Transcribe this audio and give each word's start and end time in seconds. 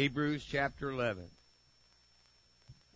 Hebrews 0.00 0.46
chapter 0.50 0.88
11. 0.88 1.24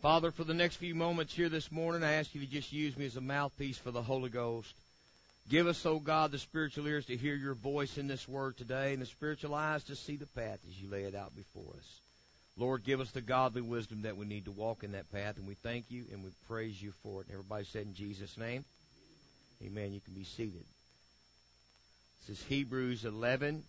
Father, 0.00 0.30
for 0.30 0.42
the 0.42 0.54
next 0.54 0.76
few 0.76 0.94
moments 0.94 1.34
here 1.34 1.50
this 1.50 1.70
morning, 1.70 2.02
I 2.02 2.14
ask 2.14 2.34
you 2.34 2.40
to 2.40 2.46
just 2.46 2.72
use 2.72 2.96
me 2.96 3.04
as 3.04 3.16
a 3.16 3.20
mouthpiece 3.20 3.76
for 3.76 3.90
the 3.90 4.00
Holy 4.00 4.30
Ghost. 4.30 4.72
Give 5.50 5.66
us, 5.66 5.84
O 5.84 5.90
oh 5.90 5.98
God, 5.98 6.32
the 6.32 6.38
spiritual 6.38 6.86
ears 6.86 7.04
to 7.04 7.16
hear 7.18 7.34
your 7.34 7.52
voice 7.52 7.98
in 7.98 8.06
this 8.06 8.26
word 8.26 8.56
today 8.56 8.94
and 8.94 9.02
the 9.02 9.06
spiritual 9.06 9.54
eyes 9.54 9.84
to 9.84 9.94
see 9.94 10.16
the 10.16 10.24
path 10.24 10.60
as 10.66 10.80
you 10.80 10.88
lay 10.88 11.02
it 11.02 11.14
out 11.14 11.36
before 11.36 11.74
us. 11.76 12.00
Lord, 12.56 12.84
give 12.84 13.00
us 13.00 13.10
the 13.10 13.20
godly 13.20 13.60
wisdom 13.60 14.00
that 14.00 14.16
we 14.16 14.24
need 14.24 14.46
to 14.46 14.50
walk 14.50 14.82
in 14.82 14.92
that 14.92 15.12
path, 15.12 15.36
and 15.36 15.46
we 15.46 15.56
thank 15.56 15.90
you 15.90 16.04
and 16.10 16.24
we 16.24 16.30
praise 16.48 16.80
you 16.80 16.94
for 17.02 17.20
it. 17.20 17.26
And 17.26 17.34
everybody 17.34 17.66
said 17.66 17.84
in 17.84 17.92
Jesus' 17.92 18.38
name, 18.38 18.64
Amen. 19.62 19.92
You 19.92 20.00
can 20.00 20.14
be 20.14 20.24
seated. 20.24 20.64
This 22.26 22.38
is 22.38 22.46
Hebrews 22.46 23.04
11. 23.04 23.62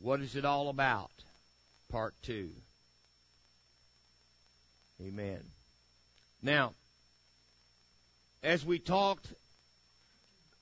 What 0.00 0.20
is 0.20 0.34
it 0.34 0.44
all 0.44 0.68
about? 0.68 1.12
Part 1.94 2.16
2. 2.22 2.50
Amen. 5.00 5.44
Now, 6.42 6.72
as 8.42 8.66
we 8.66 8.80
talked 8.80 9.28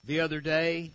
the 0.05 0.21
other 0.21 0.43
day, 0.43 0.91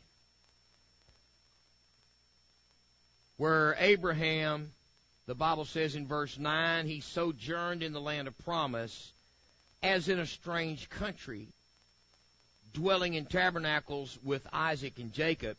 where 3.37 3.75
Abraham, 3.79 4.73
the 5.25 5.33
Bible 5.33 5.65
says 5.65 5.95
in 5.95 6.05
verse 6.05 6.37
9, 6.37 6.85
he 6.85 7.01
sojourned 7.01 7.81
in 7.81 7.91
the 7.91 7.99
land 7.99 8.27
of 8.27 8.37
promise 8.37 9.13
as 9.81 10.07
in 10.07 10.19
a 10.19 10.27
strange 10.27 10.87
country, 10.87 11.47
dwelling 12.73 13.15
in 13.15 13.25
tabernacles 13.25 14.19
with 14.23 14.45
Isaac 14.53 14.99
and 14.99 15.11
Jacob, 15.11 15.57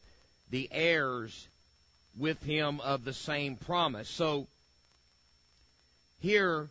the 0.50 0.68
heirs 0.70 1.48
with 2.16 2.40
him 2.44 2.80
of 2.80 3.04
the 3.04 3.12
same 3.12 3.56
promise. 3.56 4.08
So, 4.08 4.46
here, 6.20 6.68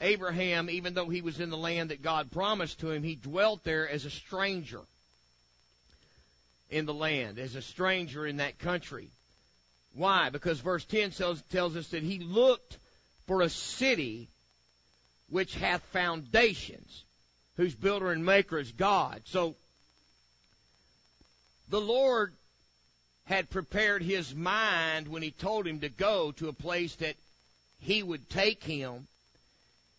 Abraham, 0.00 0.70
even 0.70 0.94
though 0.94 1.08
he 1.08 1.22
was 1.22 1.40
in 1.40 1.50
the 1.50 1.56
land 1.56 1.90
that 1.90 2.02
God 2.02 2.30
promised 2.30 2.80
to 2.80 2.90
him, 2.90 3.02
he 3.02 3.14
dwelt 3.14 3.64
there 3.64 3.88
as 3.88 4.04
a 4.04 4.10
stranger 4.10 4.80
in 6.70 6.86
the 6.86 6.94
land, 6.94 7.38
as 7.38 7.54
a 7.54 7.62
stranger 7.62 8.26
in 8.26 8.36
that 8.36 8.58
country. 8.58 9.08
Why? 9.94 10.30
Because 10.30 10.60
verse 10.60 10.84
10 10.84 11.12
tells, 11.12 11.42
tells 11.42 11.76
us 11.76 11.88
that 11.88 12.02
he 12.02 12.18
looked 12.18 12.78
for 13.26 13.42
a 13.42 13.48
city 13.48 14.28
which 15.30 15.54
hath 15.54 15.82
foundations, 15.92 17.04
whose 17.56 17.74
builder 17.74 18.12
and 18.12 18.24
maker 18.24 18.58
is 18.58 18.70
God. 18.72 19.22
So, 19.24 19.56
the 21.68 21.80
Lord 21.80 22.32
had 23.24 23.50
prepared 23.50 24.02
his 24.02 24.34
mind 24.34 25.08
when 25.08 25.22
he 25.22 25.30
told 25.30 25.66
him 25.66 25.80
to 25.80 25.88
go 25.88 26.32
to 26.32 26.48
a 26.48 26.52
place 26.52 26.94
that 26.96 27.16
he 27.80 28.02
would 28.02 28.28
take 28.28 28.62
him, 28.62 29.06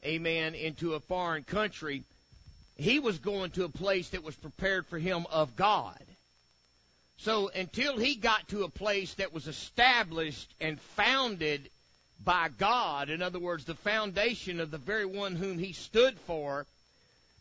amen, 0.05 0.55
into 0.55 0.93
a 0.93 0.99
foreign 0.99 1.43
country. 1.43 2.03
He 2.75 2.99
was 2.99 3.17
going 3.19 3.51
to 3.51 3.65
a 3.65 3.69
place 3.69 4.09
that 4.09 4.23
was 4.23 4.35
prepared 4.35 4.85
for 4.87 4.97
him 4.97 5.25
of 5.31 5.55
God. 5.55 5.99
So 7.17 7.49
until 7.49 7.97
he 7.97 8.15
got 8.15 8.47
to 8.49 8.63
a 8.63 8.69
place 8.69 9.13
that 9.15 9.33
was 9.33 9.47
established 9.47 10.53
and 10.61 10.79
founded 10.79 11.69
by 12.23 12.49
God, 12.49 13.09
in 13.09 13.21
other 13.21 13.39
words, 13.39 13.65
the 13.65 13.75
foundation 13.75 14.59
of 14.59 14.71
the 14.71 14.77
very 14.77 15.05
one 15.05 15.35
whom 15.35 15.57
he 15.57 15.73
stood 15.73 16.17
for, 16.21 16.65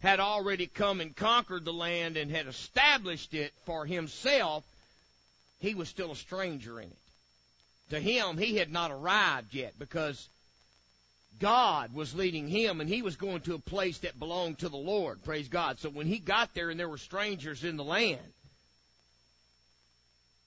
had 0.00 0.20
already 0.20 0.66
come 0.66 1.00
and 1.00 1.14
conquered 1.14 1.64
the 1.64 1.72
land 1.72 2.16
and 2.16 2.30
had 2.30 2.46
established 2.46 3.34
it 3.34 3.52
for 3.66 3.86
himself, 3.86 4.64
he 5.60 5.74
was 5.74 5.88
still 5.88 6.12
a 6.12 6.16
stranger 6.16 6.80
in 6.80 6.88
it. 6.88 6.98
To 7.90 8.00
him, 8.00 8.36
he 8.36 8.56
had 8.56 8.70
not 8.70 8.90
arrived 8.90 9.54
yet 9.54 9.78
because 9.78 10.28
God 11.40 11.94
was 11.94 12.14
leading 12.14 12.48
him 12.48 12.80
and 12.80 12.88
he 12.88 13.02
was 13.02 13.16
going 13.16 13.40
to 13.42 13.54
a 13.54 13.58
place 13.58 13.98
that 13.98 14.18
belonged 14.18 14.58
to 14.58 14.68
the 14.68 14.76
Lord. 14.76 15.22
Praise 15.24 15.48
God. 15.48 15.78
So 15.78 15.88
when 15.88 16.06
he 16.06 16.18
got 16.18 16.54
there 16.54 16.70
and 16.70 16.78
there 16.78 16.88
were 16.88 16.98
strangers 16.98 17.64
in 17.64 17.76
the 17.76 17.84
land, 17.84 18.20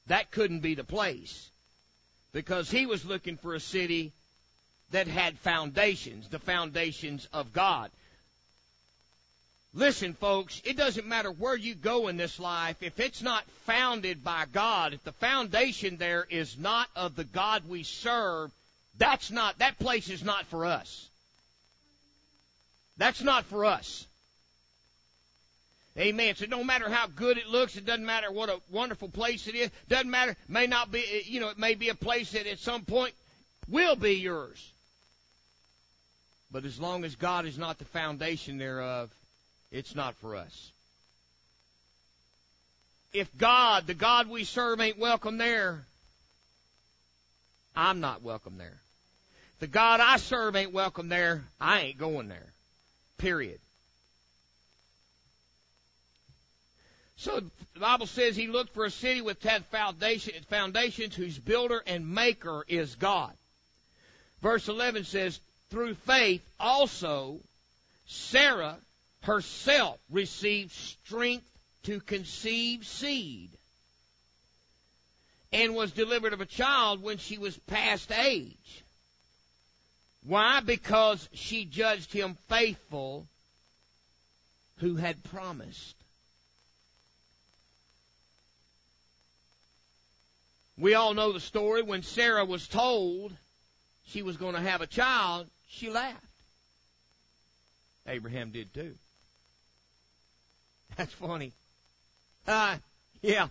that 0.07 0.31
couldn't 0.31 0.59
be 0.59 0.75
the 0.75 0.84
place 0.84 1.50
because 2.34 2.69
he 2.69 2.85
was 2.85 3.06
looking 3.06 3.38
for 3.38 3.56
a 3.56 3.59
city 3.59 4.12
that 4.91 5.07
had 5.07 5.38
foundations, 5.40 6.28
the 6.28 6.40
foundations 6.40 7.28
of 7.31 7.53
God. 7.53 7.90
Listen, 9.74 10.14
folks, 10.14 10.62
it 10.66 10.76
doesn't 10.76 11.08
matter 11.08 11.32
where 11.32 11.56
you 11.56 11.76
go 11.76 12.09
in 12.09 12.18
this 12.18 12.40
life, 12.40 12.84
if 12.84 13.00
it's 13.00 13.22
not 13.22 13.46
founded 13.66 14.22
by 14.24 14.46
God, 14.52 14.94
if 14.94 15.04
the 15.04 15.14
foundation 15.14 15.96
there 15.96 16.28
is 16.30 16.58
not 16.58 16.90
of 16.96 17.16
the 17.16 17.24
God 17.24 17.64
we 17.68 17.84
serve, 17.84 18.52
that's 18.98 19.31
not, 19.31 19.60
that 19.60 19.80
place 19.80 20.10
is 20.10 20.24
not 20.24 20.46
for 20.48 20.66
us. 20.66 21.08
That's 22.98 23.24
not 23.24 23.46
for 23.46 23.64
us. 23.64 24.06
Amen. 25.98 26.36
So 26.36 26.46
no 26.46 26.64
matter 26.64 26.90
how 26.90 27.08
good 27.08 27.38
it 27.38 27.48
looks, 27.48 27.76
it 27.76 27.86
doesn't 27.86 28.06
matter 28.06 28.31
what 28.31 28.50
a 28.50 28.62
wonderful 28.70 29.10
place 29.10 29.48
it 29.48 29.56
is. 29.56 29.70
Doesn't 29.90 30.10
matter. 30.10 30.38
May 30.48 30.68
not 30.68 30.92
be. 30.92 31.24
You 31.26 31.42
know, 31.42 31.50
it 31.50 31.58
may 31.58 31.76
be 31.76 31.90
a 31.90 31.96
place 31.96 32.31
that 32.31 32.48
at 32.48 32.60
some 32.60 32.86
point 32.86 33.14
will 33.68 33.96
be 33.96 34.14
yours. 34.14 34.72
But 36.50 36.64
as 36.64 36.80
long 36.80 37.04
as 37.04 37.16
God 37.16 37.46
is 37.46 37.58
not 37.58 37.78
the 37.78 37.86
foundation 37.86 38.58
thereof, 38.58 39.10
it's 39.72 39.96
not 39.96 40.16
for 40.18 40.36
us. 40.36 40.72
If 43.14 43.36
God, 43.38 43.88
the 43.88 43.94
God 43.94 44.30
we 44.30 44.44
serve, 44.44 44.80
ain't 44.80 44.98
welcome 44.98 45.38
there, 45.38 45.86
I'm 47.76 48.00
not 48.00 48.22
welcome 48.22 48.58
there. 48.58 48.80
The 49.60 49.68
God 49.68 50.00
I 50.00 50.18
serve 50.18 50.56
ain't 50.56 50.74
welcome 50.74 51.10
there, 51.10 51.44
I 51.60 51.81
ain't 51.81 51.98
going 51.98 52.28
there. 52.28 52.54
Period. 53.18 53.60
So 57.18 57.42
the 57.74 57.80
Bible 57.80 58.08
says 58.08 58.36
he 58.36 58.48
looked 58.48 58.74
for 58.74 58.86
a 58.86 58.92
city 58.92 59.22
with 59.22 59.42
ten 59.42 59.62
foundation, 59.64 60.34
foundations 60.50 61.16
whose 61.16 61.38
builder 61.38 61.84
and 61.86 62.10
maker 62.10 62.66
is 62.68 62.96
God. 62.96 63.31
Verse 64.42 64.68
11 64.68 65.04
says, 65.04 65.40
through 65.70 65.94
faith 65.94 66.42
also 66.60 67.40
Sarah 68.08 68.78
herself 69.24 70.00
received 70.09 70.72
strength 70.72 71.46
to 71.84 72.00
conceive 72.00 72.86
seed 72.86 73.50
and 75.54 75.76
was 75.76 75.92
delivered 75.92 76.34
of 76.34 76.42
a 76.42 76.46
child 76.46 77.04
when 77.04 77.18
she 77.18 77.38
was 77.38 77.58
past 77.68 78.12
age. 78.12 78.84
Why? 80.24 80.62
Because 80.62 81.28
she 81.34 81.66
judged 81.66 82.14
him 82.14 82.38
faithful 82.48 83.28
who 84.78 84.96
had 84.96 85.24
promised. 85.24 85.96
We 90.78 90.96
all 90.96 91.14
know 91.14 91.31
the 91.31 91.40
story. 91.40 91.84
When 91.84 92.02
Sarah 92.02 92.46
was 92.46 92.68
told 92.68 93.34
she 94.08 94.24
was 94.24 94.38
going 94.38 94.56
to 94.56 94.62
have 94.62 94.81
a 94.81 94.88
child, 94.88 95.48
she 95.68 95.90
laughed. 95.90 96.26
Abraham 98.08 98.52
did 98.52 98.74
too. 98.74 98.96
That's 100.98 101.14
funny. 101.14 101.52
Uh, 102.48 102.78
yeah. 103.22 103.48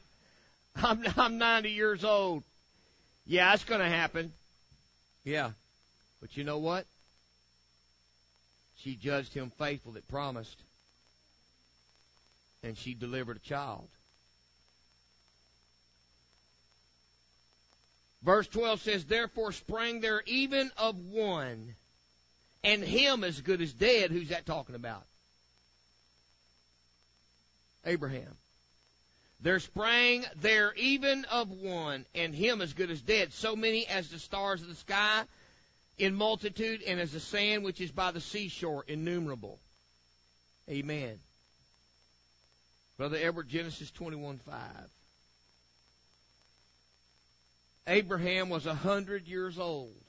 I'm, 0.76 1.04
I'm 1.16 1.38
90 1.38 1.70
years 1.70 2.04
old. 2.04 2.42
Yeah, 3.26 3.52
it's 3.54 3.64
going 3.64 3.80
to 3.80 3.88
happen. 3.88 4.32
Yeah. 5.24 5.50
But 6.20 6.36
you 6.36 6.44
know 6.44 6.58
what? 6.58 6.86
She 8.78 8.94
judged 8.94 9.34
him 9.34 9.50
faithful 9.58 9.92
that 9.92 10.08
promised. 10.08 10.56
And 12.62 12.76
she 12.76 12.94
delivered 12.94 13.36
a 13.36 13.48
child. 13.48 13.88
Verse 18.22 18.46
12 18.48 18.82
says, 18.82 19.04
Therefore 19.04 19.52
sprang 19.52 20.00
there 20.00 20.22
even 20.26 20.70
of 20.76 20.98
one, 20.98 21.74
and 22.62 22.82
him 22.82 23.24
as 23.24 23.40
good 23.40 23.62
as 23.62 23.72
dead. 23.72 24.10
Who's 24.10 24.28
that 24.28 24.44
talking 24.44 24.74
about? 24.74 25.04
Abraham. 27.84 28.36
There 29.40 29.58
sprang 29.58 30.24
there 30.36 30.74
even 30.74 31.24
of 31.26 31.50
one, 31.50 32.04
and 32.14 32.34
him 32.34 32.60
as 32.60 32.74
good 32.74 32.90
as 32.90 33.00
dead, 33.00 33.32
so 33.32 33.56
many 33.56 33.86
as 33.86 34.10
the 34.10 34.18
stars 34.18 34.60
of 34.60 34.68
the 34.68 34.74
sky 34.74 35.24
in 35.96 36.14
multitude, 36.14 36.82
and 36.82 37.00
as 37.00 37.12
the 37.12 37.20
sand 37.20 37.64
which 37.64 37.80
is 37.80 37.90
by 37.90 38.10
the 38.10 38.20
seashore, 38.20 38.84
innumerable. 38.86 39.58
Amen. 40.68 41.18
Brother 42.98 43.18
Edward, 43.20 43.48
Genesis 43.48 43.90
21 43.90 44.38
5. 44.38 44.60
Abraham 47.86 48.50
was 48.50 48.66
a 48.66 48.74
hundred 48.74 49.26
years 49.26 49.58
old 49.58 50.04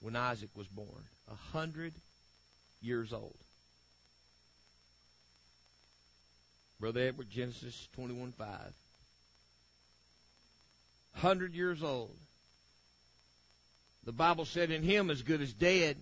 when 0.00 0.16
Isaac 0.16 0.50
was 0.54 0.68
born. 0.68 1.04
A 1.28 1.34
hundred 1.52 1.92
years 2.80 3.12
old. 3.12 3.36
Brother 6.80 7.08
Edward, 7.08 7.28
Genesis 7.30 7.88
21 7.94 8.32
5. 8.32 8.48
Hundred 11.16 11.54
years 11.54 11.82
old 11.82 12.16
The 14.04 14.12
Bible 14.12 14.46
said 14.46 14.70
in 14.70 14.82
him 14.82 15.10
as 15.10 15.20
good 15.20 15.42
as 15.42 15.52
dead. 15.52 15.98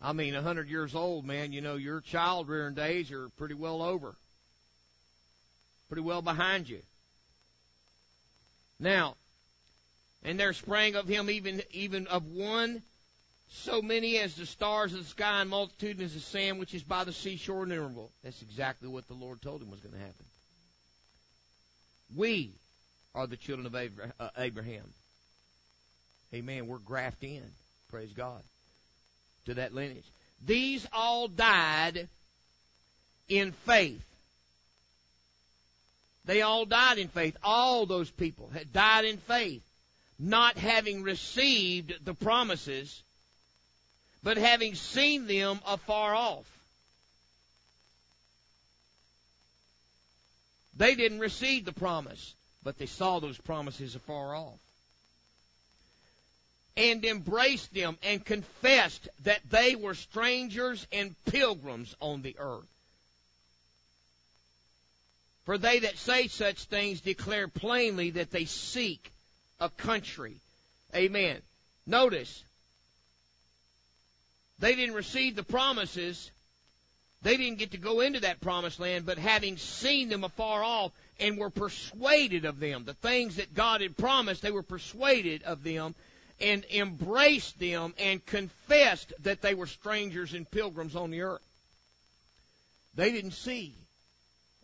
I 0.00 0.14
mean, 0.14 0.34
a 0.34 0.40
hundred 0.40 0.70
years 0.70 0.94
old, 0.94 1.26
man, 1.26 1.52
you 1.52 1.60
know, 1.60 1.76
your 1.76 2.00
child 2.00 2.48
rearing 2.48 2.74
days 2.74 3.12
are 3.12 3.28
pretty 3.36 3.54
well 3.54 3.82
over. 3.82 4.14
Pretty 5.88 6.02
well 6.02 6.22
behind 6.22 6.68
you. 6.70 6.80
Now, 8.80 9.14
and 10.24 10.40
there 10.40 10.54
sprang 10.54 10.96
of 10.96 11.06
him 11.06 11.28
even 11.28 11.62
even 11.70 12.06
of 12.06 12.26
one 12.26 12.82
so 13.52 13.82
many 13.82 14.18
as 14.18 14.34
the 14.34 14.46
stars 14.46 14.92
of 14.92 15.00
the 15.00 15.04
sky 15.04 15.42
and 15.42 15.50
multitude 15.50 16.00
as 16.00 16.14
the 16.14 16.20
sand 16.20 16.58
which 16.58 16.74
is 16.74 16.82
by 16.82 17.04
the 17.04 17.12
seashore 17.12 17.64
innumerable. 17.64 18.10
That's 18.24 18.40
exactly 18.42 18.88
what 18.88 19.06
the 19.08 19.14
Lord 19.14 19.42
told 19.42 19.60
him 19.60 19.70
was 19.70 19.80
going 19.80 19.94
to 19.94 20.00
happen. 20.00 20.24
We 22.16 22.50
are 23.14 23.26
the 23.26 23.36
children 23.36 23.66
of 23.66 23.74
uh, 23.74 24.28
Abraham. 24.38 24.92
Amen. 26.34 26.66
We're 26.66 26.78
grafted 26.78 27.30
in. 27.30 27.50
Praise 27.90 28.12
God. 28.12 28.42
To 29.46 29.54
that 29.54 29.74
lineage. 29.74 30.06
These 30.44 30.86
all 30.92 31.28
died 31.28 32.08
in 33.28 33.52
faith. 33.52 34.04
They 36.24 36.42
all 36.42 36.64
died 36.64 36.98
in 36.98 37.08
faith. 37.08 37.36
All 37.42 37.84
those 37.84 38.10
people 38.10 38.50
had 38.54 38.72
died 38.72 39.04
in 39.04 39.18
faith, 39.18 39.62
not 40.18 40.56
having 40.56 41.02
received 41.02 42.04
the 42.04 42.14
promises 42.14 43.02
but 44.22 44.36
having 44.36 44.74
seen 44.74 45.26
them 45.26 45.60
afar 45.66 46.14
off. 46.14 46.46
They 50.76 50.94
didn't 50.94 51.18
receive 51.18 51.64
the 51.64 51.72
promise, 51.72 52.34
but 52.62 52.78
they 52.78 52.86
saw 52.86 53.18
those 53.18 53.38
promises 53.38 53.94
afar 53.94 54.34
off. 54.34 54.58
And 56.76 57.04
embraced 57.04 57.74
them 57.74 57.98
and 58.02 58.24
confessed 58.24 59.06
that 59.24 59.40
they 59.50 59.74
were 59.74 59.94
strangers 59.94 60.86
and 60.90 61.14
pilgrims 61.26 61.94
on 62.00 62.22
the 62.22 62.36
earth. 62.38 62.66
For 65.44 65.58
they 65.58 65.80
that 65.80 65.98
say 65.98 66.28
such 66.28 66.64
things 66.64 67.00
declare 67.00 67.48
plainly 67.48 68.10
that 68.10 68.30
they 68.30 68.46
seek 68.46 69.12
a 69.60 69.68
country. 69.68 70.36
Amen. 70.94 71.42
Notice, 71.86 72.42
they 74.62 74.76
didn't 74.76 74.94
receive 74.94 75.34
the 75.34 75.42
promises. 75.42 76.30
They 77.22 77.36
didn't 77.36 77.58
get 77.58 77.72
to 77.72 77.78
go 77.78 78.00
into 78.00 78.20
that 78.20 78.40
promised 78.40 78.78
land, 78.78 79.04
but 79.04 79.18
having 79.18 79.56
seen 79.56 80.08
them 80.08 80.22
afar 80.22 80.62
off 80.62 80.92
and 81.18 81.36
were 81.36 81.50
persuaded 81.50 82.44
of 82.44 82.60
them, 82.60 82.84
the 82.84 82.94
things 82.94 83.36
that 83.36 83.54
God 83.54 83.80
had 83.80 83.96
promised, 83.96 84.40
they 84.40 84.52
were 84.52 84.62
persuaded 84.62 85.42
of 85.42 85.64
them 85.64 85.96
and 86.40 86.64
embraced 86.72 87.58
them 87.58 87.92
and 87.98 88.24
confessed 88.24 89.12
that 89.24 89.42
they 89.42 89.54
were 89.54 89.66
strangers 89.66 90.32
and 90.32 90.48
pilgrims 90.48 90.94
on 90.94 91.10
the 91.10 91.22
earth. 91.22 91.42
They 92.94 93.10
didn't 93.10 93.32
see 93.32 93.74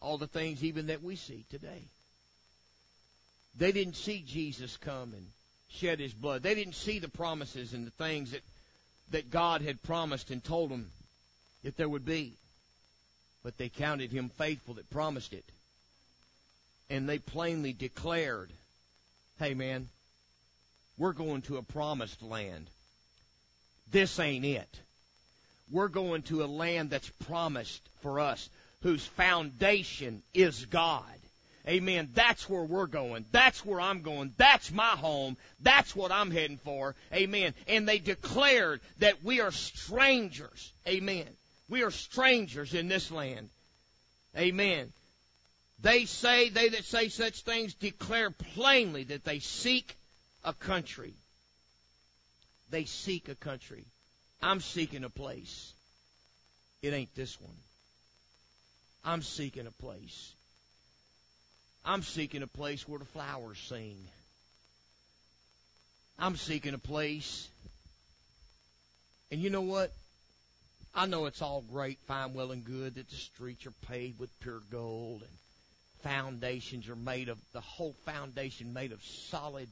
all 0.00 0.16
the 0.16 0.28
things 0.28 0.62
even 0.62 0.86
that 0.86 1.02
we 1.02 1.16
see 1.16 1.44
today. 1.50 1.82
They 3.56 3.72
didn't 3.72 3.96
see 3.96 4.22
Jesus 4.24 4.76
come 4.76 5.12
and 5.12 5.26
shed 5.70 5.98
his 5.98 6.14
blood. 6.14 6.44
They 6.44 6.54
didn't 6.54 6.76
see 6.76 7.00
the 7.00 7.08
promises 7.08 7.72
and 7.72 7.84
the 7.84 7.90
things 7.90 8.30
that 8.30 8.42
that 9.10 9.30
God 9.30 9.62
had 9.62 9.82
promised 9.82 10.30
and 10.30 10.42
told 10.42 10.70
them 10.70 10.90
that 11.64 11.76
there 11.76 11.88
would 11.88 12.04
be. 12.04 12.34
But 13.42 13.56
they 13.56 13.68
counted 13.68 14.10
him 14.10 14.28
faithful 14.30 14.74
that 14.74 14.90
promised 14.90 15.32
it. 15.32 15.44
And 16.90 17.08
they 17.08 17.18
plainly 17.18 17.72
declared, 17.72 18.50
hey 19.38 19.54
man, 19.54 19.88
we're 20.96 21.12
going 21.12 21.42
to 21.42 21.58
a 21.58 21.62
promised 21.62 22.22
land. 22.22 22.66
This 23.90 24.18
ain't 24.18 24.44
it. 24.44 24.68
We're 25.70 25.88
going 25.88 26.22
to 26.22 26.42
a 26.42 26.46
land 26.46 26.90
that's 26.90 27.10
promised 27.26 27.82
for 28.02 28.20
us, 28.20 28.48
whose 28.82 29.04
foundation 29.06 30.22
is 30.34 30.64
God. 30.66 31.04
Amen. 31.68 32.08
That's 32.14 32.48
where 32.48 32.64
we're 32.64 32.86
going. 32.86 33.26
That's 33.30 33.64
where 33.64 33.80
I'm 33.80 34.00
going. 34.00 34.32
That's 34.38 34.72
my 34.72 34.90
home. 34.90 35.36
That's 35.60 35.94
what 35.94 36.10
I'm 36.10 36.30
heading 36.30 36.56
for. 36.64 36.94
Amen. 37.12 37.52
And 37.66 37.86
they 37.86 37.98
declared 37.98 38.80
that 39.00 39.22
we 39.22 39.42
are 39.42 39.50
strangers. 39.50 40.72
Amen. 40.86 41.26
We 41.68 41.82
are 41.82 41.90
strangers 41.90 42.72
in 42.72 42.88
this 42.88 43.10
land. 43.10 43.50
Amen. 44.36 44.92
They 45.80 46.06
say, 46.06 46.48
they 46.48 46.70
that 46.70 46.84
say 46.84 47.08
such 47.08 47.42
things 47.42 47.74
declare 47.74 48.30
plainly 48.30 49.04
that 49.04 49.24
they 49.24 49.38
seek 49.40 49.94
a 50.44 50.54
country. 50.54 51.12
They 52.70 52.84
seek 52.84 53.28
a 53.28 53.34
country. 53.34 53.84
I'm 54.42 54.60
seeking 54.60 55.04
a 55.04 55.10
place. 55.10 55.72
It 56.80 56.94
ain't 56.94 57.14
this 57.14 57.38
one. 57.40 57.56
I'm 59.04 59.22
seeking 59.22 59.66
a 59.66 59.70
place. 59.82 60.32
I'm 61.84 62.02
seeking 62.02 62.42
a 62.42 62.46
place 62.46 62.86
where 62.86 62.98
the 62.98 63.04
flowers 63.04 63.58
sing. 63.58 63.96
I'm 66.18 66.36
seeking 66.36 66.74
a 66.74 66.78
place. 66.78 67.48
And 69.30 69.40
you 69.40 69.50
know 69.50 69.62
what? 69.62 69.92
I 70.94 71.06
know 71.06 71.26
it's 71.26 71.42
all 71.42 71.62
great, 71.70 71.98
fine, 72.06 72.34
well, 72.34 72.50
and 72.50 72.64
good 72.64 72.96
that 72.96 73.08
the 73.08 73.16
streets 73.16 73.66
are 73.66 73.74
paved 73.88 74.18
with 74.18 74.40
pure 74.40 74.62
gold 74.70 75.22
and 75.22 75.30
foundations 76.02 76.88
are 76.88 76.96
made 76.96 77.28
of 77.28 77.38
the 77.52 77.60
whole 77.60 77.94
foundation 78.04 78.72
made 78.72 78.92
of 78.92 79.02
solid 79.04 79.68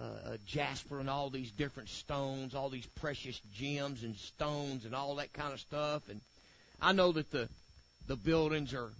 uh, 0.00 0.30
uh 0.30 0.36
jasper 0.46 1.00
and 1.00 1.10
all 1.10 1.30
these 1.30 1.50
different 1.50 1.88
stones, 1.88 2.54
all 2.54 2.68
these 2.68 2.86
precious 2.86 3.40
gems 3.54 4.02
and 4.02 4.16
stones 4.16 4.84
and 4.84 4.94
all 4.94 5.16
that 5.16 5.32
kind 5.32 5.52
of 5.52 5.60
stuff. 5.60 6.08
And 6.08 6.20
I 6.80 6.92
know 6.92 7.12
that 7.12 7.30
the 7.30 7.48
the 8.06 8.16
buildings 8.16 8.72
are 8.74 8.90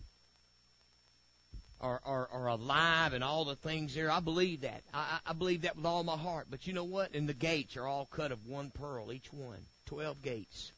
are, 1.80 2.00
are, 2.04 2.28
are 2.32 2.48
alive 2.48 3.12
and 3.12 3.22
all 3.22 3.44
the 3.44 3.56
things 3.56 3.94
there. 3.94 4.10
I 4.10 4.20
believe 4.20 4.62
that. 4.62 4.82
I, 4.92 5.18
I 5.26 5.32
believe 5.32 5.62
that 5.62 5.76
with 5.76 5.86
all 5.86 6.02
my 6.02 6.16
heart. 6.16 6.48
But 6.50 6.66
you 6.66 6.72
know 6.72 6.84
what? 6.84 7.14
And 7.14 7.28
the 7.28 7.34
gates 7.34 7.76
are 7.76 7.86
all 7.86 8.06
cut 8.06 8.32
of 8.32 8.46
one 8.46 8.70
pearl, 8.70 9.12
each 9.12 9.32
one. 9.32 9.60
Twelve 9.86 10.22
gates. 10.22 10.72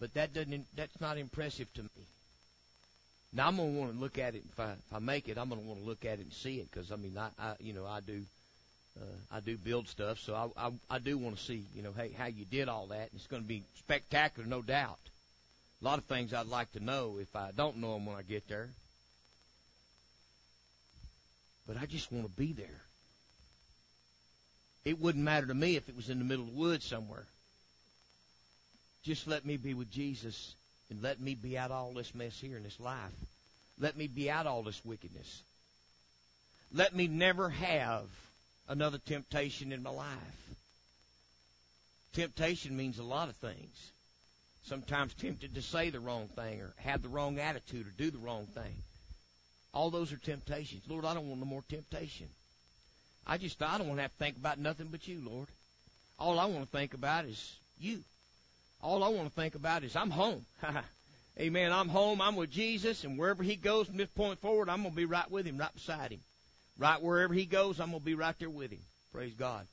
But 0.00 0.14
that 0.14 0.34
doesn't. 0.34 0.66
That's 0.74 1.00
not 1.00 1.18
impressive 1.18 1.72
to 1.74 1.82
me. 1.82 1.88
Now 3.32 3.48
I'm 3.48 3.56
gonna 3.56 3.70
want 3.70 3.92
to 3.92 3.98
look 3.98 4.18
at 4.18 4.34
it 4.34 4.44
if 4.50 4.60
I 4.60 4.72
if 4.72 4.92
I 4.92 4.98
make 4.98 5.28
it. 5.28 5.38
I'm 5.38 5.48
gonna 5.48 5.60
want 5.60 5.80
to 5.80 5.86
look 5.86 6.04
at 6.04 6.18
it 6.18 6.22
and 6.22 6.32
see 6.32 6.58
it 6.58 6.70
because 6.70 6.90
I 6.92 6.96
mean 6.96 7.16
I, 7.18 7.28
I 7.38 7.54
you 7.60 7.72
know 7.72 7.86
I 7.86 8.00
do 8.00 8.22
uh, 9.00 9.04
I 9.32 9.40
do 9.40 9.56
build 9.56 9.88
stuff, 9.88 10.18
so 10.18 10.34
I 10.34 10.66
I, 10.66 10.70
I 10.90 10.98
do 10.98 11.18
want 11.18 11.36
to 11.36 11.42
see 11.42 11.64
you 11.74 11.82
know 11.82 11.92
hey 11.96 12.10
how 12.16 12.26
you 12.26 12.44
did 12.44 12.68
all 12.68 12.86
that. 12.88 13.10
It's 13.14 13.26
going 13.26 13.42
to 13.42 13.48
be 13.48 13.64
spectacular, 13.78 14.48
no 14.48 14.62
doubt. 14.62 14.98
A 15.82 15.84
lot 15.84 15.98
of 15.98 16.04
things 16.04 16.32
I'd 16.32 16.46
like 16.46 16.72
to 16.72 16.80
know 16.80 17.18
if 17.20 17.34
I 17.34 17.50
don't 17.54 17.78
know 17.78 17.94
them 17.94 18.06
when 18.06 18.16
I 18.16 18.22
get 18.22 18.48
there. 18.48 18.70
But 21.66 21.76
I 21.76 21.86
just 21.86 22.12
want 22.12 22.26
to 22.26 22.30
be 22.30 22.52
there. 22.52 22.82
It 24.84 25.00
wouldn't 25.00 25.24
matter 25.24 25.46
to 25.46 25.54
me 25.54 25.76
if 25.76 25.88
it 25.88 25.96
was 25.96 26.10
in 26.10 26.18
the 26.18 26.24
middle 26.24 26.44
of 26.44 26.52
the 26.52 26.60
woods 26.60 26.84
somewhere. 26.84 27.26
Just 29.02 29.26
let 29.26 29.46
me 29.46 29.56
be 29.56 29.74
with 29.74 29.90
Jesus 29.90 30.54
and 30.90 31.02
let 31.02 31.20
me 31.20 31.34
be 31.34 31.56
out 31.56 31.70
all 31.70 31.92
this 31.92 32.14
mess 32.14 32.38
here 32.38 32.56
in 32.56 32.62
this 32.62 32.80
life. 32.80 32.98
Let 33.78 33.96
me 33.96 34.06
be 34.06 34.30
out 34.30 34.46
all 34.46 34.62
this 34.62 34.84
wickedness. 34.84 35.42
Let 36.72 36.94
me 36.94 37.06
never 37.06 37.48
have 37.48 38.04
another 38.68 38.98
temptation 38.98 39.72
in 39.72 39.82
my 39.82 39.90
life. 39.90 40.54
Temptation 42.12 42.76
means 42.76 42.98
a 42.98 43.02
lot 43.02 43.28
of 43.28 43.36
things. 43.36 43.90
Sometimes 44.64 45.12
tempted 45.14 45.54
to 45.54 45.62
say 45.62 45.90
the 45.90 46.00
wrong 46.00 46.28
thing 46.28 46.60
or 46.60 46.74
have 46.76 47.02
the 47.02 47.08
wrong 47.08 47.38
attitude 47.38 47.86
or 47.86 47.90
do 47.90 48.10
the 48.10 48.18
wrong 48.18 48.46
thing. 48.46 48.82
All 49.74 49.90
those 49.90 50.12
are 50.12 50.16
temptations. 50.16 50.84
Lord, 50.88 51.04
I 51.04 51.14
don't 51.14 51.28
want 51.28 51.40
no 51.40 51.46
more 51.46 51.64
temptation. 51.68 52.28
I 53.26 53.38
just 53.38 53.60
I 53.60 53.76
don't 53.76 53.88
want 53.88 53.98
to 53.98 54.02
have 54.02 54.12
to 54.12 54.18
think 54.18 54.36
about 54.36 54.58
nothing 54.58 54.86
but 54.90 55.08
you, 55.08 55.20
Lord. 55.20 55.48
All 56.18 56.38
I 56.38 56.44
want 56.44 56.64
to 56.64 56.78
think 56.78 56.94
about 56.94 57.24
is 57.24 57.56
you. 57.78 58.04
All 58.80 59.02
I 59.02 59.08
want 59.08 59.28
to 59.28 59.34
think 59.34 59.56
about 59.56 59.82
is 59.82 59.96
I'm 59.96 60.10
home. 60.10 60.46
Amen. 61.40 61.72
I'm 61.72 61.88
home. 61.88 62.20
I'm 62.20 62.36
with 62.36 62.50
Jesus, 62.50 63.02
and 63.02 63.18
wherever 63.18 63.42
He 63.42 63.56
goes 63.56 63.88
from 63.88 63.96
this 63.96 64.08
point 64.10 64.40
forward, 64.40 64.68
I'm 64.68 64.82
going 64.82 64.92
to 64.92 64.96
be 64.96 65.06
right 65.06 65.28
with 65.28 65.44
Him, 65.44 65.58
right 65.58 65.74
beside 65.74 66.12
Him. 66.12 66.20
Right 66.78 67.02
wherever 67.02 67.34
He 67.34 67.44
goes, 67.44 67.80
I'm 67.80 67.90
going 67.90 68.00
to 68.00 68.06
be 68.06 68.14
right 68.14 68.38
there 68.38 68.50
with 68.50 68.70
Him. 68.70 68.82
Praise 69.12 69.34
God. 69.34 69.66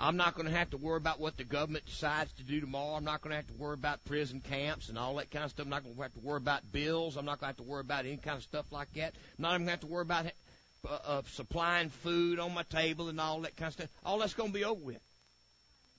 I'm 0.00 0.16
not 0.16 0.34
going 0.34 0.46
to 0.46 0.56
have 0.56 0.70
to 0.70 0.76
worry 0.76 0.96
about 0.96 1.18
what 1.18 1.36
the 1.36 1.44
government 1.44 1.86
decides 1.86 2.32
to 2.34 2.44
do 2.44 2.60
tomorrow. 2.60 2.94
I'm 2.94 3.04
not 3.04 3.20
going 3.20 3.30
to 3.30 3.36
have 3.36 3.48
to 3.48 3.54
worry 3.54 3.74
about 3.74 4.04
prison 4.04 4.40
camps 4.40 4.88
and 4.88 4.96
all 4.96 5.16
that 5.16 5.30
kind 5.32 5.44
of 5.44 5.50
stuff. 5.50 5.66
I'm 5.66 5.70
not 5.70 5.82
going 5.82 5.96
to 5.96 6.02
have 6.02 6.14
to 6.14 6.20
worry 6.20 6.36
about 6.36 6.70
bills. 6.70 7.16
I'm 7.16 7.24
not 7.24 7.40
going 7.40 7.52
to 7.52 7.58
have 7.58 7.66
to 7.66 7.70
worry 7.70 7.80
about 7.80 8.06
any 8.06 8.16
kind 8.16 8.36
of 8.36 8.44
stuff 8.44 8.70
like 8.70 8.92
that. 8.94 9.14
I'm 9.38 9.42
not 9.42 9.54
even 9.54 9.62
going 9.62 9.66
to 9.66 9.70
have 9.72 9.80
to 9.80 9.86
worry 9.88 10.02
about 10.02 10.26
uh, 10.88 10.98
uh, 11.04 11.22
supplying 11.32 11.90
food 11.90 12.38
on 12.38 12.54
my 12.54 12.62
table 12.62 13.08
and 13.08 13.20
all 13.20 13.40
that 13.40 13.56
kind 13.56 13.68
of 13.68 13.72
stuff. 13.72 13.88
All 14.04 14.18
that's 14.18 14.34
going 14.34 14.50
to 14.50 14.54
be 14.54 14.64
over 14.64 14.80
with. 14.80 15.00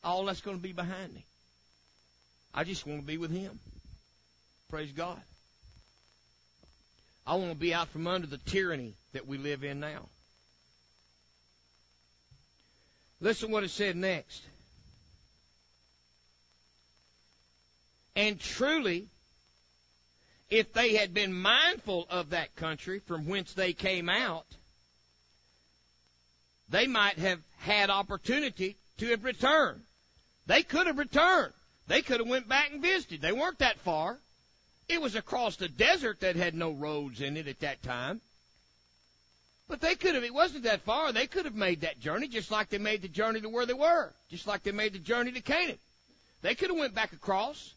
All 0.01 0.23
that's 0.25 0.41
going 0.41 0.55
to 0.55 0.63
be 0.63 0.71
behind 0.71 1.13
me. 1.13 1.25
I 2.53 2.63
just 2.63 2.87
want 2.87 3.01
to 3.01 3.05
be 3.05 3.17
with 3.17 3.31
Him. 3.31 3.59
Praise 4.69 4.93
God. 4.93 5.21
I 7.27 7.35
want 7.35 7.51
to 7.51 7.57
be 7.57 7.73
out 7.73 7.89
from 7.89 8.07
under 8.07 8.27
the 8.27 8.37
tyranny 8.37 8.95
that 9.11 9.27
we 9.27 9.37
live 9.37 9.65
in 9.65 9.81
now. 9.81 10.07
Listen 13.21 13.51
what 13.51 13.63
it 13.63 13.69
said 13.69 13.95
next. 13.95 14.41
And 18.15 18.39
truly, 18.39 19.07
if 20.49 20.73
they 20.73 20.95
had 20.95 21.13
been 21.13 21.33
mindful 21.33 22.07
of 22.09 22.31
that 22.31 22.55
country 22.55 22.99
from 22.99 23.27
whence 23.27 23.53
they 23.53 23.73
came 23.73 24.09
out, 24.09 24.45
they 26.69 26.87
might 26.87 27.17
have 27.17 27.39
had 27.59 27.89
opportunity 27.89 28.75
to 28.97 29.07
have 29.07 29.23
returned. 29.23 29.81
They 30.47 30.63
could 30.63 30.87
have 30.87 30.97
returned. 30.97 31.53
They 31.87 32.01
could 32.01 32.19
have 32.19 32.29
went 32.29 32.47
back 32.47 32.71
and 32.71 32.81
visited. 32.81 33.21
They 33.21 33.31
weren't 33.31 33.59
that 33.59 33.79
far. 33.79 34.19
It 34.87 35.01
was 35.01 35.15
across 35.15 35.55
the 35.55 35.67
desert 35.67 36.21
that 36.21 36.35
had 36.35 36.55
no 36.55 36.71
roads 36.71 37.21
in 37.21 37.37
it 37.37 37.47
at 37.47 37.59
that 37.59 37.83
time. 37.83 38.21
But 39.69 39.81
they 39.81 39.93
could 39.93 40.15
have, 40.15 40.23
it 40.23 40.33
wasn't 40.33 40.63
that 40.63 40.81
far. 40.81 41.13
They 41.13 41.27
could 41.27 41.45
have 41.45 41.55
made 41.55 41.81
that 41.81 41.99
journey 41.99 42.27
just 42.27 42.49
like 42.49 42.69
they 42.69 42.79
made 42.79 43.03
the 43.03 43.07
journey 43.07 43.39
to 43.41 43.49
where 43.49 43.67
they 43.67 43.73
were, 43.73 44.11
just 44.29 44.47
like 44.47 44.63
they 44.63 44.71
made 44.71 44.93
the 44.93 44.99
journey 44.99 45.31
to 45.31 45.41
Canaan. 45.41 45.77
They 46.41 46.55
could 46.55 46.71
have 46.71 46.79
went 46.79 46.95
back 46.95 47.13
across. 47.13 47.75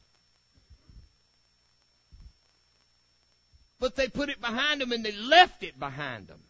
But 3.79 3.95
they 3.95 4.09
put 4.09 4.31
it 4.31 4.41
behind 4.41 4.81
them 4.81 4.91
and 4.91 5.05
they 5.05 5.13
left 5.13 5.63
it 5.63 5.79
behind 5.79 6.29
them. 6.29 6.41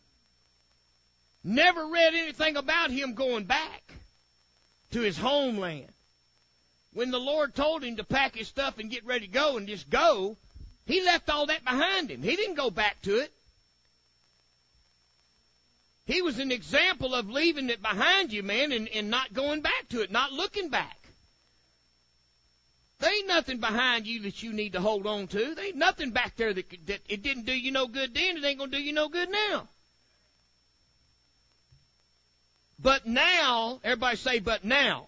Never 1.42 1.88
read 1.88 2.14
anything 2.14 2.56
about 2.56 2.92
him 2.92 3.14
going 3.14 3.44
back 3.44 3.82
to 4.92 5.00
his 5.00 5.18
homeland. 5.18 5.88
When 6.92 7.10
the 7.10 7.18
Lord 7.18 7.56
told 7.56 7.82
him 7.82 7.96
to 7.96 8.04
pack 8.04 8.36
his 8.36 8.46
stuff 8.46 8.78
and 8.78 8.90
get 8.90 9.04
ready 9.04 9.26
to 9.26 9.32
go 9.32 9.56
and 9.56 9.66
just 9.66 9.90
go, 9.90 10.36
he 10.86 11.02
left 11.02 11.28
all 11.28 11.46
that 11.46 11.64
behind 11.64 12.12
him. 12.12 12.22
He 12.22 12.36
didn't 12.36 12.54
go 12.54 12.70
back 12.70 13.02
to 13.02 13.16
it. 13.16 13.32
He 16.06 16.20
was 16.20 16.38
an 16.38 16.50
example 16.50 17.14
of 17.14 17.30
leaving 17.30 17.70
it 17.70 17.80
behind 17.80 18.32
you, 18.32 18.42
man, 18.42 18.72
and, 18.72 18.88
and 18.88 19.08
not 19.08 19.32
going 19.32 19.60
back 19.60 19.88
to 19.90 20.00
it, 20.00 20.10
not 20.10 20.32
looking 20.32 20.68
back. 20.68 20.98
There 22.98 23.12
ain't 23.12 23.28
nothing 23.28 23.58
behind 23.58 24.06
you 24.06 24.20
that 24.22 24.42
you 24.42 24.52
need 24.52 24.74
to 24.74 24.80
hold 24.80 25.06
on 25.06 25.26
to. 25.28 25.54
There 25.54 25.64
ain't 25.64 25.76
nothing 25.76 26.10
back 26.10 26.36
there 26.36 26.54
that, 26.54 26.86
that 26.86 27.00
it 27.08 27.22
didn't 27.22 27.46
do 27.46 27.52
you 27.52 27.72
no 27.72 27.86
good 27.86 28.14
then. 28.14 28.36
It 28.36 28.44
ain't 28.44 28.58
going 28.58 28.70
to 28.70 28.76
do 28.76 28.82
you 28.82 28.92
no 28.92 29.08
good 29.08 29.28
now. 29.28 29.68
But 32.80 33.06
now, 33.06 33.80
everybody 33.84 34.16
say, 34.16 34.38
but 34.40 34.64
now, 34.64 35.06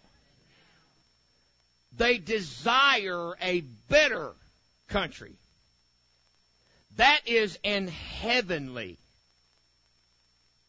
they 1.96 2.18
desire 2.18 3.34
a 3.40 3.60
better 3.88 4.32
country. 4.88 5.34
That 6.96 7.20
is 7.26 7.58
an 7.64 7.88
heavenly, 7.88 8.98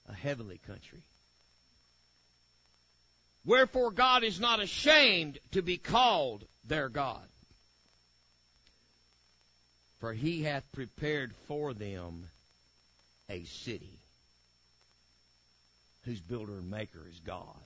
a 0.09 0.13
heavenly 0.13 0.59
country. 0.65 1.01
Wherefore 3.45 3.91
God 3.91 4.23
is 4.23 4.39
not 4.39 4.59
ashamed 4.59 5.37
to 5.51 5.61
be 5.61 5.77
called 5.77 6.43
their 6.67 6.89
God. 6.89 7.27
For 9.99 10.13
he 10.13 10.43
hath 10.43 10.71
prepared 10.73 11.33
for 11.47 11.73
them 11.73 12.29
a 13.29 13.43
city 13.43 13.99
whose 16.05 16.19
builder 16.19 16.53
and 16.53 16.69
maker 16.69 17.01
is 17.09 17.19
God. 17.19 17.63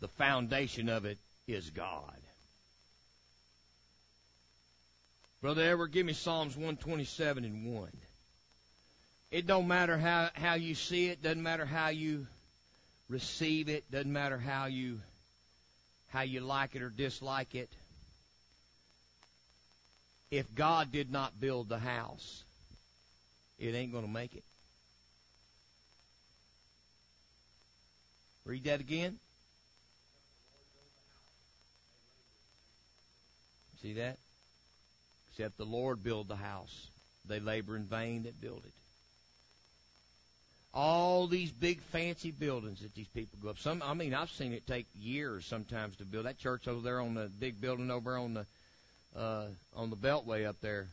The 0.00 0.08
foundation 0.08 0.88
of 0.88 1.04
it 1.04 1.18
is 1.46 1.70
God. 1.70 2.16
Brother 5.40 5.62
Edward, 5.62 5.92
give 5.92 6.06
me 6.06 6.12
Psalms 6.12 6.56
127 6.56 7.44
and 7.44 7.72
1. 7.72 7.88
It 9.30 9.46
don't 9.46 9.68
matter 9.68 9.98
how, 9.98 10.30
how 10.34 10.54
you 10.54 10.74
see 10.74 11.08
it, 11.08 11.22
doesn't 11.22 11.42
matter 11.42 11.66
how 11.66 11.88
you 11.88 12.26
receive 13.08 13.68
it, 13.68 13.90
doesn't 13.90 14.12
matter 14.12 14.38
how 14.38 14.66
you 14.66 15.00
how 16.08 16.22
you 16.22 16.40
like 16.40 16.74
it 16.74 16.80
or 16.80 16.88
dislike 16.88 17.54
it. 17.54 17.68
If 20.30 20.54
God 20.54 20.90
did 20.90 21.12
not 21.12 21.38
build 21.38 21.68
the 21.68 21.78
house, 21.78 22.42
it 23.58 23.74
ain't 23.74 23.92
going 23.92 24.06
to 24.06 24.10
make 24.10 24.34
it. 24.34 24.44
Read 28.46 28.64
that 28.64 28.80
again. 28.80 29.18
See 33.82 33.92
that? 33.94 34.16
Except 35.30 35.58
the 35.58 35.64
Lord 35.64 36.02
build 36.02 36.28
the 36.28 36.36
house. 36.36 36.88
They 37.26 37.40
labor 37.40 37.76
in 37.76 37.84
vain 37.84 38.22
that 38.22 38.40
build 38.40 38.62
it. 38.64 38.77
All 40.80 41.26
these 41.26 41.50
big 41.50 41.82
fancy 41.82 42.30
buildings 42.30 42.82
that 42.82 42.94
these 42.94 43.08
people 43.08 43.36
go 43.42 43.48
up. 43.48 43.58
Some, 43.58 43.82
I 43.84 43.94
mean, 43.94 44.14
I've 44.14 44.30
seen 44.30 44.52
it 44.52 44.64
take 44.64 44.86
years 44.96 45.44
sometimes 45.44 45.96
to 45.96 46.04
build 46.04 46.26
that 46.26 46.38
church 46.38 46.68
over 46.68 46.80
there 46.82 47.00
on 47.00 47.14
the 47.14 47.28
big 47.40 47.60
building 47.60 47.90
over 47.90 48.16
on 48.16 48.34
the 48.34 48.46
uh, 49.16 49.46
on 49.74 49.90
the 49.90 49.96
Beltway 49.96 50.46
up 50.46 50.54
there. 50.60 50.86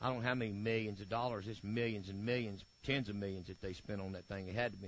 I 0.00 0.06
don't 0.06 0.22
know 0.22 0.28
how 0.28 0.36
many 0.36 0.52
millions 0.52 1.00
of 1.00 1.08
dollars. 1.08 1.48
It's 1.48 1.64
millions 1.64 2.08
and 2.08 2.24
millions, 2.24 2.62
tens 2.86 3.08
of 3.08 3.16
millions 3.16 3.48
that 3.48 3.60
they 3.60 3.72
spent 3.72 4.00
on 4.00 4.12
that 4.12 4.26
thing. 4.26 4.46
It 4.46 4.54
had 4.54 4.70
to 4.70 4.78
be. 4.78 4.86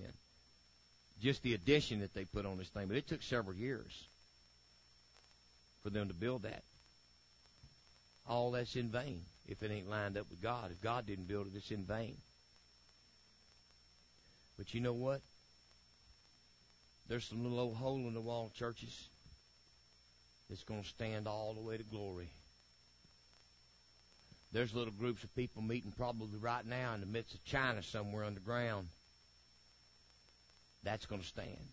Just 1.21 1.43
the 1.43 1.55
addition 1.55 1.99
that 2.01 2.15
they 2.15 2.25
put 2.25 2.47
on 2.47 2.59
this 2.59 2.69
thing, 2.69 2.87
but 2.87 2.97
it 2.97 3.09
took 3.09 3.23
several 3.23 3.57
years 3.57 4.07
for 5.83 5.91
them 5.91 6.07
to 6.07 6.15
build 6.15 6.45
that. 6.45 6.63
All 8.29 8.53
that's 8.53 8.77
in 8.77 8.91
vain 8.91 9.23
if 9.49 9.65
it 9.65 9.73
ain't 9.73 9.91
lined 9.91 10.17
up 10.17 10.27
with 10.31 10.41
God. 10.41 10.71
If 10.71 10.81
God 10.81 11.05
didn't 11.05 11.27
build 11.27 11.49
it, 11.49 11.57
it's 11.57 11.73
in 11.73 11.83
vain. 11.83 12.15
But 14.57 14.75
you 14.75 14.81
know 14.81 14.93
what? 14.93 15.21
There's 17.09 17.25
some 17.25 17.43
little 17.43 17.61
old 17.61 17.77
hole 17.77 18.09
in 18.09 18.15
the 18.15 18.21
wall 18.21 18.51
churches 18.55 19.09
that's 20.49 20.65
going 20.65 20.83
to 20.83 20.89
stand 20.89 21.29
all 21.29 21.55
the 21.55 21.61
way 21.61 21.77
to 21.77 21.83
glory. 21.83 22.29
There's 24.53 24.75
little 24.75 24.93
groups 24.93 25.23
of 25.23 25.35
people 25.35 25.63
meeting 25.63 25.93
probably 25.97 26.39
right 26.39 26.65
now 26.65 26.95
in 26.95 27.01
the 27.01 27.07
midst 27.07 27.35
of 27.35 27.45
China 27.45 27.83
somewhere 27.83 28.25
underground. 28.25 28.89
That's 30.83 31.07
going 31.07 31.21
to 31.21 31.27
stand. 31.27 31.69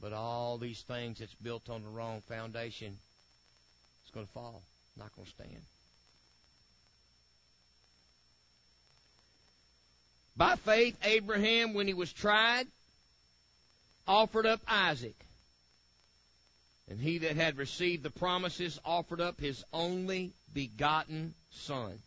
But 0.00 0.12
all 0.12 0.58
these 0.58 0.80
things 0.82 1.20
that's 1.20 1.34
built 1.34 1.70
on 1.70 1.82
the 1.82 1.88
wrong 1.88 2.22
foundation, 2.22 2.98
it's 4.02 4.10
going 4.10 4.26
to 4.26 4.32
fall. 4.32 4.62
Not 4.96 5.14
going 5.14 5.26
to 5.26 5.32
stand. 5.32 5.62
By 10.36 10.56
faith, 10.56 10.96
Abraham, 11.04 11.74
when 11.74 11.86
he 11.86 11.94
was 11.94 12.12
tried, 12.12 12.66
offered 14.06 14.46
up 14.46 14.60
Isaac. 14.66 15.14
And 16.88 17.00
he 17.00 17.18
that 17.18 17.36
had 17.36 17.58
received 17.58 18.02
the 18.02 18.10
promises 18.10 18.80
offered 18.84 19.20
up 19.20 19.40
his 19.40 19.64
only 19.72 20.32
begotten 20.52 21.34
son. 21.50 21.98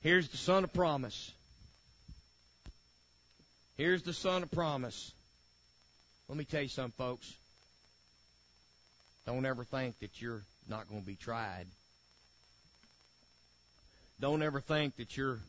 Here's 0.00 0.28
the 0.28 0.36
son 0.36 0.64
of 0.64 0.72
promise. 0.72 1.32
Here's 3.76 4.02
the 4.02 4.12
son 4.12 4.42
of 4.42 4.50
promise. 4.50 5.12
Let 6.28 6.38
me 6.38 6.44
tell 6.44 6.62
you 6.62 6.68
something, 6.68 6.92
folks. 6.96 7.32
Don't 9.26 9.46
ever 9.46 9.64
think 9.64 9.98
that 10.00 10.20
you're 10.20 10.42
not 10.68 10.88
going 10.88 11.00
to 11.00 11.06
be 11.06 11.14
tried. 11.14 11.66
Don't 14.20 14.42
ever 14.42 14.60
think 14.60 14.96
that 14.96 15.16
you're 15.16 15.40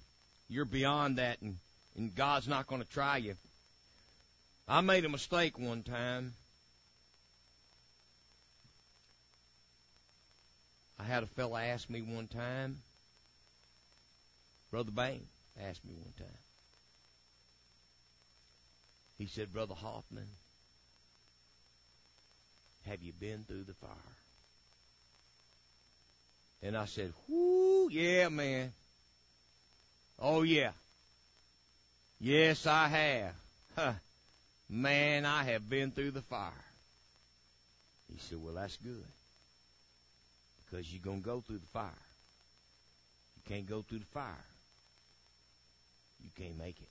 you're 0.50 0.66
beyond 0.66 1.18
that 1.18 1.42
and, 1.42 1.58
and 1.96 2.16
God's 2.16 2.48
not 2.48 2.68
going 2.68 2.82
to 2.82 2.88
try 2.88 3.18
you. 3.18 3.36
I 4.68 4.82
made 4.82 5.06
a 5.06 5.10
mistake 5.10 5.60
one 5.60 5.84
time. 5.84 6.34
I 11.00 11.04
had 11.04 11.24
a 11.24 11.28
fella 11.28 11.64
ask 11.64 11.90
me 11.90 12.02
one 12.02 12.28
time. 12.28 12.82
Brother 14.72 14.92
Bain 14.92 15.28
asked 15.62 15.86
me 15.86 15.94
one 15.94 16.14
time. 16.18 16.38
He 19.18 19.28
said, 19.28 19.54
Brother 19.54 19.76
Hoffman, 19.76 20.28
have 22.88 23.02
you 23.02 23.14
been 23.14 23.44
through 23.48 23.64
the 23.64 23.74
fire? 23.74 23.90
And 26.62 26.78
I 26.78 26.86
said, 26.86 27.14
Whoo, 27.28 27.90
yeah, 27.92 28.30
man. 28.30 28.72
Oh, 30.20 30.44
yeah. 30.44 30.72
Yes, 32.20 32.66
I 32.66 32.88
have. 33.76 33.96
Man, 34.70 35.26
I 35.26 35.44
have 35.44 35.70
been 35.70 35.92
through 35.92 36.12
the 36.12 36.22
fire. 36.22 36.52
He 38.12 38.18
said, 38.20 38.38
Well, 38.42 38.54
that's 38.54 38.78
good. 38.78 39.06
Because 40.64 40.92
you're 40.92 41.04
going 41.04 41.22
to 41.22 41.26
go 41.26 41.42
through 41.42 41.60
the 41.60 41.68
fire. 41.68 41.90
You 43.36 43.42
can't 43.48 43.70
go 43.70 43.82
through 43.82 44.00
the 44.00 44.06
fire. 44.06 44.46
You 46.24 46.30
can't 46.38 46.58
make 46.58 46.80
it. 46.82 46.88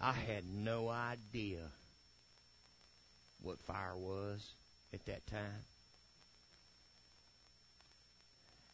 I 0.00 0.12
had 0.12 0.44
no 0.48 0.88
idea 0.88 1.60
what 3.42 3.58
fire 3.60 3.96
was 3.96 4.46
at 4.94 5.04
that 5.06 5.26
time. 5.26 5.64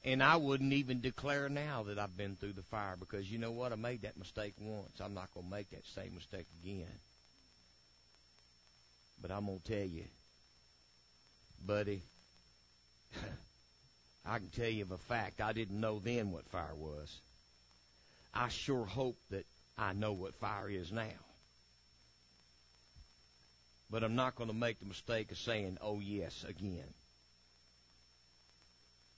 And 0.06 0.22
I 0.22 0.36
wouldn't 0.36 0.72
even 0.72 1.00
declare 1.00 1.48
now 1.48 1.82
that 1.82 1.98
I've 1.98 2.16
been 2.16 2.36
through 2.36 2.52
the 2.52 2.62
fire 2.62 2.94
because 2.96 3.28
you 3.28 3.38
know 3.38 3.50
what? 3.50 3.72
I 3.72 3.74
made 3.74 4.02
that 4.02 4.16
mistake 4.16 4.54
once. 4.60 5.00
I'm 5.00 5.14
not 5.14 5.34
going 5.34 5.46
to 5.46 5.50
make 5.52 5.68
that 5.70 5.84
same 5.96 6.14
mistake 6.14 6.46
again. 6.62 7.00
But 9.20 9.32
I'm 9.32 9.46
going 9.46 9.58
to 9.58 9.64
tell 9.64 9.84
you, 9.84 10.04
buddy, 11.66 12.02
I 14.24 14.38
can 14.38 14.48
tell 14.50 14.68
you 14.68 14.84
of 14.84 14.92
a 14.92 14.98
fact. 14.98 15.40
I 15.40 15.52
didn't 15.52 15.80
know 15.80 15.98
then 15.98 16.30
what 16.30 16.48
fire 16.50 16.76
was. 16.76 17.18
I 18.32 18.46
sure 18.46 18.84
hope 18.84 19.16
that 19.30 19.44
I 19.76 19.92
know 19.92 20.12
what 20.12 20.36
fire 20.36 20.70
is 20.70 20.92
now. 20.92 21.18
But 23.90 24.04
I'm 24.04 24.14
not 24.14 24.36
going 24.36 24.50
to 24.50 24.56
make 24.56 24.78
the 24.78 24.86
mistake 24.86 25.32
of 25.32 25.38
saying, 25.38 25.78
oh, 25.80 25.98
yes, 25.98 26.44
again. 26.48 26.94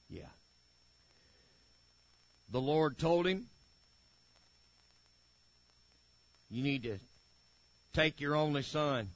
Yeah. 0.09 0.29
The 2.51 2.61
Lord 2.61 2.99
told 2.99 3.27
him, 3.27 3.47
you 6.51 6.63
need 6.63 6.85
to 6.85 6.99
take 7.93 8.21
your 8.21 8.35
only 8.35 8.63
son, 8.63 9.11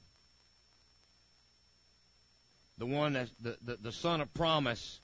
the 2.77 2.85
one 2.85 3.13
that's 3.13 3.31
the, 3.41 3.57
the, 3.65 3.77
the 3.77 3.91
son 3.91 4.21
of 4.21 4.31
promise, 4.33 4.99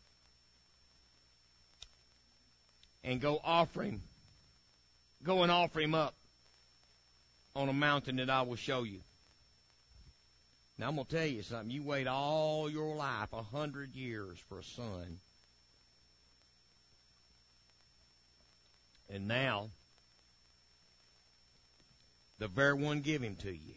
and 3.04 3.20
go 3.20 3.42
offer 3.44 3.82
him. 3.84 4.02
Go 5.24 5.44
and 5.44 5.52
offer 5.52 5.80
him 5.80 5.96
up 5.96 6.14
on 7.56 7.68
a 7.68 7.74
mountain 7.74 8.18
that 8.18 8.30
I 8.30 8.44
will 8.44 8.56
show 8.56 8.84
you. 8.84 9.00
Now 10.78 10.88
I'm 10.88 10.96
gonna 10.96 11.08
tell 11.10 11.26
you 11.26 11.42
something. 11.42 11.72
You 11.72 11.84
wait 11.84 12.08
all 12.08 12.70
your 12.70 12.96
life, 12.96 13.34
a 13.34 13.42
hundred 13.42 13.96
years 13.96 14.38
for 14.48 14.60
a 14.60 14.64
son. 14.64 15.20
And 19.10 19.28
now 19.28 19.70
the 22.38 22.48
very 22.48 22.74
one 22.74 23.02
give 23.02 23.22
him 23.22 23.36
to 23.38 23.52
you. 23.52 23.76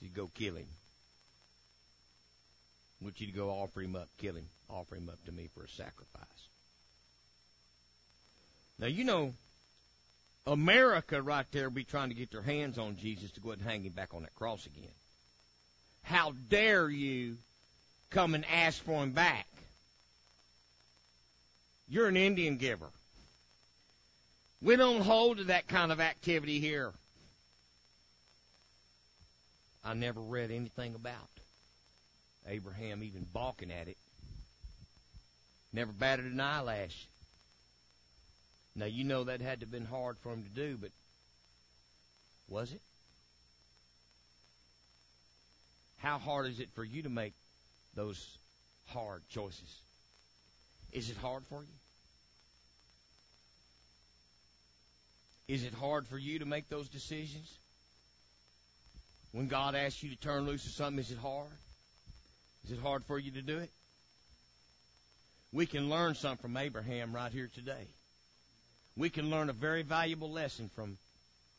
You 0.00 0.08
go 0.10 0.30
kill 0.34 0.56
him. 0.56 0.68
I 3.00 3.04
want 3.04 3.20
you 3.20 3.26
to 3.26 3.32
go 3.32 3.50
offer 3.50 3.82
him 3.82 3.96
up, 3.96 4.08
kill 4.18 4.34
him, 4.34 4.48
offer 4.70 4.96
him 4.96 5.08
up 5.08 5.22
to 5.24 5.32
me 5.32 5.48
for 5.54 5.64
a 5.64 5.68
sacrifice. 5.68 6.48
Now 8.78 8.86
you 8.86 9.04
know 9.04 9.34
America 10.46 11.20
right 11.20 11.46
there 11.50 11.70
be 11.70 11.84
trying 11.84 12.10
to 12.10 12.14
get 12.14 12.30
their 12.30 12.42
hands 12.42 12.78
on 12.78 12.96
Jesus 12.96 13.32
to 13.32 13.40
go 13.40 13.50
ahead 13.50 13.60
and 13.60 13.68
hang 13.68 13.84
him 13.84 13.92
back 13.92 14.14
on 14.14 14.22
that 14.22 14.34
cross 14.34 14.64
again. 14.66 14.94
How 16.02 16.34
dare 16.48 16.88
you 16.88 17.36
come 18.10 18.34
and 18.34 18.44
ask 18.46 18.82
for 18.82 19.02
him 19.02 19.10
back? 19.10 19.48
You're 21.88 22.08
an 22.08 22.16
Indian 22.16 22.58
giver. 22.58 22.90
We 24.62 24.76
don't 24.76 25.02
hold 25.02 25.38
to 25.38 25.44
that 25.44 25.68
kind 25.68 25.92
of 25.92 26.00
activity 26.00 26.60
here. 26.60 26.92
I 29.84 29.94
never 29.94 30.20
read 30.20 30.50
anything 30.50 30.94
about 30.94 31.14
Abraham 32.48 33.02
even 33.02 33.26
balking 33.32 33.70
at 33.70 33.88
it. 33.88 33.96
Never 35.72 35.92
batted 35.92 36.26
an 36.26 36.40
eyelash. 36.40 37.06
Now 38.74 38.86
you 38.86 39.04
know 39.04 39.24
that 39.24 39.40
had 39.40 39.60
to 39.60 39.66
have 39.66 39.70
been 39.70 39.86
hard 39.86 40.16
for 40.18 40.32
him 40.32 40.42
to 40.42 40.48
do, 40.48 40.76
but 40.80 40.90
was 42.48 42.72
it? 42.72 42.80
How 45.98 46.18
hard 46.18 46.46
is 46.46 46.60
it 46.60 46.68
for 46.74 46.84
you 46.84 47.02
to 47.02 47.08
make 47.08 47.32
those 47.94 48.38
hard 48.88 49.22
choices? 49.30 49.80
Is 50.92 51.10
it 51.10 51.16
hard 51.16 51.44
for 51.46 51.60
you? 51.60 51.85
Is 55.48 55.64
it 55.64 55.74
hard 55.74 56.06
for 56.08 56.18
you 56.18 56.40
to 56.40 56.44
make 56.44 56.68
those 56.68 56.88
decisions? 56.88 57.58
When 59.32 59.48
God 59.48 59.74
asks 59.74 60.02
you 60.02 60.10
to 60.10 60.16
turn 60.16 60.46
loose 60.46 60.64
of 60.66 60.72
something, 60.72 60.98
is 60.98 61.10
it 61.10 61.18
hard? 61.18 61.50
Is 62.64 62.72
it 62.72 62.80
hard 62.80 63.04
for 63.04 63.18
you 63.18 63.30
to 63.32 63.42
do 63.42 63.58
it? 63.58 63.70
We 65.52 65.66
can 65.66 65.88
learn 65.88 66.14
something 66.14 66.42
from 66.42 66.56
Abraham 66.56 67.14
right 67.14 67.30
here 67.32 67.48
today 67.54 67.86
we 68.96 69.10
can 69.10 69.30
learn 69.30 69.50
a 69.50 69.52
very 69.52 69.82
valuable 69.82 70.30
lesson 70.30 70.70
from 70.74 70.96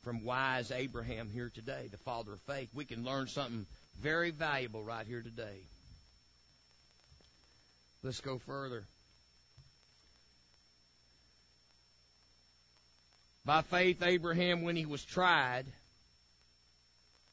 from 0.03 0.23
wise 0.23 0.71
Abraham 0.71 1.29
here 1.29 1.51
today, 1.53 1.89
the 1.91 1.97
father 1.97 2.33
of 2.33 2.39
faith. 2.41 2.69
We 2.73 2.85
can 2.85 3.03
learn 3.03 3.27
something 3.27 3.65
very 3.99 4.31
valuable 4.31 4.81
right 4.81 5.05
here 5.05 5.21
today. 5.21 5.63
Let's 8.03 8.21
go 8.21 8.37
further. 8.37 8.85
By 13.47 13.61
faith, 13.61 14.03
Abraham, 14.03 14.63
when 14.63 14.75
he 14.75 14.85
was 14.85 15.05
tried, 15.05 15.67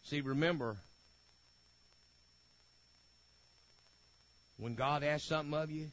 see, 0.04 0.20
remember, 0.20 0.76
when 4.56 4.76
God 4.76 5.02
asks 5.02 5.26
something 5.26 5.58
of 5.58 5.72
you, 5.72 5.88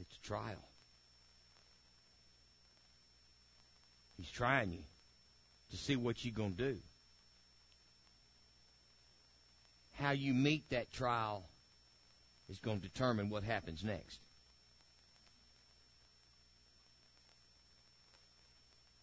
it's 0.00 0.16
a 0.16 0.26
trial. 0.26 0.64
He's 4.16 4.30
trying 4.32 4.72
you 4.72 4.82
to 5.70 5.76
see 5.76 5.94
what 5.94 6.24
you're 6.24 6.34
going 6.34 6.56
to 6.56 6.72
do. 6.72 6.78
How 10.00 10.10
you 10.10 10.34
meet 10.34 10.68
that 10.70 10.92
trial 10.92 11.44
is 12.50 12.58
going 12.58 12.80
to 12.80 12.88
determine 12.88 13.30
what 13.30 13.44
happens 13.44 13.84
next. 13.84 14.18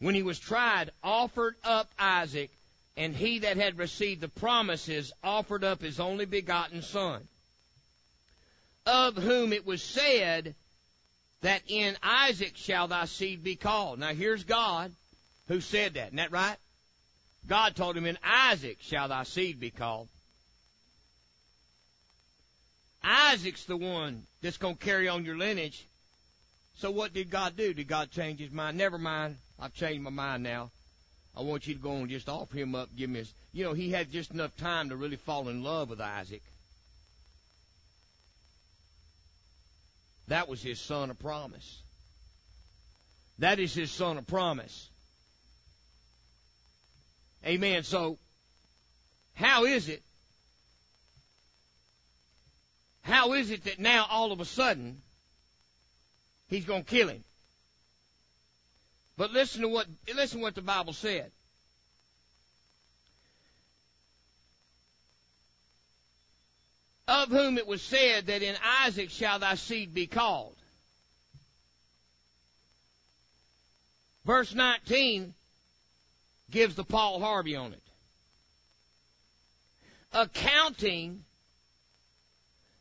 When 0.04 0.16
he 0.16 0.22
was 0.22 0.38
tried, 0.38 0.92
offered 1.02 1.56
up 1.64 1.90
Isaac, 1.98 2.52
and 2.98 3.16
he 3.16 3.40
that 3.40 3.56
had 3.56 3.78
received 3.78 4.20
the 4.20 4.28
promises 4.28 5.14
offered 5.24 5.64
up 5.64 5.82
his 5.82 5.98
only 5.98 6.26
begotten 6.26 6.82
son, 6.82 7.26
of 8.86 9.16
whom 9.16 9.54
it 9.54 9.66
was 9.66 9.82
said 9.82 10.56
that 11.40 11.62
in 11.68 11.96
Isaac 12.04 12.58
shall 12.58 12.90
thy 12.90 13.06
seed 13.06 13.46
be 13.46 13.56
called. 13.56 13.98
Now 13.98 14.14
here's 14.14 14.44
God 14.44 14.92
who 15.48 15.62
said 15.62 15.94
that. 15.94 16.08
Isn't 16.08 16.18
that 16.18 16.34
right? 16.34 16.58
God 17.48 17.74
told 17.78 17.96
him, 17.96 18.06
In 18.06 18.18
Isaac 18.26 18.80
shall 18.82 19.08
thy 19.08 19.24
seed 19.24 19.62
be 19.62 19.72
called. 19.72 20.10
Isaac's 23.02 23.64
the 23.64 23.78
one 23.78 24.24
that's 24.42 24.58
going 24.58 24.76
to 24.76 24.86
carry 24.86 25.08
on 25.08 25.24
your 25.24 25.38
lineage. 25.38 25.88
So 26.76 26.92
what 26.92 27.14
did 27.14 27.30
God 27.30 27.56
do? 27.56 27.74
Did 27.74 27.88
God 27.88 28.12
change 28.12 28.42
his 28.42 28.52
mind? 28.52 28.78
Never 28.78 28.98
mind. 28.98 29.38
I've 29.60 29.74
changed 29.74 30.02
my 30.02 30.10
mind 30.10 30.44
now. 30.44 30.72
I 31.36 31.42
want 31.42 31.66
you 31.68 31.74
to 31.74 31.80
go 31.80 31.94
and 31.94 32.10
just 32.10 32.30
offer 32.30 32.58
him 32.58 32.76
up, 32.76 32.90
give 32.96 33.10
him 33.10 33.16
his. 33.16 33.34
You 33.54 33.64
know, 33.66 33.74
he 33.74 33.90
had 33.90 34.12
just 34.12 34.32
enough 34.32 34.56
time 34.58 34.90
to 34.90 34.96
really 34.96 35.16
fall 35.16 35.50
in 35.50 35.64
love 35.64 35.90
with 35.90 36.00
Isaac. 36.00 36.44
That 40.28 40.48
was 40.48 40.62
his 40.62 40.80
son 40.80 41.10
of 41.10 41.20
promise. 41.20 41.82
That 43.40 43.60
is 43.60 43.74
his 43.74 43.92
son 43.92 44.18
of 44.18 44.28
promise. 44.28 44.90
Amen. 47.46 47.84
So, 47.84 48.18
how 49.34 49.66
is 49.66 49.90
it? 49.90 50.02
How 53.02 53.34
is 53.34 53.52
it 53.52 53.66
that 53.66 53.80
now 53.80 54.06
all 54.10 54.32
of 54.32 54.40
a 54.40 54.46
sudden 54.46 55.02
he's 56.48 56.64
going 56.64 56.84
to 56.84 56.90
kill 56.90 57.10
him? 57.10 57.24
But 59.18 59.32
listen 59.32 59.62
to 59.62 59.68
what 59.68 59.88
listen 60.16 60.42
what 60.42 60.56
the 60.56 60.62
Bible 60.62 60.94
said. 60.94 61.32
Of 67.08 67.30
whom 67.30 67.58
it 67.58 67.68
was 67.68 67.82
said 67.82 68.28
that 68.28 68.42
in 68.42 68.56
Isaac 68.86 69.10
shall 69.10 69.40
thy 69.40 69.56
seed 69.56 69.94
be 69.94 70.08
called. 70.08 70.56
Verse 74.26 74.54
19 74.54 75.34
gives 76.50 76.76
the 76.76 76.84
Paul 76.84 77.20
Harvey 77.20 77.56
on 77.56 77.74
it. 77.74 77.82
Accounting 80.14 81.24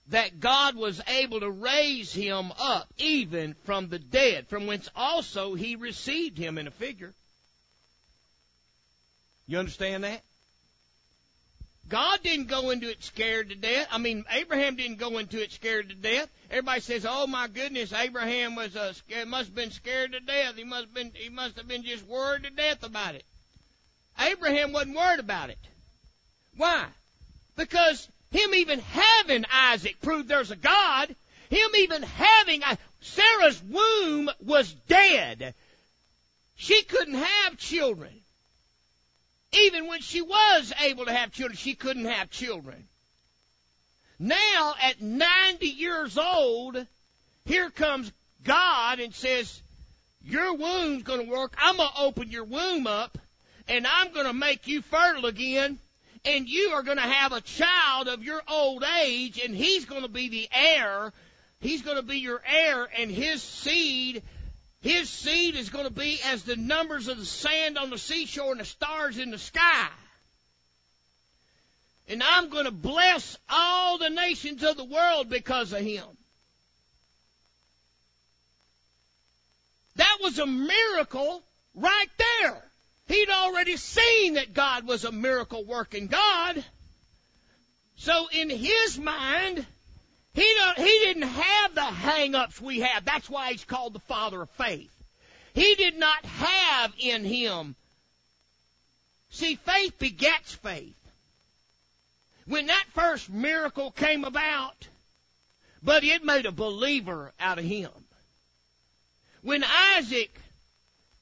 that 0.09 0.41
God 0.41 0.77
was 0.77 1.01
able 1.07 1.41
to 1.41 1.51
raise 1.51 2.13
him 2.13 2.53
up 2.59 2.89
even 2.99 3.55
from 3.65 3.89
the 3.89 3.99
dead, 3.99 4.49
from 4.49 4.67
whence 4.67 4.89
also 4.97 5.55
he 5.55 5.77
received 5.77 6.37
him 6.37 6.59
in 6.59 6.67
a 6.67 6.73
figure. 6.73 7.15
You 9.47 9.59
understand 9.59 10.05
that? 10.05 10.23
God 11.89 12.21
didn't 12.23 12.47
go 12.47 12.71
into 12.71 12.89
it 12.89 13.03
scared 13.03 13.51
to 13.51 13.55
death. 13.55 13.89
I 13.91 13.99
mean, 13.99 14.25
Abraham 14.31 14.77
didn't 14.77 14.97
go 14.97 15.19
into 15.19 15.43
it 15.43 15.53
scared 15.53 15.91
to 15.91 15.95
death. 15.95 16.29
Everybody 16.51 16.81
says, 16.81 17.05
"Oh 17.09 17.27
my 17.27 17.49
goodness, 17.49 17.93
Abraham 17.93 18.55
was 18.55 18.75
uh, 18.77 18.95
must 19.27 19.49
have 19.49 19.55
been 19.55 19.73
scared 19.73 20.13
to 20.13 20.21
death. 20.21 20.57
He 20.57 20.65
must 20.65 20.85
have 20.85 20.95
been 20.95 21.13
he 21.15 21.29
must 21.29 21.57
have 21.57 21.69
been 21.69 21.83
just 21.83 22.07
worried 22.07 22.45
to 22.45 22.51
death 22.51 22.83
about 22.83 23.15
it." 23.15 23.25
Abraham 24.19 24.73
wasn't 24.73 24.97
worried 24.97 25.21
about 25.21 25.51
it. 25.51 25.59
Why? 26.57 26.87
Because 27.57 28.09
him 28.33 28.55
even 28.55 28.81
having 28.81 29.45
Isaac 29.53 30.01
proved 30.01 30.29
there's 30.29 30.51
a 30.51 30.57
God. 30.57 31.15
him 31.51 31.71
even 31.77 32.03
having, 32.03 32.63
uh, 32.65 32.77
Sarah's 33.03 33.63
womb 33.63 34.31
was 34.41 34.73
dead. 34.89 35.55
She 36.57 36.83
couldn't 36.85 37.15
have 37.15 37.59
children. 37.59 38.13
Even 39.53 39.87
when 39.87 40.01
she 40.01 40.23
was 40.23 40.73
able 40.81 41.05
to 41.05 41.13
have 41.13 41.33
children, 41.33 41.59
she 41.59 41.75
couldn't 41.75 42.07
have 42.07 42.31
children. 42.31 42.89
Now, 44.19 44.75
at 44.81 45.03
90 45.03 45.67
years 45.67 46.17
old, 46.17 46.87
here 47.45 47.69
comes 47.69 48.11
God 48.45 49.01
and 49.01 49.15
says, 49.15 49.61
your 50.25 50.55
womb's 50.55 51.03
to 51.27 51.31
work. 51.31 51.55
I'm 51.59 51.77
to 51.77 51.89
open 51.99 52.31
your 52.31 52.45
womb 52.45 52.87
up 52.87 53.19
and 53.69 53.87
I'm 53.87 54.13
to 54.27 54.33
make 54.33 54.69
you 54.69 54.81
fertile 54.81 55.27
again 55.27 55.79
and 56.25 56.49
you 56.49 56.71
are 56.71 56.83
going 56.83 56.99
to 56.99 57.03
have 57.03 57.33
a 57.33 57.41
child 57.41 58.09
of 58.09 58.23
your 58.23 58.43
old 58.49 58.85
age 59.03 59.41
and 59.43 59.55
he's 59.55 59.85
going 59.85 60.03
to 60.03 60.09
be 60.09 60.29
the 60.29 60.49
heir. 60.53 61.13
He's 61.61 61.83
going 61.83 61.97
to 61.97 62.03
be 62.03 62.19
your 62.19 62.43
heir 62.47 62.89
and 62.97 63.11
his 63.11 63.43
seed 63.43 64.23
his 64.83 65.09
seed 65.09 65.55
is 65.55 65.71
going 65.71 65.85
to 65.85 65.93
be 65.93 66.19
as 66.25 66.43
the 66.43 66.57
numbers 66.57 67.07
of 67.07 67.17
the 67.17 67.25
sand 67.25 67.79
on 67.79 67.91
the 67.91 67.99
seashore 67.99 68.51
and 68.51 68.61
the 68.61 68.65
stars 68.65 69.17
in 69.17 69.31
the 69.31 69.39
sky. 69.39 69.89
And 72.09 72.21
I'm 72.21 72.49
going 72.49 72.65
to 72.65 72.73
bless 72.73 73.39
all 73.49 73.99
the 73.99 74.11
nations 74.11 74.65
of 74.65 74.77
the 74.77 74.85
world 74.85 75.31
because 75.31 75.73
of 75.73 75.81
him. 75.81 76.05
That 79.97 80.19
was 80.21 80.41
a 80.41 80.47
miracle 80.47 81.45
right 81.77 82.11
there. 82.19 82.63
He'd 83.13 83.29
already 83.29 83.77
seen 83.77 84.35
that 84.35 84.55
God 84.55 84.87
was 84.87 85.05
a 85.05 85.13
miracle 85.13 85.65
working 85.65 86.07
God. 86.07 86.65
So 87.97 88.29
in 88.33 88.49
his 88.49 88.99
mind, 88.99 89.67
he 90.33 90.57
he 90.79 90.99
didn't 91.05 91.29
have 91.29 91.75
the 91.75 91.83
hang-ups 91.83 92.59
we 92.59 92.81
have. 92.81 93.05
That's 93.05 93.29
why 93.29 93.51
he's 93.51 93.67
called 93.67 93.93
the 93.93 93.99
father 93.99 94.41
of 94.41 94.51
faith. 94.53 94.91
He 95.53 95.75
did 95.75 95.99
not 95.99 96.25
have 96.25 96.95
in 96.99 97.27
him. 97.27 97.75
See, 99.29 99.57
faith 99.57 99.99
begets 99.99 100.55
faith. 100.55 100.97
When 102.47 102.69
that 102.69 102.85
first 102.95 103.29
miracle 103.29 103.91
came 103.91 104.25
about, 104.25 104.89
but 105.83 106.03
it 106.03 106.25
made 106.25 106.47
a 106.47 106.53
believer 106.53 107.35
out 107.39 107.59
of 107.59 107.65
him. 107.67 107.91
When 109.43 109.65
Isaac 109.99 110.35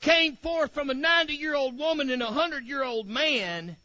came 0.01 0.37
forth 0.37 0.73
from 0.73 0.91
a 0.91 0.95
90 0.95 1.35
year 1.35 1.55
old 1.55 1.79
woman 1.79 2.11
and 2.11 2.23
a 2.23 2.27
100 2.27 2.65
year 2.65 2.83
old 2.83 3.07
man, 3.07 3.77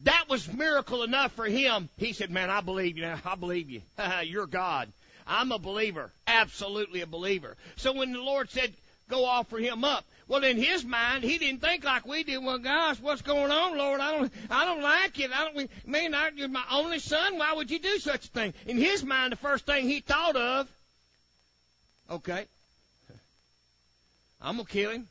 that 0.00 0.26
was 0.28 0.52
miracle 0.52 1.02
enough 1.02 1.32
for 1.32 1.46
him. 1.46 1.88
He 1.96 2.12
said, 2.12 2.30
man, 2.30 2.50
I 2.50 2.60
believe 2.60 2.98
you. 2.98 3.12
I 3.24 3.34
believe 3.34 3.70
you. 3.70 3.82
You're 4.24 4.46
God. 4.46 4.92
I'm 5.26 5.52
a 5.52 5.58
believer. 5.58 6.12
Absolutely 6.26 7.00
a 7.00 7.06
believer. 7.06 7.56
So 7.76 7.92
when 7.92 8.12
the 8.12 8.20
Lord 8.20 8.50
said, 8.50 8.72
go 9.08 9.24
offer 9.24 9.58
him 9.58 9.84
up. 9.84 10.04
Well, 10.28 10.42
in 10.42 10.56
his 10.56 10.84
mind, 10.84 11.22
he 11.22 11.38
didn't 11.38 11.60
think 11.60 11.84
like 11.84 12.06
we 12.06 12.24
did. 12.24 12.42
Well, 12.44 12.58
gosh, 12.58 13.00
what's 13.00 13.22
going 13.22 13.50
on, 13.52 13.78
Lord? 13.78 14.00
I 14.00 14.12
don't, 14.12 14.32
I 14.50 14.64
don't 14.64 14.82
like 14.82 15.18
it. 15.20 15.30
I 15.32 15.44
don't, 15.44 15.70
man, 15.86 16.14
I, 16.14 16.30
you're 16.34 16.48
my 16.48 16.64
only 16.70 16.98
son. 16.98 17.38
Why 17.38 17.54
would 17.54 17.70
you 17.70 17.78
do 17.78 17.98
such 17.98 18.26
a 18.26 18.28
thing? 18.28 18.54
In 18.66 18.76
his 18.76 19.04
mind, 19.04 19.32
the 19.32 19.36
first 19.36 19.66
thing 19.66 19.88
he 19.88 20.00
thought 20.00 20.34
of, 20.34 20.68
okay, 22.10 22.46
I'm 24.42 24.56
gonna 24.56 24.68
kill 24.68 24.90
him. 24.90 25.08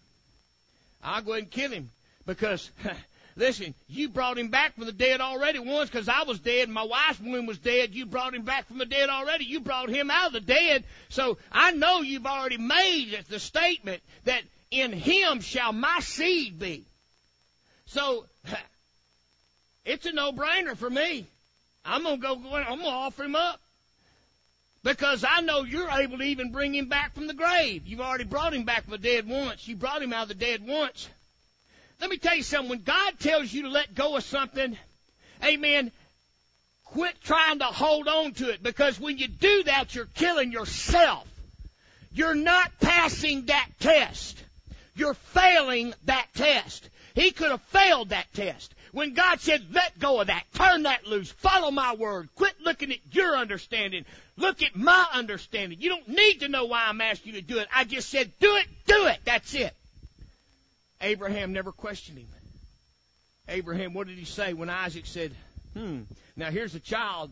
I'll 1.06 1.22
go 1.22 1.32
ahead 1.32 1.44
and 1.44 1.52
kill 1.52 1.72
him 1.72 1.92
because 2.26 2.72
Listen, 3.38 3.74
you 3.90 4.08
brought 4.08 4.38
him 4.38 4.48
back 4.48 4.76
from 4.76 4.86
the 4.86 4.94
dead 4.94 5.20
already 5.20 5.60
once 5.60 5.90
because 5.90 6.08
I 6.08 6.24
was 6.24 6.40
dead 6.40 6.64
and 6.64 6.74
my 6.74 6.84
wife's 6.84 7.20
womb 7.20 7.46
was 7.46 7.58
dead. 7.58 7.94
You 7.94 8.06
brought 8.06 8.34
him 8.34 8.44
back 8.44 8.66
from 8.68 8.78
the 8.78 8.86
dead 8.86 9.10
already. 9.10 9.44
You 9.44 9.60
brought 9.60 9.90
him 9.90 10.10
out 10.10 10.28
of 10.28 10.34
the 10.34 10.40
dead. 10.40 10.86
So 11.10 11.38
I 11.52 11.72
know 11.72 12.02
you've 12.02 12.26
already 12.26 12.58
made 12.58 13.26
the 13.28 13.40
statement 13.40 14.02
that 14.24 14.42
in 14.72 14.94
him 14.94 15.42
shall 15.42 15.74
my 15.74 16.00
seed 16.00 16.60
be. 16.60 16.86
So 17.88 18.26
it's 19.86 20.06
a 20.06 20.14
no-brainer 20.14 20.78
for 20.78 20.90
me. 20.90 21.26
I'm 21.84 22.04
gonna 22.04 22.18
go. 22.18 22.36
I'm 22.36 22.80
gonna 22.80 22.88
offer 22.88 23.26
him 23.26 23.36
up 23.36 23.60
because 24.86 25.26
I 25.28 25.42
know 25.42 25.64
you're 25.64 25.90
able 25.90 26.20
to 26.20 26.24
even 26.24 26.52
bring 26.52 26.76
him 26.76 26.88
back 26.88 27.16
from 27.16 27.26
the 27.26 27.34
grave. 27.34 27.88
You've 27.88 28.02
already 28.02 28.24
brought 28.24 28.54
him 28.54 28.66
back 28.66 28.84
from 28.84 28.92
the 28.92 28.98
dead 29.00 29.28
once. 29.28 29.68
You 29.68 29.76
brought 29.76 30.04
him 30.04 30.14
out 30.14 30.24
of 30.24 30.28
the 30.30 30.36
dead 30.36 30.66
once. 30.66 31.10
Let 32.00 32.12
me 32.12 32.18
tell 32.18 32.36
you 32.36 32.44
something. 32.44 32.70
When 32.70 32.84
God 32.84 33.20
tells 33.20 33.52
you 33.52 33.64
to 33.64 33.70
let 33.70 33.96
go 33.96 34.16
of 34.16 34.24
something, 34.24 34.78
amen, 35.44 35.92
quit 36.84 37.16
trying 37.24 37.60
to 37.60 37.66
hold 37.66 38.08
on 38.08 38.34
to 38.34 38.52
it 38.52 38.62
because 38.62 39.00
when 39.00 39.18
you 39.18 39.28
do 39.28 39.64
that, 39.64 39.96
you're 39.96 40.06
killing 40.06 40.52
yourself. 40.52 41.28
You're 42.14 42.36
not 42.36 42.72
passing 42.80 43.48
that 43.48 43.68
test. 43.80 44.38
You're 44.96 45.16
failing 45.16 45.96
that 46.06 46.28
test. 46.36 46.88
He 47.16 47.32
could 47.32 47.50
have 47.50 47.64
failed 47.64 48.10
that 48.10 48.32
test. 48.36 48.76
When 48.92 49.14
God 49.14 49.42
said, 49.42 49.66
let 49.74 50.00
go 50.00 50.22
of 50.22 50.28
that, 50.28 50.46
turn 50.54 50.84
that 50.84 51.06
loose, 51.06 51.30
follow 51.32 51.72
my 51.72 51.96
word, 51.96 52.30
quit 52.36 52.54
looking 52.62 52.92
at 52.92 53.00
your 53.12 53.36
understanding, 53.36 54.06
look 54.38 54.62
at 54.62 54.76
my 54.76 55.06
understanding. 55.14 55.80
You 55.82 55.90
don't 55.90 56.08
need 56.08 56.40
to 56.42 56.50
know 56.50 56.66
why 56.66 56.86
I'm 56.88 57.02
asking 57.02 57.36
you 57.36 57.42
to 57.42 57.48
do 57.48 57.60
it. 57.60 57.68
I 57.74 57.84
just 57.84 58.10
said, 58.10 58.32
do 58.40 58.56
it, 58.56 58.68
do 58.86 59.08
it. 59.08 59.20
That's 59.26 59.54
it. 59.54 59.74
Abraham 61.02 61.54
never 61.54 61.72
questioned 61.72 62.18
him. 62.18 62.28
Abraham, 63.48 63.94
what 63.94 64.08
did 64.08 64.18
he 64.18 64.26
say 64.26 64.54
when 64.54 64.70
Isaac 64.70 65.06
said, 65.06 65.32
hmm, 65.74 66.02
now 66.36 66.50
here's 66.50 66.74
a 66.74 66.80
child 66.80 67.32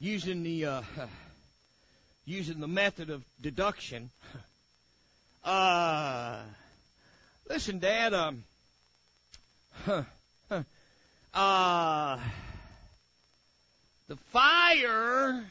using 0.00 0.42
the, 0.42 0.66
uh, 0.66 0.82
using 2.24 2.60
the 2.60 2.68
method 2.68 3.10
of 3.10 3.22
deduction. 3.40 4.10
Uh, 5.46 6.38
listen, 7.50 7.78
Dad, 7.78 8.14
um, 8.14 8.44
huh, 9.84 10.02
huh, 10.48 10.62
uh, 11.34 12.18
the 14.08 14.16
fire 14.16 15.44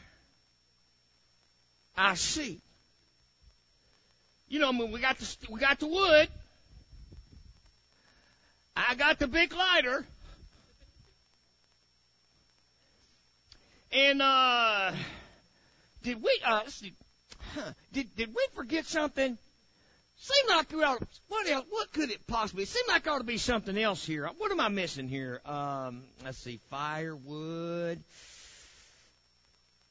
I 1.96 2.14
see. 2.14 2.60
You 4.48 4.58
know, 4.58 4.68
I 4.68 4.72
mean, 4.72 4.90
we 4.90 5.00
got 5.00 5.18
the 5.18 5.36
we 5.50 5.60
got 5.60 5.78
the 5.78 5.86
wood. 5.86 6.28
I 8.76 8.94
got 8.96 9.18
the 9.18 9.28
big 9.28 9.54
lighter. 9.54 10.04
And 13.92 14.20
uh 14.20 14.92
did 16.02 16.20
we 16.20 16.40
uh 16.44 16.62
huh, 17.54 17.72
did 17.92 18.14
did 18.16 18.34
we 18.34 18.46
forget 18.54 18.86
something? 18.86 19.38
Seemed 20.16 20.48
like 20.48 20.72
we 20.72 20.82
ought 20.82 21.02
what 21.28 21.48
else 21.48 21.66
what 21.70 21.92
could 21.92 22.10
it 22.10 22.26
possibly 22.26 22.64
seem 22.64 22.82
like 22.88 23.06
ought 23.06 23.18
to 23.18 23.24
be 23.24 23.38
something 23.38 23.78
else 23.78 24.04
here. 24.04 24.28
What 24.38 24.50
am 24.50 24.60
I 24.60 24.68
missing 24.68 25.08
here? 25.08 25.40
Um 25.46 26.02
let's 26.24 26.38
see, 26.38 26.58
firewood. 26.70 28.00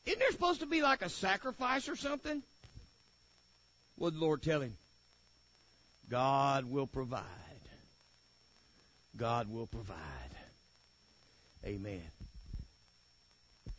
Isn't 0.06 0.20
there 0.20 0.32
supposed 0.32 0.60
to 0.60 0.66
be 0.66 0.82
like 0.82 1.02
a 1.02 1.10
sacrifice 1.10 1.88
or 1.88 1.96
something? 1.96 2.44
What 3.96 4.12
did 4.12 4.20
the 4.20 4.26
Lord 4.26 4.42
tell 4.42 4.62
him? 4.62 4.76
God 6.10 6.66
will 6.66 6.88
provide. 6.88 7.24
God 9.16 9.50
will 9.50 9.68
provide. 9.68 9.98
Amen. 11.66 12.02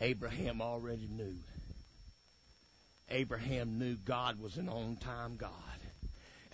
Abraham 0.01 0.63
already 0.63 1.09
knew. 1.09 1.37
Abraham 3.11 3.79
knew 3.79 3.97
God 3.97 4.41
was 4.41 4.57
an 4.57 4.69
on 4.69 4.97
time 4.97 5.37
God. 5.37 5.51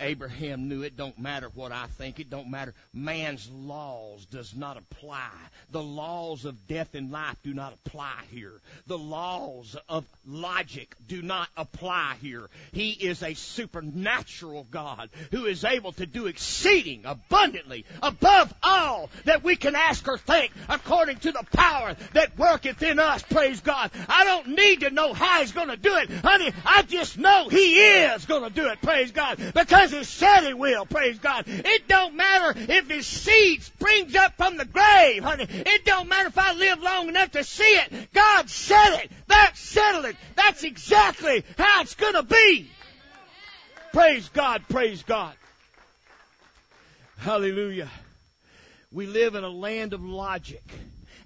Abraham 0.00 0.68
knew 0.68 0.82
it 0.82 0.96
don't 0.96 1.18
matter 1.18 1.48
what 1.54 1.72
I 1.72 1.86
think, 1.86 2.20
it 2.20 2.30
don't 2.30 2.50
matter. 2.50 2.74
Man's 2.92 3.48
laws 3.50 4.24
does 4.26 4.54
not 4.54 4.76
apply. 4.76 5.30
The 5.70 5.82
laws 5.82 6.44
of 6.44 6.66
death 6.66 6.94
and 6.94 7.10
life 7.10 7.36
do 7.42 7.54
not 7.54 7.74
apply 7.84 8.14
here. 8.30 8.52
The 8.86 8.98
laws 8.98 9.76
of 9.88 10.04
logic 10.26 10.94
do 11.06 11.22
not 11.22 11.48
apply 11.56 12.16
here. 12.20 12.48
He 12.72 12.90
is 12.90 13.22
a 13.22 13.34
supernatural 13.34 14.66
God 14.70 15.10
who 15.30 15.46
is 15.46 15.64
able 15.64 15.92
to 15.92 16.06
do 16.06 16.26
exceeding 16.26 17.02
abundantly 17.04 17.84
above 18.02 18.52
all 18.62 19.10
that 19.24 19.44
we 19.44 19.56
can 19.56 19.74
ask 19.74 20.06
or 20.08 20.18
think 20.18 20.52
according 20.68 21.18
to 21.18 21.32
the 21.32 21.44
power 21.52 21.94
that 22.14 22.38
worketh 22.38 22.82
in 22.82 22.98
us. 22.98 23.22
Praise 23.22 23.60
God. 23.60 23.90
I 24.08 24.24
don't 24.24 24.48
need 24.48 24.80
to 24.80 24.90
know 24.90 25.12
how 25.12 25.40
he's 25.40 25.52
going 25.52 25.68
to 25.68 25.76
do 25.76 25.96
it. 25.96 26.10
Honey, 26.10 26.52
I 26.64 26.82
just 26.82 27.18
know 27.18 27.48
he 27.48 27.80
is 27.80 28.24
going 28.26 28.44
to 28.44 28.50
do 28.50 28.68
it. 28.68 28.80
Praise 28.80 29.12
God. 29.12 29.38
Because 29.54 29.89
because 29.90 30.08
He 30.08 30.18
said 30.18 30.46
He 30.46 30.54
will. 30.54 30.86
Praise 30.86 31.18
God. 31.18 31.44
It 31.46 31.88
don't 31.88 32.14
matter 32.14 32.54
if 32.56 32.88
His 32.88 33.06
seed 33.06 33.62
springs 33.62 34.14
up 34.14 34.36
from 34.36 34.56
the 34.56 34.64
grave, 34.64 35.22
honey. 35.22 35.46
It 35.48 35.84
don't 35.84 36.08
matter 36.08 36.28
if 36.28 36.38
I 36.38 36.54
live 36.54 36.82
long 36.82 37.08
enough 37.08 37.32
to 37.32 37.44
see 37.44 37.64
it. 37.64 38.12
God 38.12 38.48
said 38.48 39.04
it. 39.04 39.10
That 39.28 39.52
settled 39.56 40.06
it. 40.06 40.16
That's 40.36 40.64
exactly 40.64 41.44
how 41.58 41.82
it's 41.82 41.94
to 41.94 42.22
be. 42.22 42.70
Praise 43.92 44.28
God. 44.30 44.62
Praise 44.68 45.02
God. 45.02 45.34
Hallelujah. 47.18 47.88
We 48.92 49.06
live 49.06 49.34
in 49.34 49.44
a 49.44 49.48
land 49.48 49.92
of 49.92 50.02
logic 50.02 50.64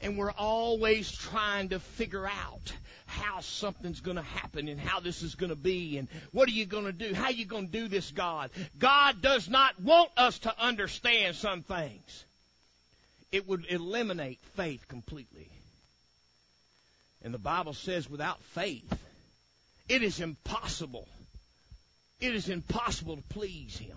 and 0.03 0.19
we're 0.19 0.33
always 0.33 1.11
trying 1.11 1.71
to 1.71 1.79
figure 1.79 2.27
out 2.27 2.73
how 3.15 3.41
something's 3.41 4.01
going 4.01 4.17
to 4.17 4.23
happen 4.23 4.69
and 4.69 4.81
how 4.81 5.01
this 5.01 5.23
is 5.23 5.35
going 5.35 5.51
to 5.51 5.57
be 5.57 5.99
and 5.99 6.09
what 6.33 6.49
are 6.49 6.53
you 6.53 6.67
going 6.67 6.85
to 6.85 6.93
do? 6.93 7.15
How 7.15 7.27
are 7.27 7.33
you 7.33 7.45
going 7.45 7.67
to 7.67 7.73
do 7.73 7.89
this, 7.89 8.11
God? 8.11 8.51
God 8.79 9.23
does 9.23 9.49
not 9.49 9.81
want 9.81 10.11
us 10.17 10.39
to 10.41 10.55
understand 10.63 11.37
some 11.37 11.63
things. 11.63 12.25
It 13.33 13.49
would 13.49 13.67
eliminate 13.69 14.39
faith 14.57 14.87
completely. 14.89 15.49
And 17.23 17.33
the 17.33 17.39
Bible 17.39 17.73
says 17.73 18.09
without 18.09 18.43
faith, 18.53 18.93
it 19.89 20.03
is 20.03 20.21
impossible. 20.21 21.09
It 22.21 22.35
is 22.35 22.49
impossible 22.49 23.17
to 23.17 23.23
please 23.31 23.77
Him. 23.77 23.97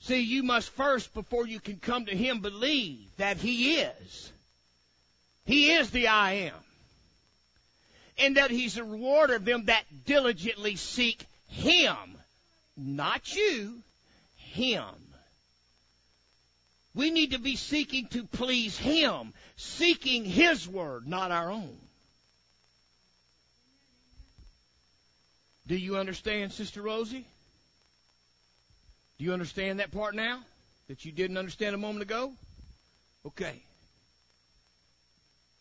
See, 0.00 0.20
you 0.20 0.42
must 0.42 0.70
first, 0.70 1.12
before 1.14 1.46
you 1.46 1.58
can 1.58 1.76
come 1.76 2.06
to 2.06 2.16
Him, 2.16 2.40
believe 2.40 3.08
that 3.16 3.38
He 3.38 3.76
is. 3.80 4.32
He 5.46 5.72
is 5.72 5.90
the 5.90 6.08
I 6.08 6.32
am. 6.32 6.54
And 8.18 8.36
that 8.36 8.50
He's 8.50 8.76
a 8.76 8.84
rewarder 8.84 9.36
of 9.36 9.44
them 9.44 9.66
that 9.66 9.84
diligently 10.04 10.76
seek 10.76 11.24
Him. 11.48 11.96
Not 12.76 13.34
you, 13.34 13.80
Him. 14.36 14.84
We 16.94 17.10
need 17.10 17.32
to 17.32 17.38
be 17.38 17.56
seeking 17.56 18.08
to 18.08 18.24
please 18.24 18.76
Him, 18.76 19.32
seeking 19.56 20.24
His 20.24 20.66
Word, 20.68 21.06
not 21.06 21.30
our 21.30 21.50
own. 21.50 21.76
Do 25.66 25.76
you 25.76 25.96
understand, 25.96 26.52
Sister 26.52 26.82
Rosie? 26.82 27.26
Do 29.18 29.24
you 29.24 29.32
understand 29.32 29.80
that 29.80 29.92
part 29.92 30.14
now 30.14 30.40
that 30.88 31.04
you 31.04 31.12
didn't 31.12 31.38
understand 31.38 31.74
a 31.74 31.78
moment 31.78 32.02
ago? 32.02 32.32
Okay. 33.26 33.60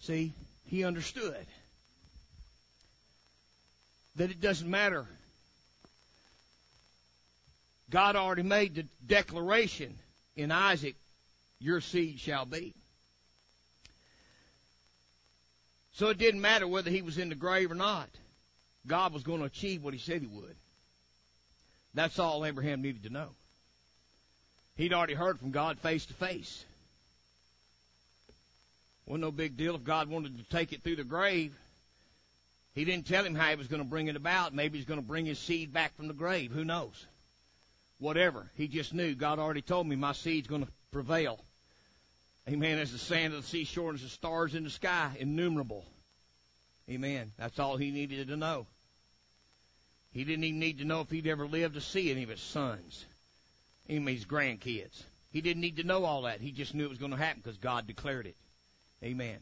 See, 0.01 0.33
he 0.65 0.83
understood 0.83 1.45
that 4.15 4.31
it 4.31 4.41
doesn't 4.41 4.69
matter. 4.69 5.05
God 7.89 8.15
already 8.15 8.43
made 8.43 8.75
the 8.75 8.85
declaration 9.05 9.93
in 10.35 10.51
Isaac, 10.51 10.95
your 11.59 11.81
seed 11.81 12.19
shall 12.19 12.45
be. 12.45 12.73
So 15.93 16.09
it 16.09 16.17
didn't 16.17 16.41
matter 16.41 16.67
whether 16.67 16.89
he 16.89 17.01
was 17.01 17.17
in 17.17 17.29
the 17.29 17.35
grave 17.35 17.71
or 17.71 17.75
not. 17.75 18.09
God 18.85 19.13
was 19.13 19.23
going 19.23 19.39
to 19.39 19.45
achieve 19.45 19.83
what 19.83 19.93
he 19.93 19.99
said 19.99 20.21
he 20.21 20.27
would. 20.27 20.55
That's 21.93 22.19
all 22.19 22.45
Abraham 22.45 22.81
needed 22.81 23.03
to 23.03 23.09
know. 23.09 23.29
He'd 24.75 24.93
already 24.93 25.13
heard 25.13 25.39
from 25.39 25.51
God 25.51 25.79
face 25.79 26.05
to 26.07 26.13
face. 26.13 26.65
Wasn't 29.05 29.21
no 29.21 29.31
big 29.31 29.57
deal 29.57 29.75
if 29.75 29.83
God 29.83 30.09
wanted 30.09 30.37
to 30.37 30.43
take 30.45 30.73
it 30.73 30.83
through 30.83 30.95
the 30.97 31.03
grave. 31.03 31.55
He 32.73 32.85
didn't 32.85 33.07
tell 33.07 33.23
him 33.23 33.35
how 33.35 33.49
he 33.49 33.55
was 33.55 33.67
going 33.67 33.81
to 33.81 33.87
bring 33.87 34.07
it 34.07 34.15
about. 34.15 34.53
Maybe 34.53 34.77
he's 34.77 34.87
going 34.87 34.99
to 34.99 35.05
bring 35.05 35.25
his 35.25 35.39
seed 35.39 35.71
back 35.71 35.95
from 35.95 36.07
the 36.07 36.13
grave. 36.13 36.51
Who 36.51 36.65
knows? 36.65 37.05
Whatever. 37.99 38.51
He 38.55 38.67
just 38.67 38.93
knew. 38.93 39.15
God 39.15 39.39
already 39.39 39.61
told 39.61 39.87
me 39.87 39.95
my 39.95 40.11
seed's 40.11 40.47
going 40.47 40.65
to 40.65 40.71
prevail. 40.91 41.39
Amen. 42.49 42.79
As 42.79 42.91
the 42.91 42.97
sand 42.97 43.33
of 43.33 43.41
the 43.41 43.47
seashore 43.47 43.89
and 43.89 43.97
as 43.97 44.03
the 44.03 44.09
stars 44.09 44.55
in 44.55 44.63
the 44.63 44.69
sky, 44.69 45.11
innumerable. 45.19 45.85
Amen. 46.89 47.31
That's 47.37 47.59
all 47.59 47.77
he 47.77 47.91
needed 47.91 48.27
to 48.27 48.37
know. 48.37 48.67
He 50.11 50.23
didn't 50.23 50.43
even 50.43 50.59
need 50.59 50.79
to 50.79 50.85
know 50.85 51.01
if 51.01 51.09
he'd 51.09 51.27
ever 51.27 51.47
lived 51.47 51.75
to 51.75 51.81
see 51.81 52.11
any 52.11 52.23
of 52.23 52.29
his 52.29 52.41
sons 52.41 53.05
any 53.89 53.99
of 53.99 54.07
his 54.07 54.25
grandkids. 54.25 55.03
He 55.31 55.41
didn't 55.41 55.61
need 55.61 55.77
to 55.77 55.83
know 55.83 56.05
all 56.05 56.23
that. 56.23 56.41
He 56.41 56.51
just 56.51 56.73
knew 56.73 56.85
it 56.85 56.89
was 56.89 56.97
going 56.97 57.11
to 57.11 57.17
happen 57.17 57.41
because 57.43 57.57
God 57.57 57.87
declared 57.87 58.25
it. 58.25 58.35
Amen. 59.05 59.37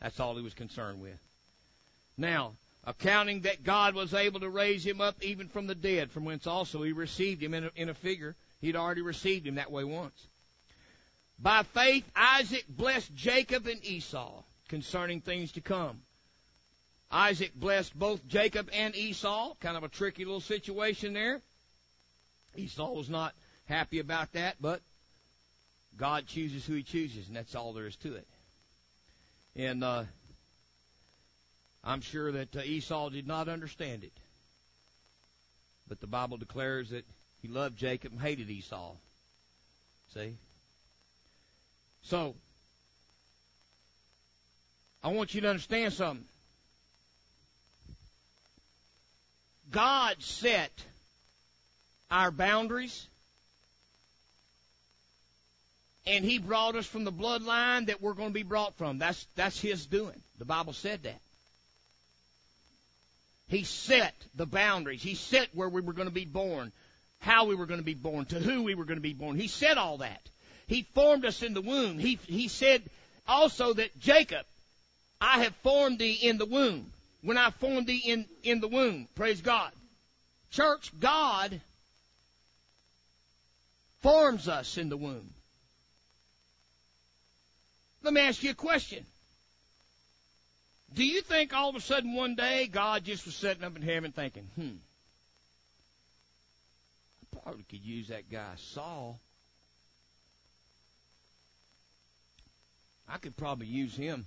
That's 0.00 0.18
all 0.18 0.36
he 0.36 0.42
was 0.42 0.54
concerned 0.54 1.00
with. 1.00 1.18
Now, 2.16 2.54
accounting 2.84 3.42
that 3.42 3.64
God 3.64 3.94
was 3.94 4.12
able 4.12 4.40
to 4.40 4.50
raise 4.50 4.84
him 4.84 5.00
up 5.00 5.22
even 5.22 5.48
from 5.48 5.66
the 5.66 5.74
dead, 5.74 6.10
from 6.10 6.24
whence 6.24 6.46
also 6.46 6.82
he 6.82 6.92
received 6.92 7.42
him 7.42 7.54
in 7.54 7.64
a, 7.64 7.70
in 7.76 7.88
a 7.88 7.94
figure. 7.94 8.34
He'd 8.60 8.76
already 8.76 9.02
received 9.02 9.46
him 9.46 9.54
that 9.56 9.70
way 9.70 9.84
once. 9.84 10.28
By 11.38 11.62
faith, 11.62 12.08
Isaac 12.14 12.64
blessed 12.68 13.14
Jacob 13.14 13.66
and 13.66 13.84
Esau 13.84 14.42
concerning 14.68 15.20
things 15.20 15.52
to 15.52 15.60
come. 15.60 16.02
Isaac 17.10 17.54
blessed 17.54 17.96
both 17.96 18.26
Jacob 18.26 18.68
and 18.72 18.96
Esau. 18.96 19.54
Kind 19.60 19.76
of 19.76 19.84
a 19.84 19.88
tricky 19.88 20.24
little 20.24 20.40
situation 20.40 21.12
there. 21.12 21.40
Esau 22.56 22.92
was 22.92 23.08
not 23.08 23.34
happy 23.66 23.98
about 23.98 24.32
that, 24.32 24.56
but 24.60 24.80
God 25.96 26.26
chooses 26.26 26.66
who 26.66 26.74
He 26.74 26.82
chooses, 26.82 27.28
and 27.28 27.36
that's 27.36 27.54
all 27.54 27.72
there 27.72 27.86
is 27.86 27.96
to 27.96 28.14
it. 28.14 28.26
And 29.56 29.84
uh, 29.84 30.04
I'm 31.84 32.00
sure 32.00 32.32
that 32.32 32.56
uh, 32.56 32.60
Esau 32.60 33.10
did 33.10 33.26
not 33.26 33.48
understand 33.48 34.02
it, 34.04 34.12
but 35.88 36.00
the 36.00 36.06
Bible 36.06 36.36
declares 36.36 36.90
that 36.90 37.04
he 37.42 37.48
loved 37.48 37.76
Jacob 37.76 38.12
and 38.12 38.20
hated 38.20 38.50
Esau. 38.50 38.92
See? 40.12 40.34
So, 42.02 42.34
I 45.02 45.08
want 45.08 45.34
you 45.34 45.42
to 45.42 45.48
understand 45.48 45.92
something. 45.92 46.24
God 49.70 50.22
set 50.22 50.72
our 52.10 52.30
boundaries 52.30 53.06
and 56.06 56.24
he 56.24 56.38
brought 56.38 56.76
us 56.76 56.86
from 56.86 57.04
the 57.04 57.12
bloodline 57.12 57.86
that 57.86 58.02
we're 58.02 58.14
going 58.14 58.28
to 58.28 58.34
be 58.34 58.42
brought 58.42 58.76
from. 58.76 58.98
That's, 58.98 59.26
that's 59.36 59.60
his 59.60 59.86
doing. 59.86 60.20
The 60.38 60.44
Bible 60.44 60.72
said 60.72 61.02
that. 61.04 61.20
He 63.48 63.64
set 63.64 64.14
the 64.34 64.46
boundaries. 64.46 65.02
He 65.02 65.14
set 65.14 65.48
where 65.54 65.68
we 65.68 65.80
were 65.80 65.92
going 65.92 66.08
to 66.08 66.14
be 66.14 66.24
born, 66.24 66.72
how 67.20 67.46
we 67.46 67.54
were 67.54 67.66
going 67.66 67.80
to 67.80 67.84
be 67.84 67.94
born, 67.94 68.26
to 68.26 68.38
who 68.38 68.62
we 68.62 68.74
were 68.74 68.84
going 68.84 68.98
to 68.98 69.02
be 69.02 69.14
born. 69.14 69.38
He 69.38 69.48
said 69.48 69.78
all 69.78 69.98
that. 69.98 70.20
He 70.66 70.82
formed 70.94 71.24
us 71.24 71.42
in 71.42 71.54
the 71.54 71.60
womb. 71.60 71.98
He, 71.98 72.18
he 72.26 72.48
said 72.48 72.82
also 73.26 73.74
that 73.74 73.98
Jacob, 74.00 74.44
I 75.20 75.42
have 75.44 75.54
formed 75.56 75.98
thee 75.98 76.18
in 76.22 76.38
the 76.38 76.46
womb. 76.46 76.90
When 77.22 77.38
I 77.38 77.50
formed 77.50 77.86
thee 77.86 78.02
in, 78.04 78.26
in 78.42 78.60
the 78.60 78.68
womb. 78.68 79.08
Praise 79.14 79.40
God. 79.40 79.72
Church, 80.50 80.92
God 81.00 81.60
forms 84.02 84.48
us 84.48 84.76
in 84.76 84.90
the 84.90 84.96
womb. 84.96 85.32
Let 88.04 88.12
me 88.12 88.20
ask 88.20 88.42
you 88.42 88.50
a 88.50 88.54
question. 88.54 89.02
Do 90.92 91.02
you 91.02 91.22
think 91.22 91.54
all 91.54 91.70
of 91.70 91.76
a 91.76 91.80
sudden 91.80 92.14
one 92.14 92.34
day 92.34 92.66
God 92.66 93.02
just 93.02 93.24
was 93.24 93.34
sitting 93.34 93.64
up 93.64 93.74
in 93.76 93.82
heaven 93.82 94.12
thinking, 94.12 94.46
hmm, 94.54 94.76
I 97.22 97.40
probably 97.42 97.64
could 97.64 97.82
use 97.82 98.08
that 98.08 98.30
guy 98.30 98.52
Saul. 98.58 99.18
I 103.08 103.16
could 103.16 103.38
probably 103.38 103.68
use 103.68 103.96
him. 103.96 104.26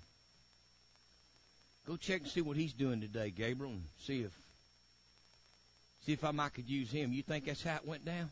Go 1.85 1.97
check 1.97 2.21
and 2.21 2.29
see 2.29 2.41
what 2.41 2.57
he's 2.57 2.73
doing 2.73 2.99
today, 2.99 3.29
Gabriel, 3.29 3.73
and 3.73 3.83
see 3.99 4.21
if 4.21 4.31
see 6.03 6.13
if 6.13 6.23
I 6.23 6.31
might 6.31 6.55
could 6.55 6.67
use 6.67 6.89
him. 6.89 7.13
You 7.13 7.21
think 7.21 7.45
that's 7.45 7.63
how 7.63 7.75
it 7.75 7.85
went 7.85 8.05
down? 8.05 8.31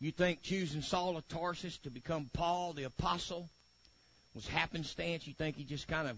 You 0.00 0.12
think 0.12 0.42
choosing 0.42 0.82
Saul 0.82 1.16
of 1.16 1.26
Tarsus 1.28 1.78
to 1.78 1.90
become 1.90 2.30
Paul 2.32 2.72
the 2.72 2.84
apostle 2.84 3.48
was 4.32 4.46
happenstance? 4.46 5.26
You 5.26 5.34
think 5.34 5.56
he 5.56 5.64
just 5.64 5.88
kind 5.88 6.06
of 6.06 6.16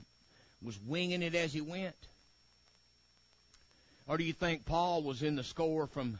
was 0.62 0.78
winging 0.86 1.22
it 1.22 1.34
as 1.34 1.54
he 1.54 1.62
went? 1.62 1.96
Or 4.06 4.18
do 4.18 4.24
you 4.24 4.34
think 4.34 4.66
Paul 4.66 5.02
was 5.02 5.22
in 5.22 5.36
the 5.36 5.44
score 5.44 5.86
from 5.86 6.18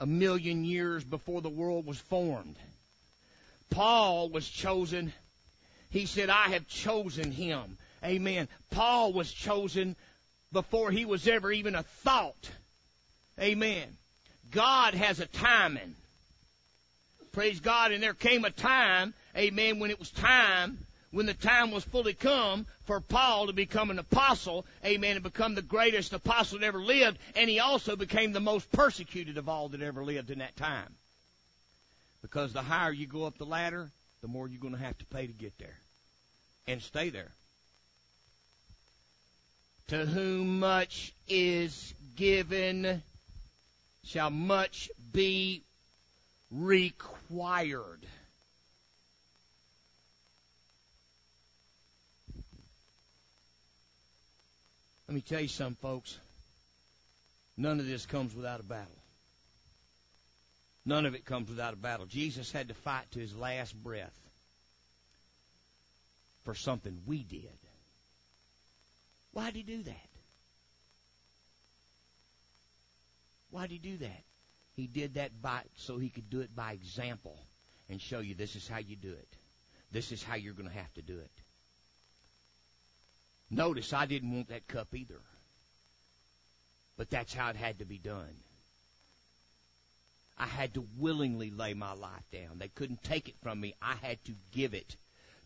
a 0.00 0.06
million 0.06 0.64
years 0.64 1.04
before 1.04 1.42
the 1.42 1.50
world 1.50 1.84
was 1.84 1.98
formed? 1.98 2.56
Paul 3.68 4.30
was 4.30 4.48
chosen. 4.48 5.12
He 5.90 6.06
said, 6.06 6.30
I 6.30 6.48
have 6.50 6.66
chosen 6.68 7.32
him. 7.32 7.76
Amen. 8.02 8.48
Paul 8.70 9.12
was 9.12 9.30
chosen 9.30 9.94
before 10.52 10.90
he 10.90 11.04
was 11.04 11.28
ever 11.28 11.52
even 11.52 11.74
a 11.74 11.82
thought. 11.82 12.50
Amen. 13.38 13.88
God 14.52 14.94
has 14.94 15.20
a 15.20 15.26
timing. 15.26 15.94
Praise 17.36 17.60
God. 17.60 17.92
And 17.92 18.02
there 18.02 18.14
came 18.14 18.46
a 18.46 18.50
time, 18.50 19.12
amen, 19.36 19.78
when 19.78 19.90
it 19.90 19.98
was 19.98 20.10
time, 20.10 20.78
when 21.10 21.26
the 21.26 21.34
time 21.34 21.70
was 21.70 21.84
fully 21.84 22.14
come 22.14 22.64
for 22.86 22.98
Paul 22.98 23.48
to 23.48 23.52
become 23.52 23.90
an 23.90 23.98
apostle, 23.98 24.64
amen, 24.82 25.16
and 25.16 25.22
become 25.22 25.54
the 25.54 25.60
greatest 25.60 26.14
apostle 26.14 26.58
that 26.58 26.64
ever 26.64 26.80
lived. 26.80 27.18
And 27.34 27.50
he 27.50 27.60
also 27.60 27.94
became 27.94 28.32
the 28.32 28.40
most 28.40 28.72
persecuted 28.72 29.36
of 29.36 29.50
all 29.50 29.68
that 29.68 29.82
ever 29.82 30.02
lived 30.02 30.30
in 30.30 30.38
that 30.38 30.56
time. 30.56 30.94
Because 32.22 32.54
the 32.54 32.62
higher 32.62 32.90
you 32.90 33.06
go 33.06 33.24
up 33.24 33.36
the 33.36 33.44
ladder, 33.44 33.90
the 34.22 34.28
more 34.28 34.48
you're 34.48 34.58
going 34.58 34.72
to 34.72 34.80
have 34.80 34.96
to 34.96 35.04
pay 35.04 35.26
to 35.26 35.32
get 35.34 35.58
there 35.58 35.76
and 36.66 36.80
stay 36.80 37.10
there. 37.10 37.32
To 39.88 40.06
whom 40.06 40.58
much 40.58 41.12
is 41.28 41.92
given 42.16 43.02
shall 44.04 44.30
much 44.30 44.90
be 45.12 45.64
required 46.50 47.15
required. 47.30 48.00
Let 55.08 55.14
me 55.14 55.20
tell 55.20 55.40
you 55.40 55.48
something, 55.48 55.76
folks. 55.80 56.18
None 57.56 57.78
of 57.78 57.86
this 57.86 58.06
comes 58.06 58.34
without 58.34 58.60
a 58.60 58.64
battle. 58.64 58.86
None 60.84 61.06
of 61.06 61.14
it 61.14 61.24
comes 61.24 61.48
without 61.48 61.74
a 61.74 61.76
battle. 61.76 62.06
Jesus 62.06 62.52
had 62.52 62.68
to 62.68 62.74
fight 62.74 63.10
to 63.12 63.18
his 63.18 63.34
last 63.36 63.74
breath 63.82 64.18
for 66.44 66.54
something 66.54 67.00
we 67.06 67.22
did. 67.22 67.58
Why'd 69.32 69.54
he 69.54 69.62
do 69.62 69.82
that? 69.82 70.08
Why'd 73.50 73.70
he 73.70 73.78
do 73.78 73.96
that? 73.98 74.22
He 74.76 74.86
did 74.86 75.14
that 75.14 75.40
by 75.40 75.62
so 75.76 75.96
he 75.96 76.10
could 76.10 76.28
do 76.28 76.40
it 76.40 76.54
by 76.54 76.72
example 76.72 77.38
and 77.88 78.00
show 78.00 78.20
you 78.20 78.34
this 78.34 78.56
is 78.56 78.68
how 78.68 78.78
you 78.78 78.94
do 78.94 79.12
it. 79.12 79.36
This 79.90 80.12
is 80.12 80.22
how 80.22 80.34
you're 80.34 80.52
going 80.52 80.68
to 80.68 80.74
have 80.74 80.92
to 80.94 81.02
do 81.02 81.18
it. 81.18 81.30
Notice 83.50 83.92
I 83.92 84.06
didn't 84.06 84.34
want 84.34 84.48
that 84.48 84.68
cup 84.68 84.94
either. 84.94 85.20
But 86.98 87.10
that's 87.10 87.32
how 87.32 87.50
it 87.50 87.56
had 87.56 87.78
to 87.78 87.84
be 87.84 87.98
done. 87.98 88.36
I 90.38 90.46
had 90.46 90.74
to 90.74 90.86
willingly 90.98 91.50
lay 91.50 91.72
my 91.72 91.94
life 91.94 92.30
down. 92.30 92.58
They 92.58 92.68
couldn't 92.68 93.02
take 93.02 93.28
it 93.28 93.36
from 93.42 93.58
me. 93.58 93.74
I 93.80 93.94
had 94.02 94.22
to 94.26 94.32
give 94.52 94.74
it. 94.74 94.96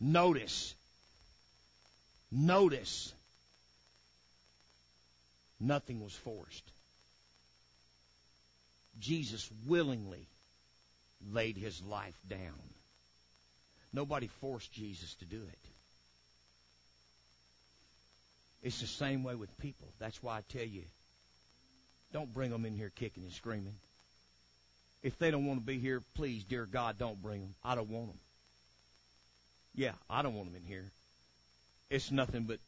Notice. 0.00 0.74
Notice. 2.32 3.12
Nothing 5.60 6.02
was 6.02 6.14
forced. 6.14 6.72
Jesus 9.00 9.50
willingly 9.66 10.28
laid 11.32 11.56
his 11.56 11.82
life 11.82 12.18
down. 12.28 12.60
Nobody 13.92 14.28
forced 14.40 14.72
Jesus 14.72 15.14
to 15.16 15.24
do 15.24 15.42
it. 15.42 15.58
It's 18.62 18.80
the 18.80 18.86
same 18.86 19.24
way 19.24 19.34
with 19.34 19.56
people. 19.58 19.88
That's 19.98 20.22
why 20.22 20.36
I 20.36 20.42
tell 20.48 20.66
you, 20.66 20.84
don't 22.12 22.32
bring 22.32 22.50
them 22.50 22.66
in 22.66 22.74
here 22.74 22.92
kicking 22.94 23.24
and 23.24 23.32
screaming. 23.32 23.74
If 25.02 25.18
they 25.18 25.30
don't 25.30 25.46
want 25.46 25.60
to 25.60 25.66
be 25.66 25.78
here, 25.78 26.02
please, 26.14 26.44
dear 26.44 26.66
God, 26.66 26.98
don't 26.98 27.22
bring 27.22 27.40
them. 27.40 27.54
I 27.64 27.74
don't 27.74 27.88
want 27.88 28.08
them. 28.08 28.18
Yeah, 29.74 29.92
I 30.10 30.22
don't 30.22 30.34
want 30.34 30.52
them 30.52 30.60
in 30.60 30.68
here. 30.68 30.90
It's 31.88 32.10
nothing 32.10 32.42
but 32.42 32.58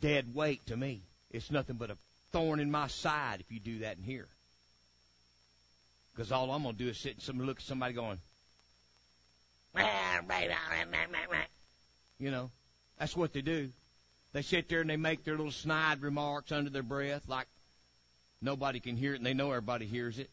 dead 0.00 0.34
weight 0.34 0.64
to 0.66 0.76
me. 0.76 1.02
It's 1.30 1.50
nothing 1.50 1.76
but 1.76 1.90
a 1.90 1.96
thorn 2.30 2.60
in 2.60 2.70
my 2.70 2.86
side 2.86 3.40
if 3.40 3.50
you 3.50 3.58
do 3.58 3.80
that 3.80 3.96
in 3.96 4.04
here. 4.04 4.28
Because 6.14 6.30
all 6.30 6.50
I'm 6.50 6.62
going 6.62 6.76
to 6.76 6.84
do 6.84 6.90
is 6.90 6.98
sit 6.98 7.16
and 7.28 7.46
look 7.46 7.58
at 7.58 7.62
somebody 7.62 7.94
going, 7.94 8.18
you 12.18 12.30
know, 12.30 12.50
that's 12.98 13.16
what 13.16 13.32
they 13.32 13.40
do. 13.40 13.70
They 14.32 14.42
sit 14.42 14.68
there 14.68 14.80
and 14.80 14.90
they 14.90 14.96
make 14.96 15.24
their 15.24 15.36
little 15.36 15.52
snide 15.52 16.02
remarks 16.02 16.52
under 16.52 16.70
their 16.70 16.82
breath 16.82 17.28
like 17.28 17.46
nobody 18.40 18.80
can 18.80 18.96
hear 18.96 19.14
it 19.14 19.16
and 19.16 19.26
they 19.26 19.34
know 19.34 19.50
everybody 19.50 19.86
hears 19.86 20.18
it. 20.18 20.30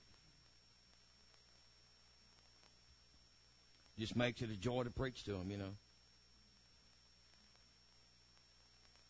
Just 3.98 4.16
makes 4.16 4.42
it 4.42 4.50
a 4.50 4.56
joy 4.56 4.84
to 4.84 4.90
preach 4.90 5.24
to 5.26 5.32
them, 5.34 5.52
you 5.52 5.58
know. 5.58 5.76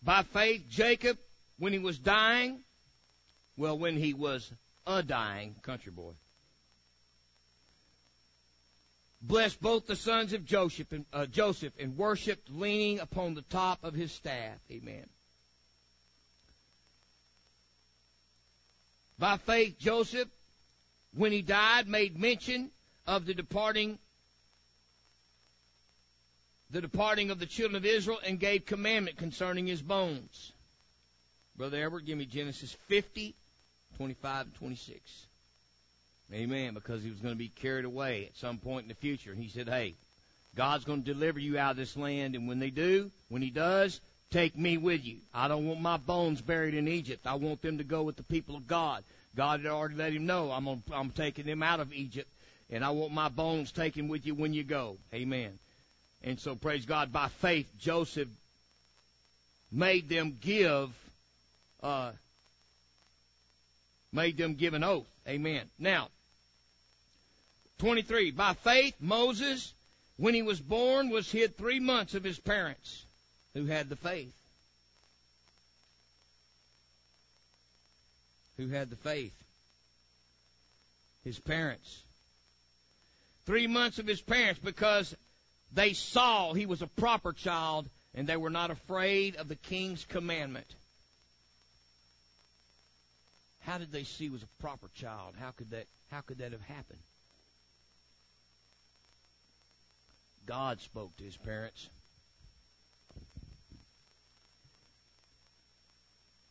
By 0.02 0.24
faith, 0.24 0.64
Jacob, 0.70 1.18
when 1.60 1.74
he 1.74 1.80
was 1.80 1.98
dying, 2.00 2.62
well, 3.58 3.78
when 3.78 3.98
he 3.98 4.14
was 4.14 4.52
a 4.88 5.04
dying 5.04 5.56
country 5.62 5.92
boy, 5.92 6.14
blessed 9.22 9.62
both 9.62 9.88
the 9.88 9.96
sons 9.96 10.34
of 10.34 10.46
Joseph 10.46 10.92
and, 10.92 11.06
uh, 11.12 11.26
Joseph 11.26 11.74
and 11.80 11.98
worshipped 11.98 12.50
leaning 12.50 13.00
upon 13.00 13.34
the 13.34 13.42
top 13.44 13.84
of 13.84 13.94
his 13.94 14.12
staff. 14.12 14.60
Amen. 14.72 15.08
By 19.18 19.38
faith, 19.38 19.78
Joseph, 19.78 20.30
when 21.14 21.32
he 21.32 21.42
died, 21.42 21.88
made 21.88 22.18
mention 22.18 22.72
of 23.06 23.26
the 23.26 23.34
departing 23.34 24.00
the 26.72 26.82
departing 26.82 27.32
of 27.32 27.40
the 27.40 27.48
children 27.48 27.76
of 27.76 27.86
Israel 27.86 28.20
and 28.24 28.40
gave 28.40 28.66
commandment 28.66 29.18
concerning 29.18 29.66
his 29.66 29.82
bones. 29.82 30.54
Brother 31.58 31.84
Edward, 31.84 32.06
give 32.06 32.18
me 32.18 32.26
Genesis 32.26 32.74
50, 32.88 33.34
25 33.98 34.46
and 34.46 34.56
26. 34.56 35.29
Amen. 36.34 36.74
Because 36.74 37.04
he 37.04 37.10
was 37.10 37.20
going 37.20 37.34
to 37.34 37.40
be 37.40 37.50
carried 37.50 37.86
away 37.86 38.26
at 38.26 38.38
some 38.38 38.58
point 38.58 38.84
in 38.84 38.90
the 38.90 38.96
future. 38.96 39.32
And 39.32 39.42
he 39.42 39.50
said, 39.50 39.68
Hey, 39.68 39.96
God's 40.56 40.86
going 40.86 41.04
to 41.04 41.14
deliver 41.14 41.40
you 41.40 41.58
out 41.58 41.72
of 41.72 41.78
this 41.78 41.98
land. 41.98 42.36
And 42.36 42.48
when 42.48 42.60
they 42.60 42.70
do, 42.70 43.12
when 43.30 43.42
he 43.42 43.50
does, 43.50 44.00
take 44.32 44.58
me 44.58 44.78
with 44.78 45.04
you. 45.04 45.18
I 45.34 45.48
don't 45.48 45.68
want 45.68 45.82
my 45.82 45.98
bones 45.98 46.42
buried 46.42 46.76
in 46.76 46.88
Egypt. 46.88 47.26
I 47.26 47.36
want 47.36 47.62
them 47.62 47.78
to 47.78 47.84
go 47.84 48.04
with 48.04 48.16
the 48.16 48.24
people 48.24 48.56
of 48.56 48.68
God. 48.68 49.04
God 49.36 49.62
had 49.62 49.72
already 49.72 49.96
let 49.96 50.14
him 50.14 50.26
know 50.26 50.52
I'm, 50.52 50.84
I'm 50.92 51.12
taking 51.12 51.46
them 51.46 51.64
out 51.64 51.80
of 51.80 51.94
Egypt. 51.94 52.30
And 52.70 52.84
I 52.84 52.92
want 52.92 53.14
my 53.14 53.30
bones 53.30 53.72
taken 53.72 54.08
with 54.08 54.26
you 54.26 54.36
when 54.36 54.54
you 54.54 54.64
go. 54.64 54.98
Amen. 55.14 55.58
And 56.24 56.40
so, 56.40 56.56
praise 56.56 56.86
God, 56.86 57.12
by 57.12 57.30
faith, 57.30 57.72
Joseph 57.80 58.28
made 59.72 60.10
them 60.10 60.38
give, 60.40 60.90
uh, 61.82 62.12
made 64.12 64.38
them 64.38 64.56
give 64.56 64.74
an 64.74 64.84
oath. 64.84 65.08
Amen. 65.28 65.62
Now, 65.80 66.10
23. 67.80 68.32
By 68.32 68.54
faith, 68.54 68.96
Moses, 69.00 69.74
when 70.18 70.34
he 70.34 70.42
was 70.42 70.60
born, 70.60 71.10
was 71.10 71.32
hid 71.32 71.58
three 71.58 71.80
months 71.80 72.14
of 72.14 72.24
his 72.24 72.40
parents 72.40 73.06
who 73.54 73.66
had 73.66 73.90
the 73.90 73.96
faith. 73.96 74.36
Who 78.58 78.68
had 78.68 78.90
the 78.90 78.98
faith? 78.98 79.34
His 81.24 81.40
parents. 81.40 82.04
Three 83.46 83.68
months 83.68 84.00
of 84.00 84.06
his 84.06 84.22
parents 84.22 84.60
because 84.64 85.16
they 85.72 85.94
saw 85.94 86.54
he 86.54 86.66
was 86.66 86.82
a 86.82 86.88
proper 86.88 87.32
child 87.32 87.88
and 88.14 88.28
they 88.28 88.38
were 88.38 88.50
not 88.50 88.72
afraid 88.72 89.38
of 89.38 89.48
the 89.48 89.56
king's 89.56 90.04
commandment. 90.06 90.68
How 93.62 93.78
did 93.78 93.92
they 93.92 94.04
see 94.04 94.26
he 94.26 94.30
was 94.30 94.44
a 94.44 94.62
proper 94.62 94.90
child? 94.96 95.36
How 95.40 95.52
could 95.52 95.72
that 95.72 95.86
how 96.12 96.22
could 96.22 96.40
that 96.40 96.52
have 96.52 96.62
happened? 96.62 97.00
God 100.50 100.82
spoke 100.82 101.16
to 101.18 101.24
his 101.24 101.38
parents. 101.38 101.90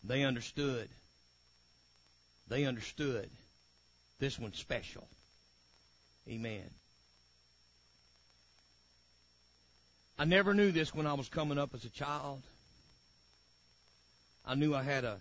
They 0.05 0.23
understood. 0.23 0.89
They 2.47 2.65
understood. 2.65 3.29
This 4.21 4.39
one's 4.39 4.57
special. 4.57 5.03
Amen. 6.29 6.71
I 10.17 10.27
never 10.27 10.55
knew 10.55 10.71
this 10.71 10.95
when 10.95 11.09
I 11.09 11.15
was 11.15 11.29
coming 11.29 11.59
up 11.59 11.75
as 11.75 11.85
a 11.85 11.91
child. 11.91 12.41
I 14.47 14.55
knew 14.55 14.77
I 14.77 14.85
had 14.85 15.03
a 15.03 15.17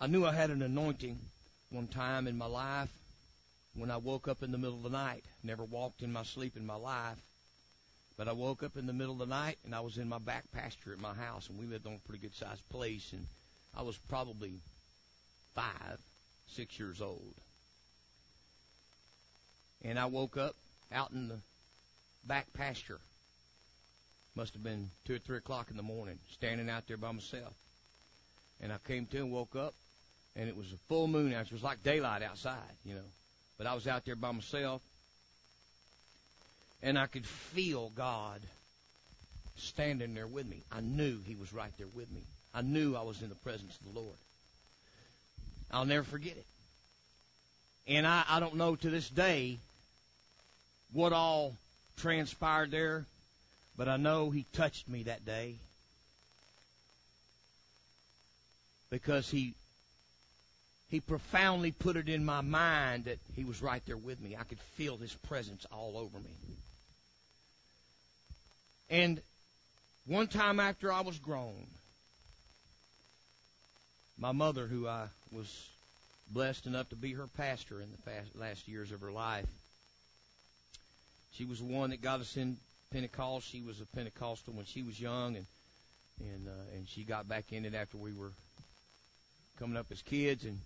I 0.00 0.06
knew 0.06 0.24
I 0.24 0.32
had 0.32 0.50
an 0.50 0.62
anointing 0.62 1.18
one 1.70 1.88
time 1.88 2.28
in 2.28 2.38
my 2.38 2.46
life 2.46 2.90
when 3.74 3.90
I 3.90 3.96
woke 3.96 4.28
up 4.28 4.42
in 4.42 4.52
the 4.52 4.58
middle 4.58 4.76
of 4.76 4.82
the 4.84 4.90
night. 4.90 5.24
Never 5.42 5.64
walked 5.64 6.02
in 6.02 6.12
my 6.12 6.22
sleep 6.22 6.56
in 6.56 6.66
my 6.66 6.76
life. 6.76 7.18
But 8.16 8.28
I 8.28 8.32
woke 8.32 8.62
up 8.62 8.76
in 8.76 8.86
the 8.86 8.92
middle 8.92 9.14
of 9.14 9.18
the 9.18 9.34
night 9.34 9.58
and 9.64 9.74
I 9.74 9.80
was 9.80 9.98
in 9.98 10.08
my 10.08 10.18
back 10.18 10.44
pasture 10.52 10.92
at 10.92 11.00
my 11.00 11.14
house 11.14 11.48
and 11.48 11.58
we 11.58 11.66
lived 11.66 11.86
on 11.86 11.94
a 11.94 12.08
pretty 12.08 12.22
good 12.22 12.34
sized 12.34 12.68
place 12.68 13.12
and 13.12 13.26
I 13.76 13.82
was 13.82 13.98
probably 14.08 14.60
five, 15.54 15.98
six 16.46 16.78
years 16.78 17.00
old. 17.00 17.34
And 19.82 19.98
I 19.98 20.06
woke 20.06 20.36
up 20.36 20.54
out 20.92 21.10
in 21.10 21.26
the 21.26 21.40
back 22.24 22.46
pasture. 22.52 23.00
Must 24.36 24.54
have 24.54 24.62
been 24.62 24.90
two 25.04 25.16
or 25.16 25.18
three 25.18 25.38
o'clock 25.38 25.70
in 25.70 25.76
the 25.76 25.82
morning, 25.82 26.18
standing 26.32 26.70
out 26.70 26.86
there 26.86 26.96
by 26.96 27.10
myself. 27.10 27.54
And 28.60 28.72
I 28.72 28.76
came 28.86 29.06
to 29.06 29.18
and 29.18 29.32
woke 29.32 29.56
up 29.56 29.74
and 30.36 30.48
it 30.48 30.56
was 30.56 30.72
a 30.72 30.76
full 30.88 31.08
moon 31.08 31.32
out. 31.32 31.46
It 31.46 31.52
was 31.52 31.64
like 31.64 31.82
daylight 31.82 32.22
outside, 32.22 32.76
you 32.84 32.94
know. 32.94 33.10
But 33.58 33.66
I 33.66 33.74
was 33.74 33.86
out 33.86 34.04
there 34.04 34.16
by 34.16 34.32
myself, 34.32 34.82
and 36.82 36.98
I 36.98 37.06
could 37.06 37.26
feel 37.26 37.90
God 37.94 38.40
standing 39.56 40.14
there 40.14 40.26
with 40.26 40.46
me. 40.46 40.62
I 40.72 40.80
knew 40.80 41.18
He 41.24 41.34
was 41.34 41.52
right 41.52 41.72
there 41.78 41.86
with 41.94 42.10
me. 42.10 42.22
I 42.52 42.62
knew 42.62 42.96
I 42.96 43.02
was 43.02 43.22
in 43.22 43.28
the 43.28 43.34
presence 43.36 43.76
of 43.76 43.92
the 43.92 44.00
Lord. 44.00 44.16
I'll 45.70 45.84
never 45.84 46.04
forget 46.04 46.36
it. 46.36 46.46
And 47.86 48.06
I, 48.06 48.24
I 48.28 48.40
don't 48.40 48.56
know 48.56 48.76
to 48.76 48.90
this 48.90 49.08
day 49.08 49.58
what 50.92 51.12
all 51.12 51.54
transpired 51.96 52.70
there, 52.70 53.06
but 53.76 53.88
I 53.88 53.96
know 53.96 54.30
He 54.30 54.46
touched 54.52 54.88
me 54.88 55.04
that 55.04 55.24
day 55.24 55.56
because 58.90 59.30
He 59.30 59.54
he 60.94 61.00
profoundly 61.00 61.72
put 61.72 61.96
it 61.96 62.08
in 62.08 62.24
my 62.24 62.40
mind 62.40 63.06
that 63.06 63.18
he 63.34 63.44
was 63.44 63.60
right 63.60 63.84
there 63.84 63.96
with 63.96 64.20
me. 64.20 64.36
I 64.38 64.44
could 64.44 64.60
feel 64.76 64.96
his 64.96 65.12
presence 65.12 65.66
all 65.72 65.98
over 65.98 66.18
me. 66.20 66.36
And 68.88 69.20
one 70.06 70.28
time 70.28 70.60
after 70.60 70.92
I 70.92 71.00
was 71.00 71.18
grown, 71.18 71.66
my 74.16 74.30
mother, 74.30 74.68
who 74.68 74.86
I 74.86 75.08
was 75.32 75.68
blessed 76.30 76.66
enough 76.66 76.88
to 76.90 76.96
be 76.96 77.12
her 77.14 77.26
pastor 77.26 77.80
in 77.80 77.88
the 77.90 78.38
last 78.38 78.68
years 78.68 78.92
of 78.92 79.00
her 79.00 79.10
life, 79.10 79.48
she 81.32 81.44
was 81.44 81.58
the 81.58 81.64
one 81.64 81.90
that 81.90 82.02
got 82.02 82.20
us 82.20 82.36
in 82.36 82.56
Pentecost. 82.92 83.48
She 83.48 83.62
was 83.62 83.80
a 83.80 83.96
Pentecostal 83.96 84.54
when 84.54 84.64
she 84.64 84.82
was 84.82 85.00
young, 85.00 85.34
and 85.34 85.46
and 86.20 86.46
uh, 86.46 86.76
and 86.76 86.88
she 86.88 87.02
got 87.02 87.28
back 87.28 87.46
in 87.50 87.64
it 87.64 87.74
after 87.74 87.96
we 87.96 88.12
were 88.12 88.30
coming 89.58 89.76
up 89.76 89.86
as 89.90 90.02
kids, 90.02 90.44
and 90.44 90.58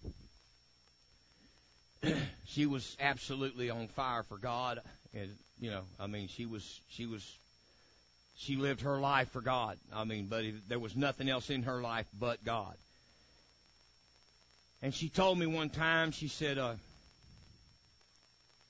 she 2.47 2.67
was 2.67 2.97
absolutely 3.01 3.71
on 3.71 3.89
fire 3.89 4.23
for 4.23 4.39
God. 4.39 4.81
And 5.15 5.31
you 5.61 5.71
know, 5.71 5.83
I 5.99 6.07
mean, 6.07 6.29
she 6.29 6.47
was 6.47 6.81
she 6.89 7.07
was 7.07 7.25
she 8.37 8.57
lived 8.57 8.83
her 8.83 8.99
life 8.99 9.31
for 9.31 9.41
God. 9.41 9.79
I 9.93 10.05
mean, 10.05 10.27
but 10.27 10.45
it, 10.45 10.69
there 10.69 10.79
was 10.79 10.95
nothing 10.97 11.29
else 11.29 11.51
in 11.51 11.65
her 11.65 11.81
life 11.83 12.07
but 12.19 12.45
God. 12.45 12.75
And 14.81 14.95
she 14.95 15.09
told 15.09 15.39
me 15.39 15.47
one 15.47 15.71
time, 15.71 16.13
she 16.13 16.29
said, 16.29 16.57
uh, 16.57 16.75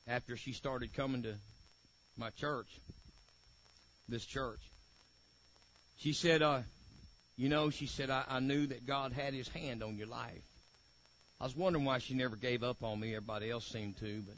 after 0.06 0.38
she 0.38 0.52
started 0.54 0.94
coming 0.94 1.22
to 1.24 1.34
my 2.16 2.30
church, 2.30 2.66
this 4.08 4.24
church, 4.24 4.60
she 5.98 6.14
said, 6.14 6.40
uh, 6.40 6.60
you 7.38 7.48
know, 7.48 7.70
she 7.70 7.86
said, 7.86 8.10
I, 8.10 8.24
I 8.28 8.40
knew 8.40 8.66
that 8.66 8.84
God 8.84 9.12
had 9.12 9.32
his 9.32 9.48
hand 9.48 9.84
on 9.84 9.96
your 9.96 10.08
life. 10.08 10.42
I 11.40 11.44
was 11.44 11.56
wondering 11.56 11.84
why 11.84 11.98
she 11.98 12.14
never 12.14 12.34
gave 12.34 12.64
up 12.64 12.82
on 12.82 12.98
me. 12.98 13.14
Everybody 13.14 13.48
else 13.48 13.64
seemed 13.64 13.96
to, 13.98 14.22
but 14.26 14.34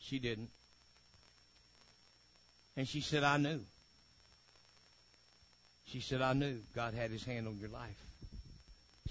she 0.00 0.18
didn't. 0.18 0.50
And 2.76 2.88
she 2.88 3.02
said, 3.02 3.22
I 3.22 3.36
knew. 3.36 3.60
She 5.86 6.00
said, 6.00 6.20
I 6.20 6.32
knew 6.32 6.58
God 6.74 6.92
had 6.92 7.12
his 7.12 7.24
hand 7.24 7.46
on 7.46 7.56
your 7.60 7.70
life. 7.70 8.04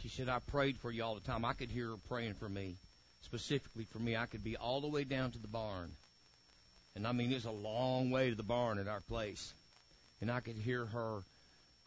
She 0.01 0.10
said, 0.10 0.28
I 0.28 0.39
prayed 0.39 0.78
for 0.78 0.91
you 0.91 1.01
all 1.01 1.16
the 1.16 1.22
time. 1.22 1.45
I 1.45 1.53
could 1.53 1.72
hear 1.72 1.88
her 1.91 1.97
praying 2.10 2.34
for 2.34 2.49
me. 2.49 2.76
Specifically 3.22 3.86
for 3.86 3.99
me, 3.99 4.18
I 4.18 4.26
could 4.26 4.43
be 4.43 4.58
all 4.58 4.82
the 4.82 4.88
way 4.88 5.05
down 5.05 5.32
to 5.32 5.39
the 5.39 5.47
barn. 5.47 5.91
And 6.93 7.08
I 7.08 7.14
mean, 7.14 7.32
it's 7.32 7.45
a 7.45 7.51
long 7.51 8.12
way 8.12 8.30
to 8.30 8.36
the 8.36 8.43
barn 8.43 8.80
at 8.80 8.88
our 8.89 9.01
place. 9.01 9.53
And 10.20 10.30
I 10.30 10.41
could 10.41 10.58
hear 10.58 10.86
her 10.86 11.22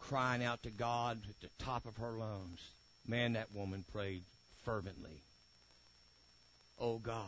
crying 0.01 0.43
out 0.43 0.63
to 0.65 0.71
God 0.71 1.21
at 1.29 1.41
the 1.41 1.65
top 1.65 1.87
of 1.87 1.97
her 1.99 2.13
lungs. 2.13 2.61
Man, 3.07 3.35
that 3.35 3.55
woman 3.55 3.85
prayed 3.93 4.23
fervently. 4.65 5.23
Oh 6.79 6.99
God, 6.99 7.25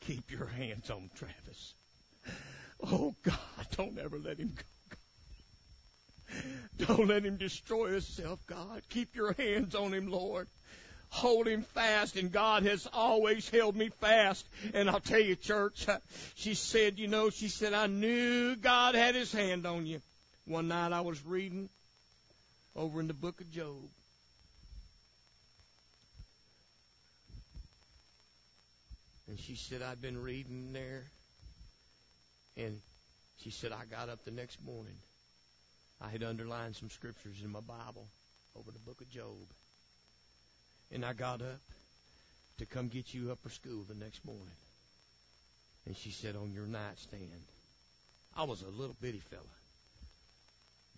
keep 0.00 0.30
your 0.30 0.46
hands 0.46 0.90
on 0.90 1.10
Travis. 1.14 1.74
Oh 2.82 3.14
God, 3.22 3.66
don't 3.76 3.98
ever 3.98 4.18
let 4.18 4.38
him 4.38 4.54
go. 4.56 4.62
Don't 6.86 7.08
let 7.08 7.24
him 7.24 7.36
destroy 7.36 7.90
himself, 7.90 8.38
God. 8.46 8.82
Keep 8.88 9.14
your 9.14 9.32
hands 9.32 9.74
on 9.74 9.92
him, 9.92 10.06
Lord. 10.10 10.48
Hold 11.10 11.48
him 11.48 11.62
fast, 11.62 12.16
and 12.16 12.30
God 12.30 12.62
has 12.62 12.86
always 12.92 13.48
held 13.50 13.74
me 13.74 13.88
fast. 14.00 14.46
And 14.74 14.88
I'll 14.88 15.00
tell 15.00 15.20
you, 15.20 15.34
church, 15.34 15.86
she 16.36 16.54
said, 16.54 16.98
you 17.00 17.08
know, 17.08 17.30
she 17.30 17.48
said, 17.48 17.74
I 17.74 17.88
knew 17.88 18.54
God 18.54 18.94
had 18.94 19.16
his 19.16 19.32
hand 19.32 19.66
on 19.66 19.86
you. 19.86 20.00
One 20.50 20.66
night 20.66 20.92
I 20.92 21.00
was 21.00 21.24
reading 21.24 21.68
over 22.74 22.98
in 22.98 23.06
the 23.06 23.14
book 23.14 23.40
of 23.40 23.52
Job. 23.52 23.88
And 29.28 29.38
she 29.38 29.54
said, 29.54 29.80
I'd 29.80 30.02
been 30.02 30.20
reading 30.20 30.72
there. 30.72 31.04
And 32.56 32.80
she 33.38 33.52
said, 33.52 33.70
I 33.70 33.84
got 33.88 34.08
up 34.08 34.24
the 34.24 34.32
next 34.32 34.58
morning. 34.66 34.96
I 36.00 36.08
had 36.08 36.24
underlined 36.24 36.74
some 36.74 36.90
scriptures 36.90 37.36
in 37.44 37.52
my 37.52 37.60
Bible 37.60 38.08
over 38.58 38.72
the 38.72 38.80
book 38.80 39.00
of 39.00 39.08
Job. 39.08 39.46
And 40.90 41.04
I 41.04 41.12
got 41.12 41.42
up 41.42 41.60
to 42.58 42.66
come 42.66 42.88
get 42.88 43.14
you 43.14 43.30
up 43.30 43.38
for 43.40 43.50
school 43.50 43.84
the 43.88 43.94
next 43.94 44.24
morning. 44.24 44.58
And 45.86 45.96
she 45.96 46.10
said, 46.10 46.34
on 46.34 46.50
your 46.52 46.66
nightstand. 46.66 47.44
I 48.36 48.42
was 48.42 48.62
a 48.62 48.68
little 48.68 48.96
bitty 49.00 49.20
fella. 49.20 49.59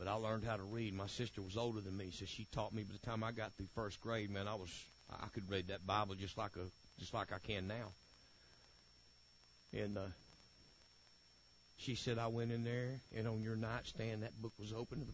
But 0.02 0.10
I 0.10 0.14
learned 0.14 0.42
how 0.42 0.56
to 0.56 0.64
read. 0.64 0.94
My 0.94 1.06
sister 1.06 1.40
was 1.40 1.56
older 1.56 1.80
than 1.80 1.96
me, 1.96 2.10
so 2.10 2.24
she 2.24 2.48
taught 2.52 2.74
me. 2.74 2.82
By 2.82 2.94
the 3.00 3.06
time 3.06 3.22
I 3.22 3.30
got 3.30 3.52
through 3.52 3.68
first 3.76 4.00
grade, 4.00 4.30
man, 4.30 4.48
I 4.48 4.54
was 4.56 4.68
I 5.08 5.28
could 5.28 5.48
read 5.48 5.68
that 5.68 5.86
Bible 5.86 6.16
just 6.16 6.36
like 6.36 6.56
a 6.56 6.66
just 6.98 7.14
like 7.14 7.32
I 7.32 7.38
can 7.38 7.68
now. 7.68 7.92
And 9.72 9.96
uh, 9.96 10.10
she 11.78 11.94
said, 11.94 12.18
I 12.18 12.26
went 12.26 12.50
in 12.50 12.64
there, 12.64 13.00
and 13.16 13.28
on 13.28 13.42
your 13.42 13.54
nightstand, 13.54 14.24
that 14.24 14.42
book 14.42 14.52
was 14.58 14.72
open. 14.72 15.06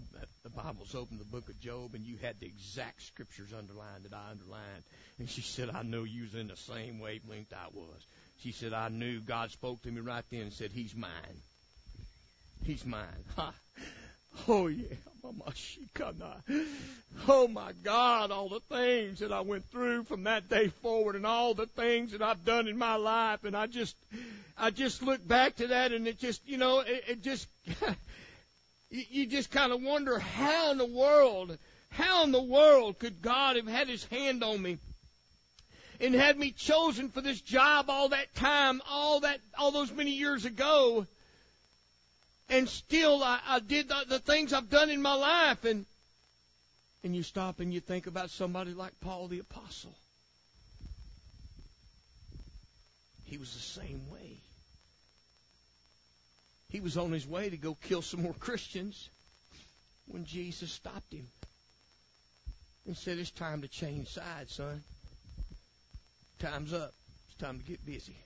The 0.43 0.49
Bible's 0.49 0.95
open, 0.95 1.19
the 1.19 1.25
book 1.25 1.51
of 1.51 1.61
Job, 1.61 1.95
and 1.95 2.07
you 2.07 2.17
had 2.23 2.41
the 2.41 2.47
exact 2.47 3.03
scriptures 3.03 3.53
underlined 3.53 4.05
that 4.05 4.15
I 4.15 4.31
underlined. 4.31 4.85
And 5.19 5.29
she 5.29 5.43
said, 5.43 5.69
I 5.69 5.83
know 5.83 6.05
you 6.05 6.23
was 6.23 6.35
in 6.35 6.49
the 6.49 6.57
same 6.57 6.99
wavelength 6.99 7.53
I 7.53 7.69
was. 7.75 8.07
She 8.39 8.53
said, 8.53 8.73
I 8.73 8.89
knew 8.89 9.21
God 9.21 9.51
spoke 9.51 9.83
to 9.83 9.91
me 9.91 10.01
right 10.01 10.25
then 10.31 10.41
and 10.41 10.53
said, 10.53 10.73
He's 10.73 10.95
mine. 10.95 11.43
He's 12.65 12.87
mine. 12.87 13.05
Ha. 13.37 13.53
Oh 14.49 14.67
yeah, 14.69 14.95
Mama. 15.23 15.53
Oh 17.29 17.49
my 17.49 17.73
God, 17.83 18.31
all 18.31 18.49
the 18.49 18.61
things 18.61 19.19
that 19.19 19.33
I 19.33 19.41
went 19.41 19.65
through 19.71 20.05
from 20.05 20.25
that 20.25 20.49
day 20.49 20.69
forward 20.69 21.17
and 21.17 21.27
all 21.27 21.55
the 21.55 21.67
things 21.67 22.13
that 22.13 22.23
I've 22.23 22.45
done 22.45 22.69
in 22.69 22.79
my 22.79 22.95
life 22.95 23.45
and 23.45 23.57
I 23.57 23.67
just 23.67 23.97
I 24.57 24.71
just 24.71 25.03
look 25.03 25.27
back 25.27 25.57
to 25.57 25.69
that 25.69 25.93
and 25.93 26.07
it 26.07 26.19
just, 26.19 26.47
you 26.49 26.57
know, 26.57 26.81
it, 26.81 27.05
it 27.09 27.23
just 27.23 27.49
you 28.91 29.27
just 29.27 29.51
kind 29.51 29.73
of 29.73 29.83
wonder 29.83 30.19
how 30.19 30.73
in 30.73 30.79
the 30.79 30.87
world, 30.87 31.57
how 31.91 32.25
in 32.25 32.33
the 32.33 32.43
world 32.43 32.99
could 32.99 33.21
God 33.21 33.57
have 33.57 33.67
had 33.67 33.89
his 33.89 34.05
hand 34.07 34.43
on 34.43 34.61
me? 34.61 34.79
And 36.01 36.15
had 36.15 36.39
me 36.39 36.53
chosen 36.53 37.09
for 37.09 37.21
this 37.21 37.41
job 37.41 37.91
all 37.91 38.11
that 38.11 38.33
time, 38.37 38.81
all 38.89 39.21
that, 39.21 39.41
all 39.59 39.73
those 39.73 39.91
many 39.93 40.13
years 40.13 40.45
ago, 40.45 41.07
and 42.49 42.69
still 42.69 43.23
I, 43.23 43.41
I 43.47 43.61
did 43.61 43.89
the, 43.89 44.05
the 44.09 44.19
things 44.19 44.53
I've 44.53 44.71
done 44.71 44.91
in 44.91 45.03
my 45.03 45.15
life 45.15 45.65
and 45.65 45.87
and 47.05 47.15
you 47.15 47.23
stop 47.23 47.61
and 47.61 47.73
you 47.73 47.81
think 47.81 48.07
about 48.07 48.31
somebody 48.31 48.73
like 48.73 48.93
Paul 49.01 49.29
the 49.29 49.39
apostle. 49.39 49.95
He 53.25 53.37
was 53.37 53.53
the 53.53 53.61
same 53.61 54.11
way. 54.11 54.39
He 56.71 56.81
was 56.81 56.97
on 56.97 57.13
his 57.13 57.27
way 57.27 57.51
to 57.51 57.57
go 57.57 57.77
kill 57.83 58.03
some 58.03 58.23
more 58.23 58.35
Christians 58.35 59.09
when 60.07 60.25
Jesus 60.25 60.73
stopped 60.73 61.13
him 61.13 61.29
and 62.87 62.97
said, 62.97 63.19
It's 63.19 63.31
time 63.31 63.63
to 63.63 63.69
change 63.69 64.09
sides, 64.09 64.55
son. 64.55 64.83
Time's 66.39 66.73
up. 66.73 66.93
It's 67.29 67.37
time 67.39 67.59
to 67.59 67.65
get 67.65 67.85
busy. 67.85 68.17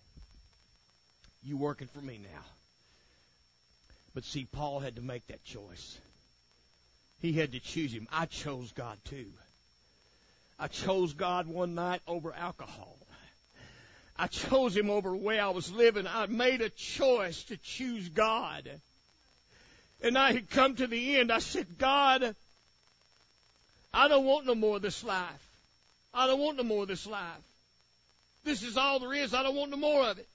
You 1.42 1.56
working 1.56 1.88
for 1.88 2.00
me 2.00 2.20
now. 2.22 2.42
But 4.14 4.24
see, 4.24 4.44
Paul 4.44 4.80
had 4.80 4.96
to 4.96 5.02
make 5.02 5.26
that 5.28 5.44
choice. 5.44 5.98
He 7.20 7.32
had 7.32 7.52
to 7.52 7.60
choose 7.60 7.92
him. 7.92 8.08
I 8.12 8.26
chose 8.26 8.72
God 8.72 8.98
too. 9.04 9.26
I 10.58 10.68
chose 10.68 11.12
God 11.14 11.46
one 11.46 11.74
night 11.74 12.02
over 12.06 12.32
alcohol. 12.32 12.96
I 14.16 14.26
chose 14.26 14.76
him 14.76 14.90
over 14.90 15.10
the 15.10 15.16
way 15.16 15.38
I 15.38 15.50
was 15.50 15.72
living. 15.72 16.06
I 16.06 16.26
made 16.26 16.60
a 16.60 16.68
choice 16.68 17.44
to 17.44 17.56
choose 17.56 18.08
God. 18.08 18.68
And 20.02 20.18
I 20.18 20.32
had 20.32 20.50
come 20.50 20.76
to 20.76 20.86
the 20.86 21.16
end. 21.16 21.32
I 21.32 21.38
said, 21.38 21.78
God, 21.78 22.34
I 23.94 24.08
don't 24.08 24.24
want 24.24 24.46
no 24.46 24.54
more 24.54 24.76
of 24.76 24.82
this 24.82 25.02
life. 25.02 25.48
I 26.12 26.26
don't 26.26 26.40
want 26.40 26.58
no 26.58 26.64
more 26.64 26.82
of 26.82 26.88
this 26.88 27.06
life. 27.06 27.20
This 28.44 28.62
is 28.62 28.76
all 28.76 28.98
there 28.98 29.14
is. 29.14 29.32
I 29.32 29.42
don't 29.42 29.56
want 29.56 29.70
no 29.70 29.76
more 29.76 30.02
of 30.02 30.18
it. 30.18 30.28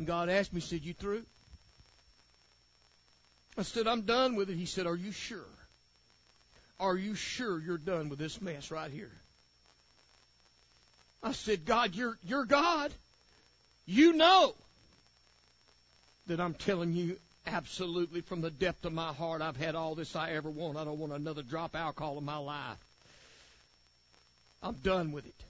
And 0.00 0.06
God 0.06 0.30
asked 0.30 0.54
me, 0.54 0.62
said, 0.62 0.82
You 0.82 0.94
through? 0.94 1.24
I 3.58 3.62
said, 3.64 3.86
I'm 3.86 4.00
done 4.00 4.34
with 4.34 4.48
it. 4.48 4.56
He 4.56 4.64
said, 4.64 4.86
Are 4.86 4.96
you 4.96 5.12
sure? 5.12 5.44
Are 6.80 6.96
you 6.96 7.14
sure 7.14 7.60
you're 7.60 7.76
done 7.76 8.08
with 8.08 8.18
this 8.18 8.40
mess 8.40 8.70
right 8.70 8.90
here? 8.90 9.12
I 11.22 11.32
said, 11.32 11.66
God, 11.66 11.94
you're, 11.94 12.16
you're 12.24 12.46
God. 12.46 12.90
You 13.84 14.14
know 14.14 14.54
that 16.28 16.40
I'm 16.40 16.54
telling 16.54 16.94
you 16.94 17.18
absolutely 17.46 18.22
from 18.22 18.40
the 18.40 18.50
depth 18.50 18.86
of 18.86 18.94
my 18.94 19.12
heart, 19.12 19.42
I've 19.42 19.58
had 19.58 19.74
all 19.74 19.94
this 19.94 20.16
I 20.16 20.30
ever 20.30 20.48
want. 20.48 20.78
I 20.78 20.84
don't 20.84 20.98
want 20.98 21.12
another 21.12 21.42
drop 21.42 21.76
alcohol 21.76 22.16
in 22.16 22.24
my 22.24 22.38
life. 22.38 22.78
I'm 24.62 24.76
done 24.76 25.12
with 25.12 25.26
it. 25.26 25.49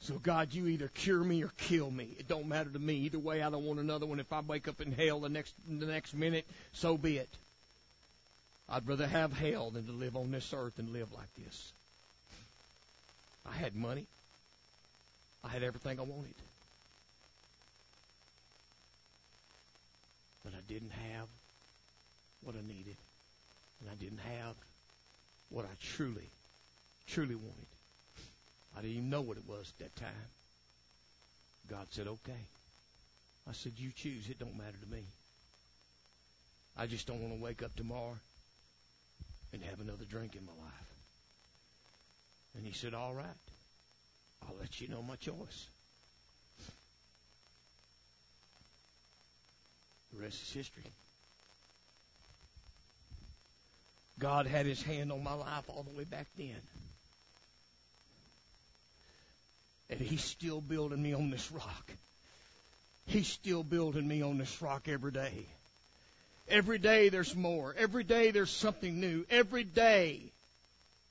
So 0.00 0.14
God, 0.14 0.54
you 0.54 0.66
either 0.66 0.88
cure 0.88 1.22
me 1.22 1.44
or 1.44 1.52
kill 1.58 1.90
me. 1.90 2.16
It 2.18 2.26
don't 2.26 2.48
matter 2.48 2.70
to 2.70 2.78
me. 2.78 2.94
Either 2.94 3.18
way, 3.18 3.42
I 3.42 3.50
don't 3.50 3.64
want 3.64 3.80
another 3.80 4.06
one. 4.06 4.18
If 4.18 4.32
I 4.32 4.40
wake 4.40 4.66
up 4.66 4.80
in 4.80 4.92
hell 4.92 5.20
the 5.20 5.28
next 5.28 5.54
the 5.68 5.86
next 5.86 6.14
minute, 6.14 6.46
so 6.72 6.96
be 6.96 7.18
it. 7.18 7.28
I'd 8.68 8.88
rather 8.88 9.06
have 9.06 9.32
hell 9.32 9.70
than 9.70 9.86
to 9.86 9.92
live 9.92 10.16
on 10.16 10.30
this 10.30 10.54
earth 10.56 10.78
and 10.78 10.92
live 10.92 11.12
like 11.12 11.34
this. 11.36 11.72
I 13.44 13.52
had 13.52 13.74
money. 13.74 14.06
I 15.42 15.48
had 15.48 15.62
everything 15.62 15.98
I 15.98 16.02
wanted. 16.02 16.34
But 20.44 20.54
I 20.54 20.60
didn't 20.68 20.92
have 20.92 21.28
what 22.42 22.54
I 22.54 22.66
needed. 22.66 22.96
And 23.80 23.90
I 23.90 23.94
didn't 23.94 24.20
have 24.20 24.54
what 25.50 25.64
I 25.64 25.74
truly, 25.80 26.30
truly 27.06 27.34
wanted. 27.34 27.69
I 28.76 28.82
didn't 28.82 28.96
even 28.96 29.10
know 29.10 29.20
what 29.20 29.36
it 29.36 29.48
was 29.48 29.72
at 29.78 29.84
that 29.84 29.96
time. 29.96 30.28
God 31.68 31.86
said, 31.90 32.06
okay. 32.06 32.46
I 33.48 33.52
said, 33.52 33.72
you 33.76 33.90
choose. 33.94 34.28
It 34.28 34.38
don't 34.38 34.56
matter 34.56 34.76
to 34.84 34.92
me. 34.92 35.02
I 36.76 36.86
just 36.86 37.06
don't 37.06 37.20
want 37.20 37.34
to 37.34 37.42
wake 37.42 37.62
up 37.62 37.74
tomorrow 37.76 38.16
and 39.52 39.62
have 39.62 39.80
another 39.80 40.04
drink 40.08 40.36
in 40.36 40.44
my 40.46 40.52
life. 40.52 40.90
And 42.56 42.66
he 42.66 42.72
said, 42.72 42.94
all 42.94 43.14
right. 43.14 43.26
I'll 44.42 44.56
let 44.58 44.80
you 44.80 44.88
know 44.88 45.02
my 45.02 45.16
choice. 45.16 45.66
The 50.12 50.22
rest 50.22 50.42
is 50.42 50.52
history. 50.52 50.90
God 54.18 54.46
had 54.46 54.66
his 54.66 54.82
hand 54.82 55.12
on 55.12 55.22
my 55.22 55.32
life 55.34 55.64
all 55.68 55.82
the 55.82 55.96
way 55.96 56.04
back 56.04 56.26
then. 56.36 56.60
And 59.90 60.00
he's 60.00 60.24
still 60.24 60.60
building 60.60 61.02
me 61.02 61.12
on 61.12 61.30
this 61.30 61.50
rock. 61.50 61.92
He's 63.06 63.26
still 63.26 63.64
building 63.64 64.06
me 64.06 64.22
on 64.22 64.38
this 64.38 64.62
rock 64.62 64.88
every 64.88 65.10
day. 65.10 65.46
Every 66.48 66.78
day 66.78 67.08
there's 67.08 67.34
more. 67.34 67.74
Every 67.76 68.04
day 68.04 68.30
there's 68.30 68.50
something 68.50 69.00
new. 69.00 69.26
Every 69.30 69.64
day 69.64 70.32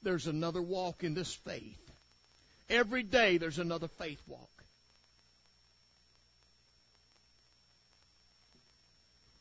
there's 0.01 0.27
another 0.27 0.61
walk 0.61 1.03
in 1.03 1.13
this 1.13 1.33
faith. 1.33 1.77
Every 2.69 3.03
day 3.03 3.37
there's 3.37 3.59
another 3.59 3.89
faith 3.89 4.21
walk. 4.27 4.49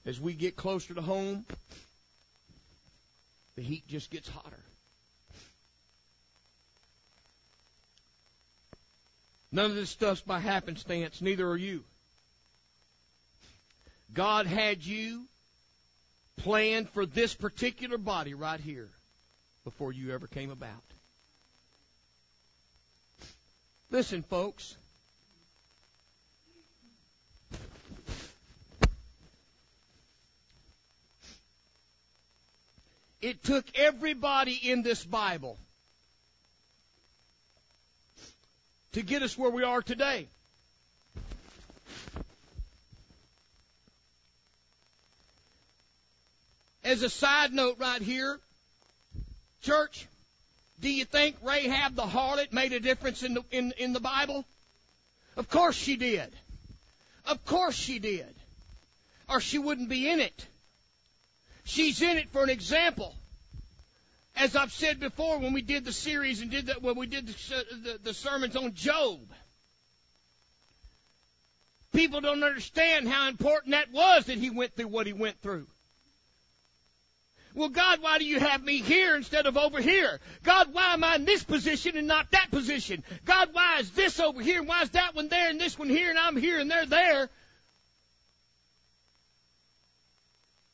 As 0.05 0.21
we 0.21 0.33
get 0.33 0.57
closer 0.57 0.95
to 0.95 1.03
home, 1.03 1.45
the 3.57 3.63
heat 3.63 3.87
just 3.87 4.11
gets 4.11 4.29
hotter. 4.29 4.65
None 9.51 9.67
of 9.67 9.77
this 9.77 9.91
stuff's 9.91 10.21
by 10.21 10.41
happenstance, 10.41 11.23
neither 11.23 11.49
are 11.49 11.57
you. 11.57 11.85
God 14.13 14.47
had 14.47 14.85
you 14.85 15.25
planned 16.37 16.89
for 16.91 17.07
this 17.07 17.35
particular 17.35 17.99
body 17.99 18.35
right 18.35 18.61
here 18.61 18.89
before 19.65 19.93
you 19.93 20.13
ever 20.13 20.27
came 20.27 20.51
about. 20.51 20.73
Listen, 23.91 24.23
folks. 24.23 24.77
It 33.21 33.43
took 33.43 33.65
everybody 33.75 34.55
in 34.55 34.83
this 34.83 35.05
Bible 35.05 35.59
to 38.99 39.05
get 39.05 39.23
us 39.23 39.39
where 39.39 39.51
we 39.51 39.63
are 39.63 39.81
today. 39.81 40.27
As 46.83 47.05
a 47.05 47.09
side 47.09 47.53
note 47.53 47.77
right 47.79 48.03
here, 48.03 48.41
church, 49.63 50.09
do 50.81 50.91
you 50.91 51.05
think 51.05 51.37
Rahab 51.45 51.95
the 51.95 52.03
harlot 52.03 52.53
made 52.53 52.73
a 52.73 52.81
difference 52.81 53.23
in 53.23 53.35
the, 53.35 53.45
in, 53.53 53.73
in 53.79 53.93
the 53.93 54.01
Bible? 54.01 54.45
Of 55.37 55.49
course 55.49 55.77
she 55.77 55.95
did. 55.95 56.33
Of 57.25 57.45
course 57.45 57.77
she 57.77 58.01
did. 58.01 58.35
Or 59.29 59.39
she 59.41 59.59
wouldn't 59.59 59.89
be 59.89 60.11
in 60.11 60.19
it. 60.19 60.47
She's 61.63 62.03
in 62.03 62.17
it 62.17 62.31
for 62.31 62.43
an 62.43 62.51
example. 62.51 63.15
As 64.39 64.55
I've 64.55 64.73
said 64.73 65.01
before, 65.01 65.39
when 65.39 65.53
we 65.53 65.63
did 65.63 65.85
the 65.85 65.93
series 65.93 66.41
and 66.41 66.51
did 66.51 66.67
that, 66.67 66.81
when 66.81 66.97
we 66.97 67.07
did 67.07 67.27
the, 67.27 67.65
the, 67.83 67.99
the 68.05 68.15
sermons 68.15 68.55
on 68.55 68.73
Job, 68.75 69.19
people 71.93 72.21
don't 72.21 72.45
understand 72.45 73.09
how 73.09 73.29
important 73.29 73.73
that 73.73 73.91
was 73.93 74.27
that 74.27 74.39
he 74.39 74.51
went 74.51 74.77
through 74.77 74.89
what 74.89 75.07
he 75.07 75.13
went 75.13 75.39
through. 75.41 75.67
Well, 77.55 77.71
God, 77.71 78.01
why 78.01 78.19
do 78.19 78.25
you 78.25 78.39
have 78.39 78.63
me 78.63 78.81
here 78.81 79.17
instead 79.17 79.47
of 79.47 79.57
over 79.57 79.81
here? 79.81 80.21
God, 80.45 80.73
why 80.73 80.93
am 80.93 81.03
I 81.03 81.17
in 81.17 81.25
this 81.25 81.43
position 81.43 81.97
and 81.97 82.07
not 82.07 82.31
that 82.31 82.53
position? 82.53 83.03
God, 83.25 83.49
why 83.51 83.79
is 83.81 83.91
this 83.91 84.21
over 84.21 84.41
here 84.41 84.61
and 84.61 84.69
why 84.69 84.83
is 84.83 84.91
that 84.91 85.17
one 85.17 85.29
there 85.29 85.51
and 85.51 85.61
this 85.61 85.77
one 85.77 85.89
here 85.89 86.11
and 86.11 86.19
I'm 86.19 86.37
here 86.37 86.61
and 86.61 86.71
they're 86.71 86.87
there? 86.87 87.29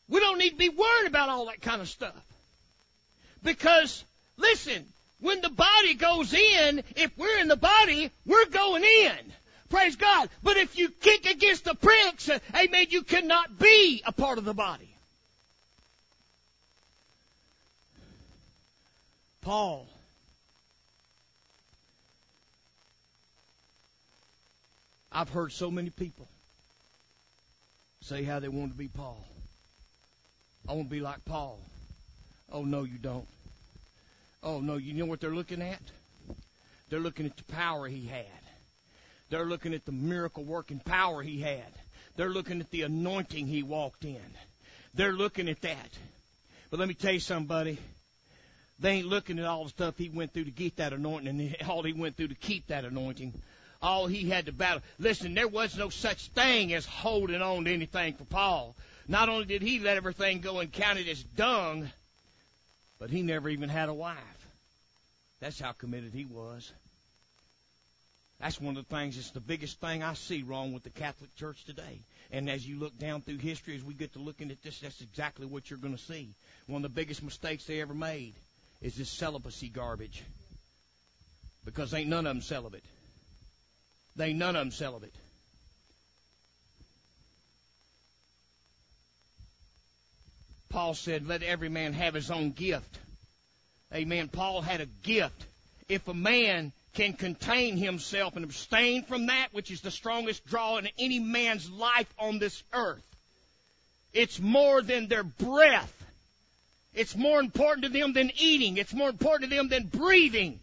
We 0.09 0.21
don't 0.21 0.39
need 0.39 0.51
to 0.51 0.57
be 0.57 0.69
worried 0.69 1.07
about 1.07 1.31
all 1.31 1.47
that 1.47 1.63
kind 1.63 1.81
of 1.81 1.89
stuff. 1.89 2.23
Because, 3.45 4.03
listen, 4.37 4.85
when 5.21 5.41
the 5.41 5.51
body 5.51 5.95
goes 5.95 6.35
in, 6.35 6.83
if 6.97 7.17
we're 7.17 7.39
in 7.39 7.49
the 7.49 7.57
body, 7.57 8.11
we're 8.27 8.47
going 8.47 8.83
in. 8.83 9.33
Praise 9.69 9.97
God. 9.97 10.29
But 10.43 10.57
if 10.57 10.77
you 10.77 10.89
kick 10.89 11.27
against 11.27 11.65
the 11.65 11.75
pricks, 11.75 12.29
amen, 12.55 12.87
you 12.91 13.03
cannot 13.03 13.59
be 13.59 14.03
a 14.07 14.13
part 14.13 14.39
of 14.39 14.45
the 14.45 14.55
body. 14.55 14.89
Paul. 19.43 19.87
I've 25.13 25.29
heard 25.29 25.53
so 25.53 25.71
many 25.71 25.91
people 25.91 26.27
say 28.01 28.25
how 28.25 28.41
they 28.41 28.49
want 28.49 28.73
to 28.73 28.79
be 28.79 28.89
Paul. 28.89 29.25
I 30.69 30.73
want 30.73 30.89
to 30.89 30.91
be 30.91 31.01
like 31.01 31.25
Paul. 31.25 31.59
Oh, 32.51 32.65
no, 32.65 32.85
you 32.85 32.99
don't. 32.99 33.27
Oh, 34.45 34.61
no, 34.61 34.77
you 34.77 34.93
know 34.93 35.07
what 35.07 35.21
they're 35.21 35.35
looking 35.35 35.63
at? 35.63 35.81
They're 36.91 37.01
looking 37.01 37.25
at 37.25 37.37
the 37.37 37.45
power 37.45 37.89
he 37.89 38.07
had. 38.07 38.27
They're 39.31 39.47
looking 39.47 39.73
at 39.73 39.87
the 39.87 39.93
miracle 39.93 40.45
working 40.45 40.81
power 40.81 41.23
he 41.23 41.41
had. 41.41 41.73
They're 42.17 42.29
looking 42.29 42.61
at 42.61 42.71
the 42.71 42.83
anointing 42.83 43.47
he 43.47 43.63
walked 43.63 44.05
in. 44.05 44.21
They're 44.93 45.15
looking 45.15 45.49
at 45.49 45.63
that. 45.63 45.99
But 46.71 46.79
let 46.79 46.89
me 46.89 46.95
tell 46.95 47.15
you 47.15 47.21
somebody, 47.21 47.79
they 48.79 48.91
ain't 48.91 49.07
looking 49.07 49.39
at 49.39 49.47
all 49.47 49.65
the 49.65 49.71
stuff 49.71 49.97
he 49.97 50.11
went 50.11 50.35
through 50.35 50.45
to 50.45 50.51
get 50.51 50.77
that 50.77 50.93
anointing 50.93 51.41
and 51.41 51.57
all 51.69 51.83
he 51.83 51.95
went 51.95 52.17
through 52.17 52.29
to 52.29 52.35
keep 52.35 52.67
that 52.67 52.85
anointing. 52.85 53.33
All 53.81 54.07
he 54.07 54.29
had 54.29 54.47
to 54.47 54.53
battle. 54.53 54.83
Listen, 54.99 55.35
there 55.35 55.49
was 55.49 55.77
no 55.77 55.89
such 55.89 56.29
thing 56.29 56.75
as 56.75 56.85
holding 56.85 57.41
on 57.41 57.65
to 57.65 57.73
anything 57.73 58.15
for 58.15 58.25
Paul. 58.25 58.77
Not 59.09 59.29
only 59.29 59.47
did 59.47 59.63
he 59.63 59.79
let 59.81 59.97
everything 59.97 60.41
go 60.41 60.61
and 60.61 60.71
count 60.71 60.99
it 60.99 61.09
as 61.09 61.23
dung, 61.23 61.91
but 62.99 63.11
he 63.11 63.23
never 63.23 63.49
even 63.49 63.69
had 63.69 63.89
a 63.89 63.95
wife. 63.95 64.17
That's 65.45 65.61
how 65.61 65.73
committed 65.73 66.15
he 66.15 66.25
was. 66.25 66.73
That's 68.41 68.59
one 68.59 68.79
of 68.79 68.89
the 68.89 68.97
things 68.97 69.17
that's 69.17 69.31
the 69.33 69.41
biggest 69.41 69.79
thing 69.79 70.03
I 70.03 70.15
see 70.15 70.43
wrong 70.43 70.73
with 70.73 70.85
the 70.85 70.89
Catholic 70.89 71.37
Church 71.37 71.67
today. 71.67 72.01
And 72.33 72.49
as 72.49 72.67
you 72.67 72.79
look 72.79 72.99
down 72.99 73.21
through 73.21 73.37
history, 73.37 73.77
as 73.77 73.85
we 73.85 73.93
get 73.93 74.15
to 74.15 74.21
looking 74.21 74.51
at 74.51 74.63
this, 74.63 74.79
that's 74.79 75.03
exactly 75.03 75.45
what 75.45 75.69
you're 75.69 75.79
going 75.79 75.95
to 75.95 76.03
see. 76.03 76.31
One 76.67 76.83
of 76.83 76.91
the 76.91 76.95
biggest 76.95 77.23
mistakes 77.23 77.67
they 77.67 77.83
ever 77.83 77.93
made 77.93 78.33
is 78.81 78.95
this 78.97 79.11
celibacy 79.11 79.69
garbage. 79.69 80.23
Because 81.67 81.93
ain't 81.93 82.09
none 82.09 82.27
of 82.27 82.35
them 82.35 82.41
celibate. 82.41 82.85
They 84.17 84.29
ain't 84.29 84.39
none 84.39 84.57
of 84.57 84.63
them 84.63 84.73
celibate. 84.73 85.15
Paul 90.71 90.95
said, 90.95 91.29
let 91.29 91.43
every 91.43 91.69
man 91.69 91.93
have 91.93 92.15
his 92.15 92.31
own 92.31 92.53
gift. 92.53 92.99
Amen. 93.95 94.29
Paul 94.29 94.61
had 94.61 94.81
a 94.81 94.87
gift. 95.03 95.45
If 95.89 96.09
a 96.09 96.15
man 96.15 96.73
can 96.95 97.13
contain 97.13 97.77
himself 97.77 98.37
and 98.37 98.45
abstain 98.45 99.05
from 99.05 99.27
that 99.27 99.49
which 99.53 99.71
is 99.71 99.81
the 99.81 99.91
strongest 99.91 100.47
draw 100.47 100.79
in 100.79 100.89
any 100.99 101.19
man's 101.19 101.71
life 101.71 102.13
on 102.19 102.39
this 102.39 102.63
earth, 102.73 103.05
it's 104.13 104.41
more 104.41 104.81
than 104.81 105.09
their 105.09 105.25
breath 105.25 106.05
it's 106.95 107.17
more 107.17 107.41
important 107.41 107.85
to 107.85 107.91
them 107.91 108.13
than 108.13 108.31
eating. 108.39 108.77
It's 108.77 108.95
more 108.95 109.09
important 109.09 109.51
to 109.51 109.57
them 109.57 109.69
than 109.69 109.87
breathing. 109.87 110.61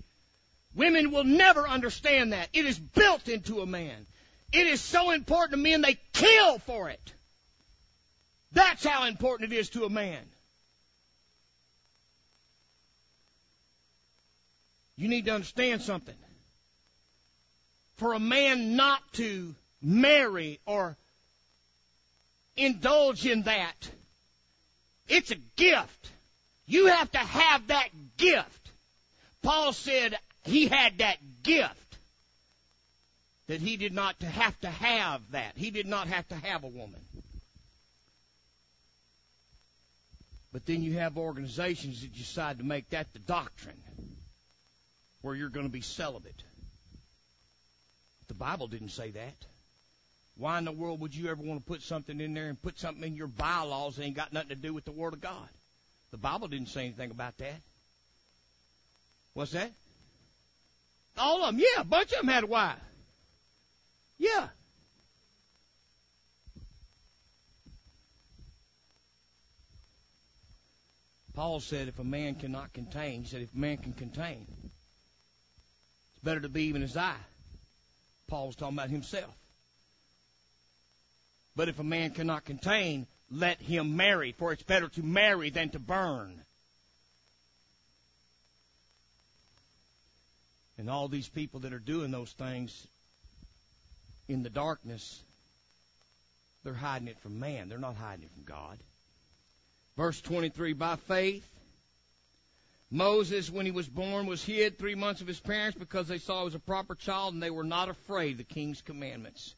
Women 0.74 1.12
will 1.12 1.26
never 1.26 1.68
understand 1.68 2.32
that. 2.32 2.48
It 2.54 2.66
is 2.66 2.80
built 2.80 3.28
into 3.28 3.60
a 3.60 3.66
man. 3.66 4.06
It 4.54 4.68
is 4.68 4.80
so 4.80 5.12
important 5.12 5.52
to 5.52 5.58
men 5.58 5.82
they 5.82 6.00
kill 6.14 6.60
for 6.60 6.90
it. 6.90 7.14
That's 8.54 8.86
how 8.86 9.06
important 9.06 9.52
it 9.52 9.58
is 9.58 9.70
to 9.72 9.86
a 9.86 9.90
man. 9.90 10.22
You 15.02 15.08
need 15.08 15.26
to 15.26 15.34
understand 15.34 15.82
something. 15.82 16.14
For 17.96 18.14
a 18.14 18.20
man 18.20 18.76
not 18.76 19.02
to 19.14 19.56
marry 19.82 20.60
or 20.68 20.96
indulge 22.56 23.26
in 23.26 23.42
that, 23.44 23.90
it's 25.08 25.32
a 25.32 25.38
gift. 25.56 26.12
You 26.68 26.86
have 26.86 27.12
to 27.14 27.18
have 27.18 27.66
that 27.68 27.90
gift. 28.18 28.70
Paul 29.42 29.74
said 29.74 30.16
he 30.44 30.68
had 30.68 31.00
that 31.00 31.18
gift. 31.42 31.98
That 33.48 33.60
he 33.60 33.78
did 33.78 33.94
not 33.94 34.22
have 34.22 34.60
to 34.62 34.70
have 34.70 35.32
that. 35.32 35.54
He 35.56 35.72
did 35.72 35.88
not 35.88 36.10
have 36.10 36.28
to 36.28 36.36
have 36.36 36.64
a 36.64 36.68
woman. 36.68 37.02
But 40.54 40.68
then 40.68 40.84
you 40.84 41.00
have 41.00 41.18
organizations 41.18 42.02
that 42.02 42.16
decide 42.16 42.60
to 42.60 42.64
make 42.64 42.92
that 42.92 43.12
the 43.14 43.20
doctrine 43.20 43.82
where 45.22 45.36
you're 45.36 45.50
going 45.50 45.66
to 45.66 45.72
be 45.72 45.82
celibate. 45.82 46.44
The 48.28 48.34
Bible 48.34 48.68
didn't 48.68 48.90
say 48.90 49.12
that. 49.12 49.46
Why 50.38 50.58
in 50.58 50.66
the 50.66 50.72
world 50.72 51.02
would 51.02 51.16
you 51.16 51.30
ever 51.30 51.42
want 51.42 51.60
to 51.60 51.66
put 51.66 51.82
something 51.82 52.20
in 52.20 52.34
there 52.34 52.48
and 52.48 52.62
put 52.62 52.80
something 52.80 53.04
in 53.04 53.16
your 53.16 53.28
bylaws 53.28 53.96
that 53.96 54.04
ain't 54.04 54.16
got 54.16 54.34
nothing 54.34 54.50
to 54.50 54.56
do 54.56 54.74
with 54.74 54.86
the 54.86 54.92
Word 54.92 55.14
of 55.14 55.22
God? 55.22 55.50
The 56.12 56.18
Bible 56.18 56.48
didn't 56.48 56.70
say 56.70 56.86
anything 56.86 57.12
about 57.12 57.38
that. 57.38 57.62
What's 59.34 59.52
that? 59.52 59.72
All 61.18 61.44
of 61.44 61.54
them, 61.56 61.60
yeah, 61.60 61.82
a 61.82 61.86
bunch 61.86 62.12
of 62.14 62.20
them 62.20 62.28
had 62.28 62.44
a 62.44 62.48
wife. 62.48 62.78
Yeah. 64.18 64.48
Paul 71.34 71.60
said, 71.60 71.88
if 71.88 72.00
a 72.00 72.04
man 72.04 72.36
cannot 72.36 72.74
contain, 72.74 73.22
he 73.22 73.28
said, 73.28 73.42
if 73.42 73.56
man 73.56 73.78
can 73.78 73.94
contain, 73.94 74.46
better 76.24 76.40
to 76.42 76.50
be 76.50 76.64
even 76.64 76.84
as 76.84 76.98
I. 76.98 77.16
Paul 78.28 78.48
was 78.48 78.56
talking 78.56 78.78
about 78.78 78.90
himself. 78.90 79.36
But 81.56 81.68
if 81.68 81.80
a 81.80 81.84
man 81.84 82.12
cannot 82.12 82.46
contain, 82.46 83.08
let 83.30 83.62
him 83.62 83.96
marry, 83.98 84.32
for 84.32 84.52
it's 84.52 84.64
better 84.64 84.88
to 84.90 85.04
marry 85.04 85.50
than 85.50 85.70
to 85.70 85.80
burn. 85.80 86.42
And 90.78 90.90
all 90.90 91.08
these 91.08 91.30
people 91.30 91.60
that 91.62 91.74
are 91.74 91.80
doing 91.80 92.12
those 92.12 92.32
things 92.32 92.88
in 94.28 94.44
the 94.44 94.50
darkness, 94.50 95.22
they're 96.64 96.74
hiding 96.74 97.08
it 97.08 97.20
from 97.20 97.40
man. 97.40 97.70
They're 97.70 97.78
not 97.78 97.96
hiding 97.96 98.26
it 98.26 98.32
from 98.32 98.44
God. 98.44 98.80
Verse 99.98 100.22
23 100.22 100.74
By 100.74 100.96
faith, 100.96 101.48
Moses, 102.94 103.50
when 103.50 103.66
he 103.66 103.72
was 103.72 103.88
born, 103.88 104.26
was 104.26 104.44
hid 104.44 104.78
three 104.78 104.96
months 104.96 105.22
of 105.22 105.28
his 105.28 105.40
parents 105.40 105.80
because 105.80 106.10
they 106.10 106.18
saw 106.18 106.40
he 106.40 106.46
was 106.46 106.56
a 106.56 106.60
proper 106.60 106.94
child 106.94 107.34
and 107.34 107.42
they 107.42 107.50
were 107.50 107.64
not 107.64 107.88
afraid 107.88 108.34
of 108.34 108.38
the 108.40 108.44
king's 108.44 108.82
commandments. 108.82 109.56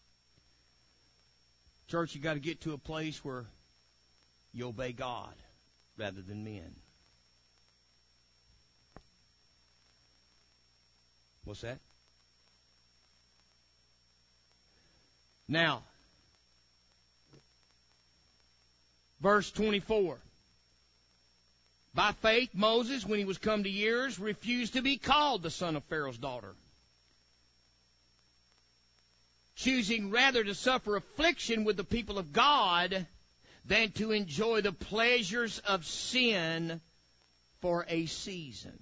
Church, 1.87 2.13
you 2.13 2.21
got 2.21 2.35
to 2.35 2.39
get 2.39 2.61
to 2.61 2.73
a 2.73 2.77
place 2.77 3.25
where 3.25 3.45
you 4.53 4.67
obey 4.67 4.93
God 4.93 5.33
rather 5.97 6.21
than 6.21 6.43
men. 6.43 6.75
What's 11.43 11.61
that? 11.61 11.79
Now, 15.47 15.83
verse 19.19 19.51
24. 19.51 20.19
By 21.95 22.11
faith, 22.11 22.49
Moses, 22.53 23.05
when 23.05 23.19
he 23.19 23.25
was 23.25 23.37
come 23.37 23.63
to 23.63 23.69
years, 23.69 24.17
refused 24.19 24.73
to 24.73 24.81
be 24.81 24.97
called 24.97 25.43
the 25.43 25.51
son 25.51 25.75
of 25.75 25.83
Pharaoh's 25.85 26.17
daughter, 26.17 26.55
choosing 29.55 30.09
rather 30.09 30.43
to 30.43 30.55
suffer 30.55 30.95
affliction 30.95 31.63
with 31.63 31.77
the 31.77 31.83
people 31.83 32.17
of 32.17 32.33
God 32.33 33.05
than 33.65 33.91
to 33.91 34.11
enjoy 34.11 34.61
the 34.61 34.71
pleasures 34.71 35.59
of 35.59 35.85
sin 35.85 36.81
for 37.61 37.85
a 37.87 38.07
season. 38.07 38.77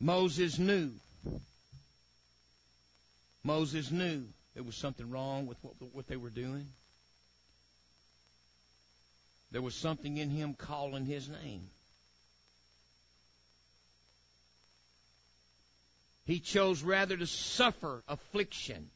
Moses 0.00 0.58
knew. 0.58 0.90
Moses 3.44 3.90
knew 3.90 4.24
there 4.54 4.64
was 4.64 4.74
something 4.74 5.08
wrong 5.08 5.46
with 5.46 5.56
what, 5.62 5.74
what 5.92 6.06
they 6.08 6.16
were 6.16 6.30
doing. 6.30 6.66
There 9.54 9.62
was 9.62 9.76
something 9.76 10.16
in 10.16 10.30
him 10.30 10.54
calling 10.54 11.06
his 11.06 11.28
name. 11.28 11.70
He 16.24 16.40
chose 16.40 16.82
rather 16.82 17.16
to 17.16 17.26
suffer 17.28 18.02
affliction 18.08 18.90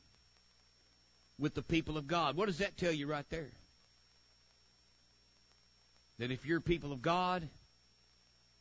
with 1.39 1.55
the 1.55 1.63
people 1.63 1.97
of 1.97 2.09
God. 2.09 2.37
What 2.37 2.47
does 2.47 2.59
that 2.59 2.77
tell 2.77 2.91
you 2.91 3.07
right 3.07 3.25
there? 3.31 3.53
That 6.19 6.33
if 6.33 6.45
you're 6.45 6.61
people 6.61 6.93
of 6.93 7.03
God, 7.03 7.49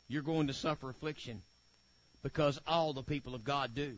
you're 0.08 0.22
going 0.22 0.46
to 0.46 0.54
suffer 0.54 0.92
affliction 0.92 1.42
because 2.22 2.60
all 2.68 2.94
the 2.94 3.02
people 3.02 3.34
of 3.34 3.44
God 3.44 3.74
do. 3.74 3.96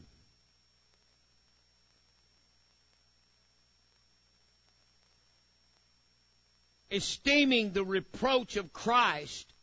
Esteeming 6.92 7.72
the 7.72 7.84
reproach 7.84 8.56
of 8.56 8.74
Christ 8.74 9.54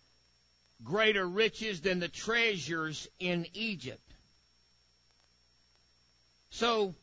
greater 0.84 1.26
riches 1.26 1.80
than 1.80 1.98
the 1.98 2.08
treasures 2.08 3.08
in 3.18 3.46
Egypt. 3.54 4.00
So, 6.50 6.94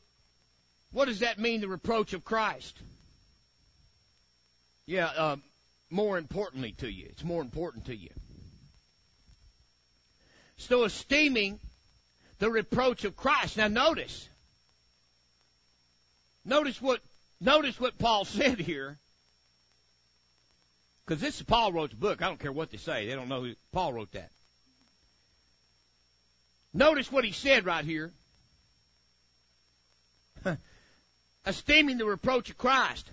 what 0.91 1.05
does 1.05 1.19
that 1.19 1.39
mean, 1.39 1.61
the 1.61 1.67
reproach 1.67 2.13
of 2.13 2.23
Christ? 2.23 2.79
Yeah, 4.85 5.07
uh, 5.07 5.35
more 5.89 6.17
importantly 6.17 6.73
to 6.79 6.91
you. 6.91 7.07
It's 7.09 7.23
more 7.23 7.41
important 7.41 7.85
to 7.85 7.95
you. 7.95 8.09
So, 10.57 10.83
esteeming 10.83 11.59
the 12.39 12.49
reproach 12.49 13.05
of 13.05 13.15
Christ. 13.15 13.57
Now, 13.57 13.67
notice. 13.67 14.27
Notice 16.45 16.81
what, 16.81 17.01
notice 17.39 17.79
what 17.79 17.97
Paul 17.97 18.25
said 18.25 18.59
here. 18.59 18.99
Because 21.05 21.21
this 21.21 21.35
is 21.37 21.43
Paul 21.43 21.73
wrote 21.73 21.89
the 21.89 21.95
book. 21.97 22.21
I 22.21 22.27
don't 22.27 22.39
care 22.39 22.51
what 22.51 22.71
they 22.71 22.77
say. 22.77 23.07
They 23.07 23.15
don't 23.15 23.27
know 23.27 23.43
who 23.43 23.53
Paul 23.71 23.93
wrote 23.93 24.11
that. 24.13 24.29
Notice 26.73 27.11
what 27.11 27.25
he 27.25 27.31
said 27.31 27.65
right 27.65 27.83
here. 27.83 28.11
Esteeming 31.45 31.97
the 31.97 32.05
reproach 32.05 32.49
of 32.49 32.57
Christ. 32.57 33.09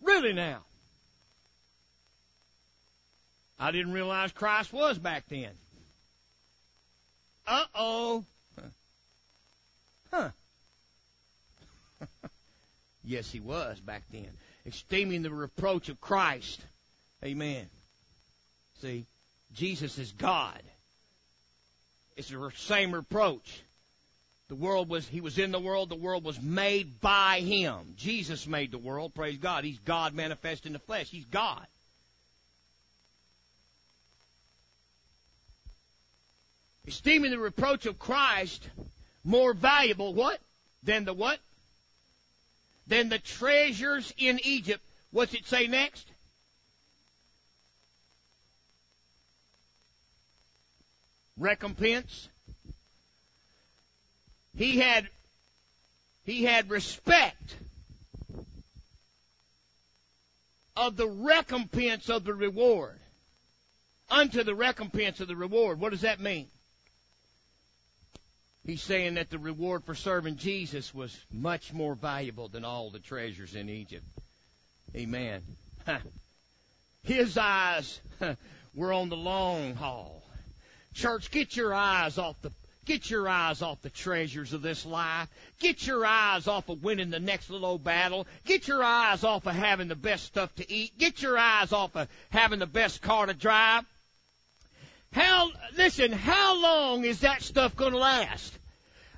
Really 0.00 0.32
now. 0.32 0.60
I 3.58 3.72
didn't 3.72 3.92
realize 3.92 4.32
Christ 4.32 4.72
was 4.72 4.98
back 4.98 5.24
then. 5.28 5.50
Uh 7.46 7.64
oh. 7.74 8.24
Huh. 10.12 10.30
yes, 13.04 13.28
he 13.30 13.40
was 13.40 13.80
back 13.80 14.04
then 14.12 14.28
esteeming 14.66 15.22
the 15.22 15.30
reproach 15.30 15.88
of 15.88 16.00
Christ. 16.00 16.60
Amen. 17.24 17.66
See, 18.82 19.06
Jesus 19.54 19.98
is 19.98 20.12
God. 20.12 20.60
It's 22.16 22.28
the 22.28 22.50
same 22.56 22.92
reproach. 22.92 23.62
The 24.48 24.54
world 24.54 24.88
was, 24.88 25.06
he 25.08 25.20
was 25.20 25.38
in 25.38 25.50
the 25.50 25.58
world, 25.58 25.88
the 25.88 25.96
world 25.96 26.24
was 26.24 26.40
made 26.40 27.00
by 27.00 27.40
him. 27.40 27.94
Jesus 27.96 28.46
made 28.46 28.70
the 28.70 28.78
world, 28.78 29.14
praise 29.14 29.38
God. 29.38 29.64
He's 29.64 29.78
God 29.80 30.14
manifest 30.14 30.66
in 30.66 30.72
the 30.72 30.78
flesh. 30.78 31.08
He's 31.08 31.24
God. 31.24 31.66
Esteeming 36.86 37.32
the 37.32 37.38
reproach 37.38 37.86
of 37.86 37.98
Christ 37.98 38.68
more 39.24 39.52
valuable, 39.52 40.14
what? 40.14 40.38
Than 40.84 41.04
the 41.04 41.12
what? 41.12 41.40
Than 42.86 43.08
the 43.08 43.18
treasures 43.18 44.12
in 44.16 44.40
Egypt. 44.44 44.82
What's 45.10 45.34
it 45.34 45.46
say 45.46 45.66
next? 45.66 46.06
Recompense. 51.38 52.28
He 54.56 54.78
had 54.78 55.08
he 56.24 56.44
had 56.44 56.70
respect 56.70 57.56
of 60.76 60.96
the 60.96 61.08
recompense 61.08 62.08
of 62.08 62.24
the 62.24 62.34
reward. 62.34 62.98
Unto 64.08 64.44
the 64.44 64.54
recompense 64.54 65.20
of 65.20 65.28
the 65.28 65.36
reward. 65.36 65.80
What 65.80 65.90
does 65.90 66.02
that 66.02 66.20
mean? 66.20 66.46
He's 68.66 68.82
saying 68.82 69.14
that 69.14 69.30
the 69.30 69.38
reward 69.38 69.84
for 69.84 69.94
serving 69.94 70.36
Jesus 70.36 70.92
was 70.92 71.16
much 71.30 71.72
more 71.72 71.94
valuable 71.94 72.48
than 72.48 72.64
all 72.64 72.90
the 72.90 72.98
treasures 72.98 73.54
in 73.54 73.68
Egypt. 73.68 74.04
Amen. 74.96 75.42
His 77.04 77.38
eyes 77.38 78.00
were 78.74 78.92
on 78.92 79.08
the 79.08 79.16
long 79.16 79.76
haul. 79.76 80.24
Church, 80.94 81.30
get 81.30 81.54
your 81.54 81.72
eyes 81.72 82.18
off 82.18 82.40
the 82.42 82.50
Get 82.86 83.10
your 83.10 83.28
eyes 83.28 83.62
off 83.62 83.82
the 83.82 83.90
treasures 83.90 84.52
of 84.52 84.62
this 84.62 84.86
life. 84.86 85.28
Get 85.58 85.84
your 85.88 86.06
eyes 86.06 86.46
off 86.46 86.68
of 86.68 86.84
winning 86.84 87.10
the 87.10 87.18
next 87.18 87.50
little 87.50 87.80
battle. 87.80 88.28
Get 88.44 88.68
your 88.68 88.80
eyes 88.80 89.24
off 89.24 89.44
of 89.44 89.56
having 89.56 89.88
the 89.88 89.96
best 89.96 90.24
stuff 90.24 90.54
to 90.54 90.72
eat. 90.72 90.96
Get 90.96 91.20
your 91.20 91.36
eyes 91.36 91.72
off 91.72 91.96
of 91.96 92.08
having 92.30 92.60
the 92.60 92.66
best 92.66 93.02
car 93.02 93.26
to 93.26 93.34
drive. 93.34 93.84
How, 95.12 95.50
listen, 95.76 96.12
how 96.12 96.60
long 96.60 97.04
is 97.04 97.20
that 97.20 97.42
stuff 97.42 97.76
to 97.76 97.88
last? 97.88 98.52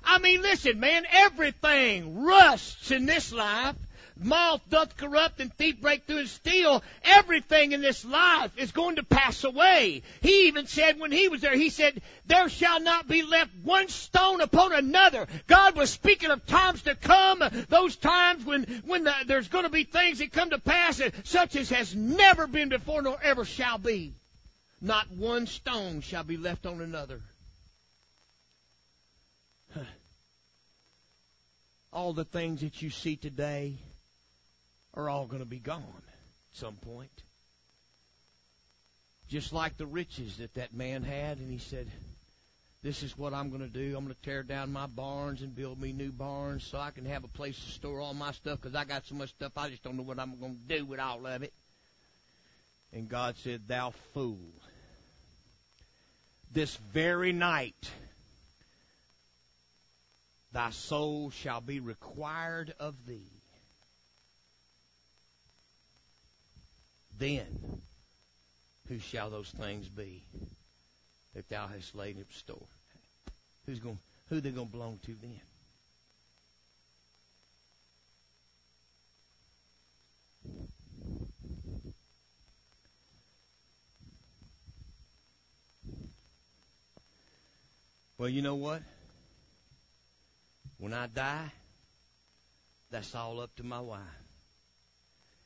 I 0.03 0.19
mean, 0.19 0.41
listen, 0.41 0.79
man, 0.79 1.05
everything 1.11 2.23
rusts 2.23 2.91
in 2.91 3.05
this 3.05 3.31
life. 3.33 3.75
moth 4.21 4.61
doth 4.69 4.97
corrupt 4.97 5.39
and 5.39 5.53
thief 5.53 5.81
break 5.81 6.05
through 6.05 6.19
and 6.19 6.29
steal, 6.29 6.83
everything 7.03 7.71
in 7.71 7.81
this 7.81 8.03
life 8.05 8.57
is 8.57 8.71
going 8.71 8.95
to 8.97 9.03
pass 9.03 9.43
away. 9.43 10.03
He 10.21 10.47
even 10.47 10.67
said 10.67 10.99
when 10.99 11.11
he 11.11 11.27
was 11.27 11.41
there, 11.41 11.55
he 11.55 11.69
said, 11.69 12.01
there 12.25 12.49
shall 12.49 12.79
not 12.81 13.07
be 13.07 13.23
left 13.23 13.51
one 13.63 13.87
stone 13.87 14.41
upon 14.41 14.73
another. 14.73 15.27
God 15.47 15.75
was 15.75 15.89
speaking 15.89 16.31
of 16.31 16.45
times 16.45 16.83
to 16.83 16.95
come, 16.95 17.43
those 17.69 17.95
times 17.95 18.45
when, 18.45 18.63
when 18.85 19.03
the, 19.03 19.13
there's 19.25 19.47
going 19.47 19.65
to 19.65 19.69
be 19.69 19.83
things 19.83 20.19
that 20.19 20.31
come 20.31 20.49
to 20.51 20.59
pass 20.59 21.01
such 21.23 21.55
as 21.55 21.69
has 21.69 21.95
never 21.95 22.47
been 22.47 22.69
before 22.69 23.01
nor 23.01 23.17
ever 23.21 23.45
shall 23.45 23.77
be. 23.77 24.13
Not 24.81 25.11
one 25.11 25.45
stone 25.45 26.01
shall 26.01 26.23
be 26.23 26.37
left 26.37 26.65
on 26.65 26.79
another. 26.79 27.21
All 31.91 32.13
the 32.13 32.23
things 32.23 32.61
that 32.61 32.81
you 32.81 32.89
see 32.89 33.17
today 33.17 33.75
are 34.93 35.09
all 35.09 35.25
going 35.27 35.41
to 35.41 35.49
be 35.49 35.59
gone 35.59 35.83
at 35.83 36.57
some 36.57 36.75
point. 36.75 37.11
Just 39.27 39.51
like 39.53 39.77
the 39.77 39.85
riches 39.85 40.37
that 40.37 40.53
that 40.55 40.73
man 40.73 41.03
had, 41.03 41.37
and 41.39 41.51
he 41.51 41.59
said, 41.59 41.87
This 42.81 43.03
is 43.03 43.17
what 43.17 43.33
I'm 43.33 43.49
going 43.49 43.61
to 43.61 43.67
do. 43.67 43.95
I'm 43.95 44.05
going 44.05 44.15
to 44.15 44.21
tear 44.21 44.43
down 44.43 44.71
my 44.71 44.87
barns 44.87 45.41
and 45.41 45.55
build 45.55 45.79
me 45.79 45.91
new 45.91 46.11
barns 46.11 46.63
so 46.63 46.79
I 46.79 46.91
can 46.91 47.05
have 47.05 47.23
a 47.23 47.27
place 47.27 47.55
to 47.59 47.71
store 47.71 47.99
all 47.99 48.13
my 48.13 48.31
stuff 48.31 48.61
because 48.61 48.75
I 48.75 48.85
got 48.85 49.05
so 49.05 49.15
much 49.15 49.29
stuff 49.29 49.51
I 49.57 49.69
just 49.69 49.83
don't 49.83 49.97
know 49.97 50.03
what 50.03 50.19
I'm 50.19 50.39
going 50.39 50.57
to 50.57 50.77
do 50.77 50.85
with 50.85 50.99
all 50.99 51.25
of 51.27 51.43
it. 51.43 51.53
And 52.93 53.07
God 53.07 53.35
said, 53.37 53.67
Thou 53.67 53.91
fool 54.13 54.37
this 56.51 56.75
very 56.93 57.31
night 57.31 57.91
thy 60.51 60.71
soul 60.71 61.29
shall 61.29 61.61
be 61.61 61.79
required 61.79 62.73
of 62.79 62.95
thee. 63.05 63.31
Then 67.19 67.81
who 68.87 68.97
shall 68.99 69.29
those 69.29 69.49
things 69.49 69.87
be 69.87 70.23
that 71.35 71.49
thou 71.49 71.67
hast 71.67 71.93
laid 71.93 72.19
up 72.19 72.31
store? 72.33 72.65
Who's 73.65 73.79
going 73.79 73.99
who 74.29 74.41
they 74.41 74.51
gonna 74.51 74.65
belong 74.65 74.99
to 75.05 75.15
then? 75.21 75.39
Well, 88.19 88.27
you 88.27 88.41
know 88.41 88.55
what? 88.55 88.81
When 90.77 90.93
I 90.93 91.07
die, 91.07 91.49
that's 92.91 93.15
all 93.15 93.39
up 93.39 93.55
to 93.55 93.63
my 93.63 93.79
wife. 93.79 94.01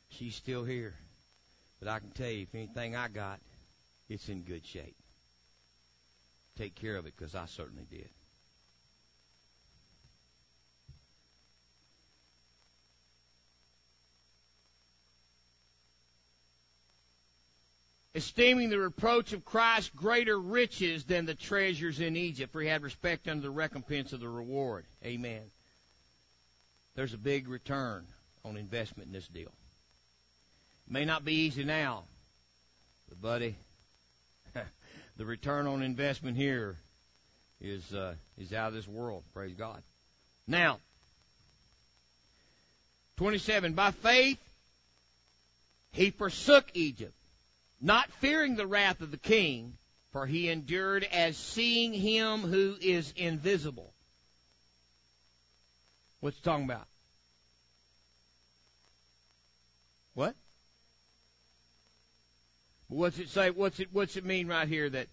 She's 0.10 0.34
still 0.34 0.64
here. 0.64 0.96
But 1.80 1.88
I 1.88 2.00
can 2.00 2.10
tell 2.10 2.30
you, 2.30 2.42
if 2.42 2.56
anything 2.56 2.96
I 2.96 3.10
got, 3.10 3.40
it's 4.10 4.28
in 4.28 4.42
good 4.42 4.66
shape. 4.66 4.96
Take 6.58 6.74
care 6.74 6.96
of 6.96 7.06
it 7.06 7.14
because 7.16 7.36
I 7.36 7.46
certainly 7.46 7.86
did. 7.92 8.10
Esteeming 18.16 18.70
the 18.70 18.80
reproach 18.80 19.34
of 19.34 19.44
Christ 19.44 19.96
greater 19.96 20.40
riches 20.40 21.06
than 21.06 21.26
the 21.26 21.34
treasures 21.34 22.00
in 22.00 22.16
Egypt, 22.16 22.52
for 22.52 22.62
he 22.62 22.68
had 22.68 22.84
respect 22.84 23.28
unto 23.28 23.42
the 23.42 23.50
recompense 23.50 24.14
of 24.14 24.20
the 24.20 24.30
reward. 24.30 24.86
Amen. 25.04 25.42
There's 26.96 27.14
a 27.14 27.18
big 27.18 27.48
return 27.48 28.06
on 28.46 28.56
investment 28.58 29.08
in 29.08 29.14
this 29.14 29.28
deal. 29.28 29.52
It 30.88 30.92
may 30.92 31.06
not 31.06 31.26
be 31.26 31.34
easy 31.34 31.64
now, 31.64 32.04
but 33.10 33.22
buddy, 33.22 33.56
the 35.18 35.26
return 35.26 35.66
on 35.66 35.82
investment 35.82 36.38
here 36.38 36.76
is 37.60 37.94
uh, 37.94 38.14
is 38.38 38.54
out 38.54 38.68
of 38.68 38.74
this 38.74 38.88
world. 38.88 39.24
Praise 39.34 39.54
God. 39.54 39.82
Now, 40.46 40.80
27. 43.18 43.74
By 43.74 43.92
faith, 43.92 44.40
he 45.94 46.12
forsook 46.12 46.66
Egypt 46.74 47.14
not 47.84 48.10
fearing 48.14 48.56
the 48.56 48.66
wrath 48.66 49.02
of 49.02 49.12
the 49.12 49.18
king, 49.18 49.74
for 50.14 50.26
he 50.26 50.48
endured 50.48 51.04
as 51.12 51.36
seeing 51.36 51.94
him 51.94 52.40
who 52.40 52.78
is 52.82 53.14
invisible. 53.18 53.94
What's 56.22 56.40
talking 56.40 56.64
about? 56.64 56.88
What? 60.14 60.36
What's 62.88 63.20
it 63.20 63.28
say? 63.28 63.50
What's 63.50 63.80
it 63.82 63.90
what's 63.92 64.16
it 64.16 64.24
mean 64.24 64.48
right 64.48 64.68
here 64.68 64.90
that 64.90 65.08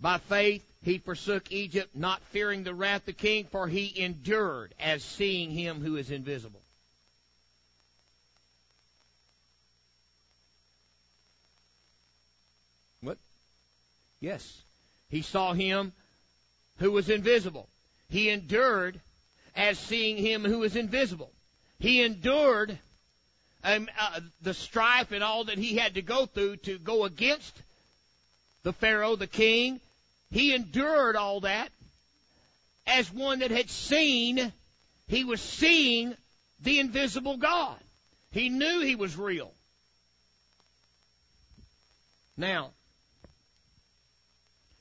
by 0.00 0.18
faith 0.18 0.64
he 0.82 0.98
forsook 0.98 1.52
Egypt, 1.52 1.94
not 1.94 2.20
fearing 2.32 2.64
the 2.64 2.74
wrath 2.74 3.02
of 3.02 3.06
the 3.06 3.12
king, 3.12 3.44
for 3.44 3.68
he 3.68 4.00
endured 4.00 4.74
as 4.80 5.04
seeing 5.04 5.50
him 5.50 5.80
who 5.80 5.96
is 5.96 6.10
invisible. 6.10 6.62
Yes. 14.20 14.60
He 15.08 15.22
saw 15.22 15.52
him 15.52 15.92
who 16.78 16.92
was 16.92 17.08
invisible. 17.08 17.68
He 18.10 18.30
endured 18.30 19.00
as 19.54 19.78
seeing 19.78 20.16
him 20.16 20.44
who 20.44 20.62
is 20.62 20.76
invisible. 20.76 21.32
He 21.78 22.02
endured 22.02 22.78
um, 23.64 23.88
uh, 23.98 24.20
the 24.42 24.54
strife 24.54 25.12
and 25.12 25.24
all 25.24 25.44
that 25.44 25.58
he 25.58 25.76
had 25.76 25.94
to 25.94 26.02
go 26.02 26.26
through 26.26 26.56
to 26.56 26.78
go 26.78 27.04
against 27.04 27.56
the 28.62 28.72
Pharaoh, 28.72 29.16
the 29.16 29.26
king. 29.26 29.80
He 30.30 30.54
endured 30.54 31.16
all 31.16 31.40
that 31.40 31.70
as 32.88 33.12
one 33.12 33.40
that 33.40 33.50
had 33.50 33.70
seen, 33.70 34.52
he 35.06 35.24
was 35.24 35.40
seeing 35.40 36.16
the 36.62 36.80
invisible 36.80 37.36
God. 37.36 37.76
He 38.32 38.48
knew 38.48 38.80
he 38.80 38.96
was 38.96 39.16
real. 39.16 39.52
Now, 42.36 42.70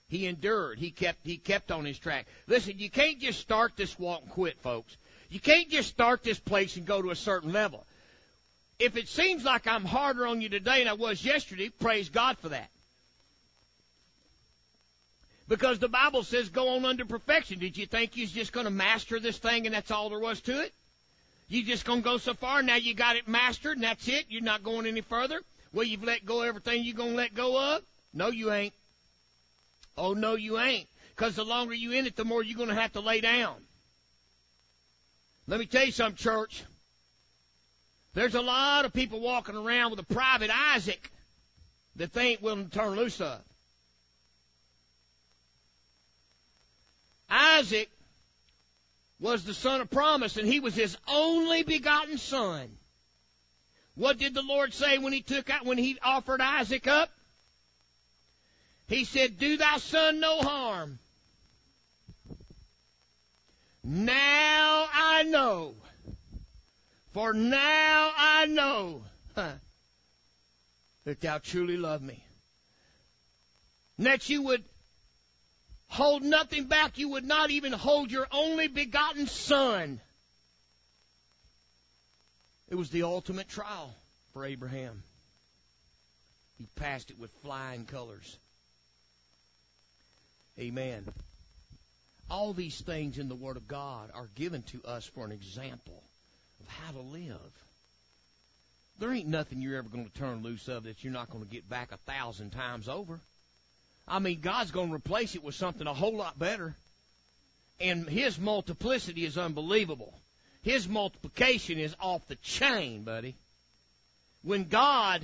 he 0.10 0.26
endured. 0.26 0.80
He 0.80 0.92
kept, 0.92 1.20
he 1.26 1.38
kept 1.38 1.72
on 1.72 1.86
his 1.86 2.00
track. 2.00 2.28
Listen, 2.48 2.80
you 2.80 2.90
can't 2.90 3.20
just 3.20 3.40
start 3.40 3.74
this 3.76 3.98
walk 4.00 4.22
and 4.22 4.32
quit, 4.32 4.58
folks. 4.62 4.96
You 5.30 5.40
can't 5.40 5.70
just 5.70 5.90
start 5.90 6.24
this 6.24 6.40
place 6.40 6.78
and 6.78 6.86
go 6.86 7.02
to 7.02 7.12
a 7.12 7.16
certain 7.16 7.52
level. 7.52 7.86
If 8.80 8.96
it 8.96 9.10
seems 9.10 9.44
like 9.44 9.68
I'm 9.68 9.84
harder 9.86 10.26
on 10.28 10.40
you 10.40 10.50
today 10.50 10.80
than 10.80 10.88
I 10.88 10.94
was 10.94 11.26
yesterday, 11.26 11.70
praise 11.70 12.10
God 12.10 12.38
for 12.38 12.50
that. 12.50 12.70
Because 15.50 15.80
the 15.80 15.88
Bible 15.88 16.24
says 16.24 16.50
go 16.50 16.76
on 16.76 16.86
under 16.86 17.06
perfection. 17.06 17.60
Did 17.60 17.78
you 17.78 17.86
think 17.86 18.16
you 18.16 18.24
was 18.24 18.32
just 18.32 18.54
going 18.54 18.66
to 18.66 18.72
master 18.72 19.20
this 19.20 19.38
thing 19.38 19.66
and 19.66 19.74
that's 19.74 19.92
all 19.92 20.10
there 20.10 20.20
was 20.20 20.42
to 20.42 20.62
it? 20.62 20.74
You 21.50 21.64
just 21.64 21.86
going 21.86 22.00
to 22.00 22.04
go 22.04 22.18
so 22.18 22.34
far, 22.34 22.62
now 22.62 22.76
you 22.76 22.94
got 22.94 23.16
it 23.16 23.28
mastered 23.28 23.78
and 23.78 23.84
that's 23.84 24.08
it? 24.08 24.26
You're 24.30 24.42
not 24.42 24.64
going 24.64 24.86
any 24.86 25.02
further? 25.02 25.42
Well, 25.74 25.86
you've 25.86 26.04
let 26.04 26.26
go 26.26 26.42
of 26.42 26.50
everything 26.50 26.84
you're 26.84 26.96
going 26.96 27.12
to 27.12 27.18
let 27.18 27.34
go 27.34 27.76
of? 27.76 27.84
No, 28.14 28.28
you 28.28 28.52
ain't. 28.52 28.74
Oh, 29.98 30.14
no, 30.14 30.36
you 30.36 30.60
ain't. 30.60 30.88
Because 31.16 31.36
the 31.36 31.44
longer 31.44 31.74
you 31.74 31.92
in 31.92 32.06
it, 32.06 32.16
the 32.16 32.26
more 32.26 32.44
you're 32.44 32.58
going 32.58 32.70
to 32.70 32.76
have 32.76 32.94
to 32.94 33.00
lay 33.00 33.22
down. 33.22 33.56
Let 35.48 35.60
me 35.60 35.66
tell 35.66 35.86
you 35.86 35.92
something, 35.92 36.18
church. 36.18 36.64
There's 38.14 38.36
a 38.36 38.42
lot 38.42 38.86
of 38.86 38.94
people 38.94 39.20
walking 39.20 39.56
around 39.56 39.92
with 39.92 40.00
a 40.00 40.14
private 40.14 40.52
Isaac 40.52 41.12
that 41.96 42.14
they 42.14 42.30
ain't 42.30 42.42
willing 42.42 42.70
to 42.70 42.78
turn 42.78 42.96
loose 42.96 43.22
of. 43.22 43.40
Isaac 47.30 47.90
was 49.20 49.44
the 49.44 49.54
son 49.54 49.82
of 49.82 49.90
promise, 49.90 50.38
and 50.38 50.48
he 50.48 50.60
was 50.60 50.76
his 50.76 50.98
only 51.08 51.64
begotten 51.64 52.18
son. 52.18 52.70
What 53.96 54.20
did 54.20 54.34
the 54.34 54.44
Lord 54.44 54.74
say 54.74 55.00
when 55.00 55.14
he 55.14 55.22
took 55.22 55.50
out, 55.50 55.66
when 55.66 55.78
he 55.78 55.98
offered 56.04 56.40
Isaac 56.40 56.88
up? 56.88 57.10
He 58.88 59.04
said, 59.04 59.38
Do 59.38 59.58
thy 59.58 59.78
son 59.78 60.20
no 60.20 60.40
harm. 60.40 61.00
Now 63.84 64.88
I 64.94 65.24
know. 65.24 65.76
For 67.14 67.34
now 67.34 68.12
I 68.16 68.46
know 68.46 69.02
huh, 69.36 69.54
that 71.06 71.22
thou 71.22 71.38
truly 71.40 71.78
love 71.78 72.02
me. 72.02 72.24
And 73.98 74.06
that 74.06 74.30
you 74.30 74.44
would 74.44 74.64
hold 75.88 76.22
nothing 76.22 76.66
back. 76.66 76.98
You 76.98 77.10
would 77.10 77.26
not 77.26 77.50
even 77.50 77.74
hold 77.74 78.12
your 78.12 78.28
only 78.32 78.68
begotten 78.68 79.28
son. 79.28 80.00
It 82.70 82.76
was 82.76 82.90
the 82.90 83.04
ultimate 83.04 83.50
trial 83.50 83.94
for 84.34 84.46
Abraham. 84.46 85.02
He 86.58 86.68
passed 86.76 87.10
it 87.10 87.18
with 87.18 87.32
flying 87.42 87.86
colors. 87.86 88.38
Amen. 90.60 91.06
All 92.30 92.54
these 92.54 92.80
things 92.82 93.18
in 93.20 93.30
the 93.30 93.36
Word 93.36 93.58
of 93.58 93.68
God 93.68 94.10
are 94.14 94.28
given 94.36 94.64
to 94.64 94.84
us 94.84 95.06
for 95.06 95.24
an 95.26 95.32
example 95.32 96.04
of 96.60 96.68
how 96.68 96.92
to 96.92 97.00
live. 97.00 97.40
There 99.00 99.14
ain't 99.14 99.28
nothing 99.28 99.62
you're 99.62 99.78
ever 99.78 99.90
going 99.90 100.10
to 100.10 100.18
turn 100.18 100.42
loose 100.42 100.68
of 100.68 100.84
that 100.84 101.04
you're 101.04 101.14
not 101.14 101.30
going 101.30 101.44
to 101.44 101.50
get 101.50 101.70
back 101.70 101.92
a 101.92 102.12
thousand 102.12 102.52
times 102.52 102.90
over. 102.90 103.20
I 104.08 104.20
mean, 104.20 104.40
God's 104.42 104.72
going 104.72 104.90
to 104.90 104.96
replace 104.96 105.36
it 105.36 105.44
with 105.44 105.56
something 105.56 105.86
a 105.86 105.94
whole 105.94 106.16
lot 106.16 106.40
better. 106.40 106.74
And 107.80 108.10
His 108.10 108.40
multiplicity 108.40 109.26
is 109.26 109.38
unbelievable. 109.38 110.14
His 110.64 110.88
multiplication 110.88 111.78
is 111.78 111.96
off 112.02 112.28
the 112.28 112.36
chain, 112.38 113.04
buddy. 113.04 113.36
When 114.44 114.66
God 114.66 115.22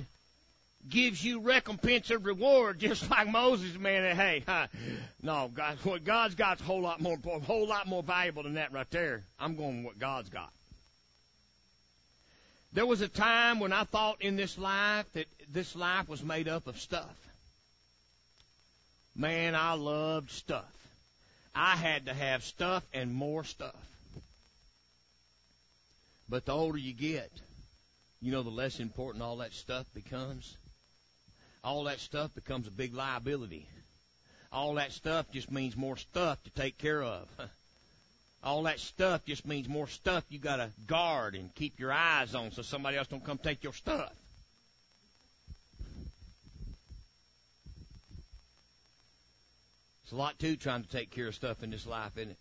gives 0.88 1.24
you 1.24 1.40
recompense 1.40 2.10
and 2.10 2.24
reward, 2.24 2.78
just 2.80 3.08
like 3.10 3.28
Moses, 3.28 3.78
man. 3.78 4.16
Hey, 4.16 4.42
no, 5.22 5.50
God, 5.54 5.78
what 5.82 6.04
God's 6.04 6.34
got's 6.34 6.60
a 6.60 6.64
whole 6.64 6.82
lot 6.82 7.00
more, 7.00 7.18
a 7.32 7.40
whole 7.40 7.66
lot 7.66 7.86
more 7.86 8.02
valuable 8.02 8.42
than 8.42 8.54
that 8.54 8.72
right 8.72 8.90
there. 8.90 9.24
I'm 9.38 9.56
going 9.56 9.78
with 9.78 9.86
what 9.86 9.98
God's 9.98 10.28
got. 10.28 10.52
There 12.72 12.86
was 12.86 13.00
a 13.00 13.08
time 13.08 13.60
when 13.60 13.72
I 13.72 13.84
thought 13.84 14.20
in 14.20 14.34
this 14.34 14.58
life 14.58 15.06
that 15.12 15.26
this 15.52 15.76
life 15.76 16.08
was 16.08 16.24
made 16.24 16.48
up 16.48 16.66
of 16.66 16.78
stuff. 16.78 17.16
Man, 19.14 19.54
I 19.54 19.74
loved 19.74 20.32
stuff. 20.32 20.64
I 21.54 21.76
had 21.76 22.06
to 22.06 22.14
have 22.14 22.42
stuff 22.42 22.82
and 22.92 23.14
more 23.14 23.44
stuff. 23.44 23.76
But 26.28 26.46
the 26.46 26.52
older 26.52 26.78
you 26.78 26.92
get, 26.92 27.30
you 28.20 28.32
know, 28.32 28.42
the 28.42 28.50
less 28.50 28.80
important 28.80 29.22
all 29.22 29.36
that 29.36 29.52
stuff 29.52 29.86
becomes. 29.94 30.56
All 31.64 31.84
that 31.84 31.98
stuff 31.98 32.34
becomes 32.34 32.68
a 32.68 32.70
big 32.70 32.94
liability. 32.94 33.66
All 34.52 34.74
that 34.74 34.92
stuff 34.92 35.24
just 35.32 35.50
means 35.50 35.74
more 35.76 35.96
stuff 35.96 36.42
to 36.44 36.50
take 36.50 36.76
care 36.76 37.02
of. 37.02 37.26
All 38.44 38.64
that 38.64 38.78
stuff 38.78 39.24
just 39.24 39.46
means 39.46 39.66
more 39.66 39.88
stuff 39.88 40.22
you 40.28 40.38
got 40.38 40.56
to 40.56 40.68
guard 40.86 41.34
and 41.34 41.52
keep 41.54 41.80
your 41.80 41.90
eyes 41.90 42.34
on 42.34 42.50
so 42.50 42.60
somebody 42.60 42.98
else 42.98 43.08
don't 43.08 43.24
come 43.24 43.38
take 43.38 43.64
your 43.64 43.72
stuff. 43.72 44.12
It's 50.02 50.12
a 50.12 50.16
lot 50.16 50.38
too 50.38 50.56
trying 50.56 50.82
to 50.82 50.90
take 50.90 51.10
care 51.10 51.28
of 51.28 51.34
stuff 51.34 51.62
in 51.62 51.70
this 51.70 51.86
life, 51.86 52.18
isn't 52.18 52.32
it? 52.32 52.38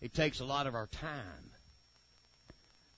It 0.00 0.14
takes 0.14 0.38
a 0.38 0.44
lot 0.44 0.68
of 0.68 0.76
our 0.76 0.86
time. 0.86 1.43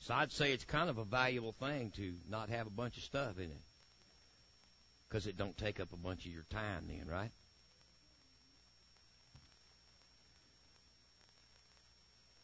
So 0.07 0.15
I'd 0.15 0.31
say 0.31 0.53
it's 0.53 0.63
kind 0.63 0.89
of 0.89 0.99
a 0.99 1.05
valuable 1.05 1.51
thing 1.51 1.91
to 1.97 2.15
not 2.31 2.49
have 2.51 2.69
a 2.69 2.71
bunch 2.71 2.97
of 2.97 3.03
stuff 3.03 3.39
in 3.39 3.47
it. 3.47 3.61
Because 5.09 5.27
it 5.27 5.37
don't 5.37 5.59
take 5.59 5.81
up 5.81 5.93
a 5.93 5.97
bunch 5.97 6.25
of 6.27 6.33
your 6.33 6.45
time 6.49 6.85
then, 6.87 7.13
right? 7.13 7.31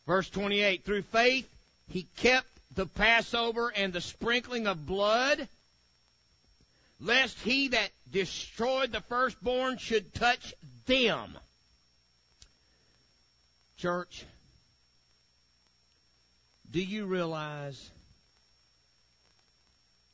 Verse 0.08 0.28
28, 0.28 0.82
through 0.82 1.02
faith 1.02 1.48
he 1.88 2.08
kept 2.16 2.48
the 2.74 2.86
Passover 2.86 3.72
and 3.76 3.92
the 3.92 4.00
sprinkling 4.00 4.66
of 4.66 4.84
blood, 4.84 5.46
lest 7.00 7.38
he 7.38 7.68
that 7.68 7.90
destroyed 8.10 8.90
the 8.90 9.02
firstborn 9.02 9.78
should 9.78 10.12
touch 10.14 10.52
them. 10.86 11.38
Church, 13.78 14.24
do 16.72 16.82
you 16.82 17.04
realize 17.04 17.90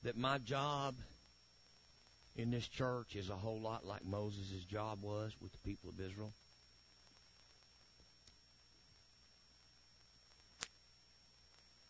that 0.02 0.16
my 0.16 0.38
job 0.38 0.96
in 2.34 2.50
this 2.50 2.66
church 2.66 3.14
is 3.14 3.30
a 3.30 3.36
whole 3.36 3.60
lot 3.60 3.86
like 3.86 4.04
Moses' 4.04 4.64
job 4.64 5.00
was 5.00 5.32
with 5.40 5.52
the 5.52 5.58
people 5.58 5.88
of 5.88 6.00
Israel? 6.00 6.32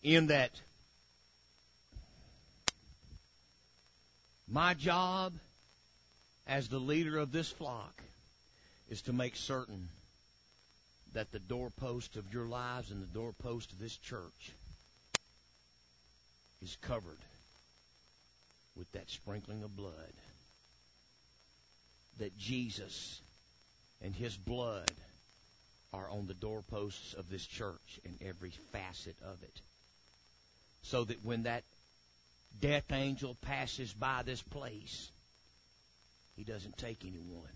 in 0.00 0.28
that 0.28 0.52
my 4.46 4.72
job 4.72 5.32
as 6.46 6.68
the 6.68 6.78
leader 6.78 7.18
of 7.18 7.32
this 7.32 7.50
flock 7.50 8.00
is 8.88 9.02
to 9.02 9.12
make 9.12 9.34
certain 9.34 9.88
that 11.12 11.32
the 11.32 11.40
doorpost 11.40 12.16
of 12.16 12.32
your 12.32 12.46
lives 12.46 12.92
and 12.92 13.02
the 13.02 13.06
doorpost 13.06 13.72
of 13.72 13.78
this 13.80 13.96
church 13.96 14.52
is 16.62 16.76
covered 16.76 17.18
with 18.76 18.90
that 18.92 19.08
sprinkling 19.10 19.62
of 19.62 19.76
blood. 19.76 20.12
That 22.18 22.36
Jesus 22.36 23.22
and 24.00 24.14
His 24.14 24.36
blood 24.36 24.90
are 25.92 26.10
on 26.10 26.26
the 26.26 26.34
doorposts 26.34 27.14
of 27.14 27.30
this 27.30 27.46
church 27.46 28.00
in 28.04 28.18
every 28.20 28.50
facet 28.50 29.16
of 29.22 29.42
it 29.42 29.60
so 30.82 31.04
that 31.04 31.24
when 31.24 31.42
that 31.42 31.64
death 32.60 32.92
angel 32.92 33.36
passes 33.42 33.92
by 33.92 34.22
this 34.22 34.42
place, 34.42 35.10
he 36.36 36.44
doesn't 36.44 36.78
take 36.78 37.04
anyone 37.04 37.50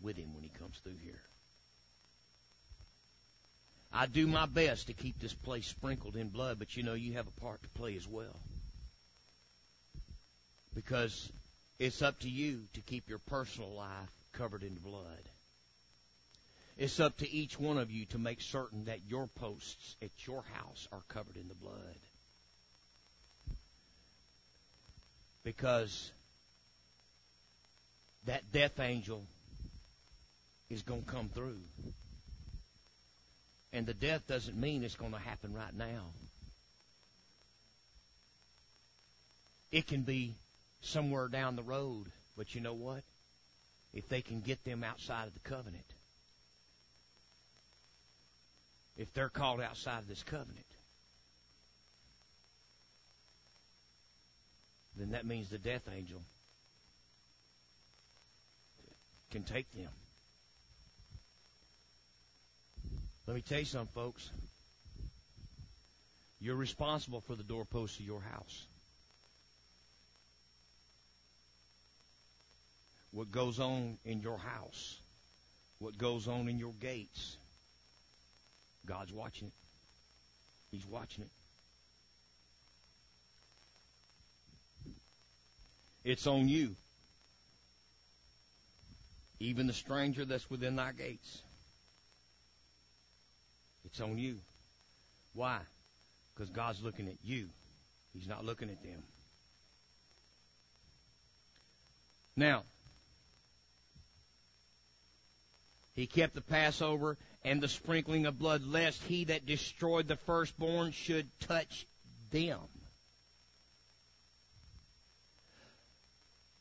with 0.00 0.16
him 0.16 0.34
when 0.34 0.42
he 0.42 0.48
comes 0.48 0.78
through 0.78 0.96
here. 0.96 1.29
I 3.92 4.06
do 4.06 4.26
my 4.26 4.46
best 4.46 4.86
to 4.86 4.92
keep 4.92 5.18
this 5.18 5.34
place 5.34 5.66
sprinkled 5.66 6.16
in 6.16 6.28
blood, 6.28 6.58
but 6.58 6.76
you 6.76 6.82
know 6.82 6.94
you 6.94 7.14
have 7.14 7.26
a 7.26 7.40
part 7.40 7.62
to 7.62 7.68
play 7.70 7.96
as 7.96 8.06
well. 8.06 8.36
Because 10.74 11.30
it's 11.78 12.02
up 12.02 12.18
to 12.20 12.28
you 12.28 12.62
to 12.74 12.80
keep 12.80 13.08
your 13.08 13.18
personal 13.18 13.70
life 13.70 14.12
covered 14.32 14.62
in 14.62 14.74
blood. 14.76 15.24
It's 16.78 17.00
up 17.00 17.16
to 17.18 17.30
each 17.30 17.58
one 17.58 17.78
of 17.78 17.90
you 17.90 18.06
to 18.06 18.18
make 18.18 18.40
certain 18.40 18.84
that 18.84 19.00
your 19.08 19.26
posts 19.26 19.96
at 20.00 20.10
your 20.26 20.44
house 20.54 20.88
are 20.92 21.02
covered 21.08 21.36
in 21.36 21.48
the 21.48 21.54
blood. 21.54 21.96
because 25.44 26.10
that 28.26 28.42
death 28.52 28.78
angel 28.78 29.22
is 30.68 30.82
going 30.82 31.02
to 31.02 31.10
come 31.10 31.28
through. 31.28 31.58
And 33.72 33.86
the 33.86 33.94
death 33.94 34.26
doesn't 34.26 34.58
mean 34.58 34.82
it's 34.82 34.96
going 34.96 35.12
to 35.12 35.18
happen 35.18 35.54
right 35.54 35.74
now. 35.76 36.06
It 39.70 39.86
can 39.86 40.02
be 40.02 40.34
somewhere 40.80 41.28
down 41.28 41.54
the 41.54 41.62
road, 41.62 42.06
but 42.36 42.54
you 42.54 42.60
know 42.60 42.74
what? 42.74 43.02
If 43.94 44.08
they 44.08 44.20
can 44.20 44.40
get 44.40 44.64
them 44.64 44.82
outside 44.82 45.28
of 45.28 45.34
the 45.34 45.48
covenant, 45.48 45.84
if 48.96 49.12
they're 49.14 49.28
called 49.28 49.60
outside 49.60 49.98
of 49.98 50.08
this 50.08 50.22
covenant, 50.22 50.66
then 54.96 55.12
that 55.12 55.24
means 55.24 55.48
the 55.48 55.58
death 55.58 55.88
angel 55.94 56.20
can 59.30 59.44
take 59.44 59.72
them. 59.72 59.88
Let 63.30 63.36
me 63.36 63.42
tell 63.42 63.60
you 63.60 63.64
something, 63.64 63.94
folks. 63.94 64.28
You're 66.40 66.56
responsible 66.56 67.20
for 67.20 67.36
the 67.36 67.44
doorposts 67.44 68.00
of 68.00 68.04
your 68.04 68.20
house. 68.20 68.66
What 73.12 73.30
goes 73.30 73.60
on 73.60 73.98
in 74.04 74.18
your 74.18 74.36
house, 74.36 74.98
what 75.78 75.96
goes 75.96 76.26
on 76.26 76.48
in 76.48 76.58
your 76.58 76.72
gates, 76.80 77.36
God's 78.84 79.12
watching 79.12 79.46
it. 79.46 79.54
He's 80.72 80.86
watching 80.88 81.22
it. 81.22 81.30
It's 86.02 86.26
on 86.26 86.48
you. 86.48 86.74
Even 89.38 89.68
the 89.68 89.72
stranger 89.72 90.24
that's 90.24 90.50
within 90.50 90.74
thy 90.74 90.90
gates. 90.90 91.42
It's 93.90 94.00
on 94.00 94.18
you. 94.18 94.36
Why? 95.34 95.58
Because 96.34 96.50
God's 96.50 96.82
looking 96.82 97.08
at 97.08 97.16
you. 97.24 97.48
He's 98.12 98.28
not 98.28 98.44
looking 98.44 98.70
at 98.70 98.82
them. 98.82 99.02
Now, 102.36 102.62
he 105.94 106.06
kept 106.06 106.34
the 106.34 106.40
Passover 106.40 107.16
and 107.44 107.60
the 107.60 107.68
sprinkling 107.68 108.26
of 108.26 108.38
blood, 108.38 108.66
lest 108.66 109.02
he 109.04 109.24
that 109.24 109.46
destroyed 109.46 110.08
the 110.08 110.16
firstborn 110.16 110.92
should 110.92 111.26
touch 111.40 111.86
them. 112.30 112.58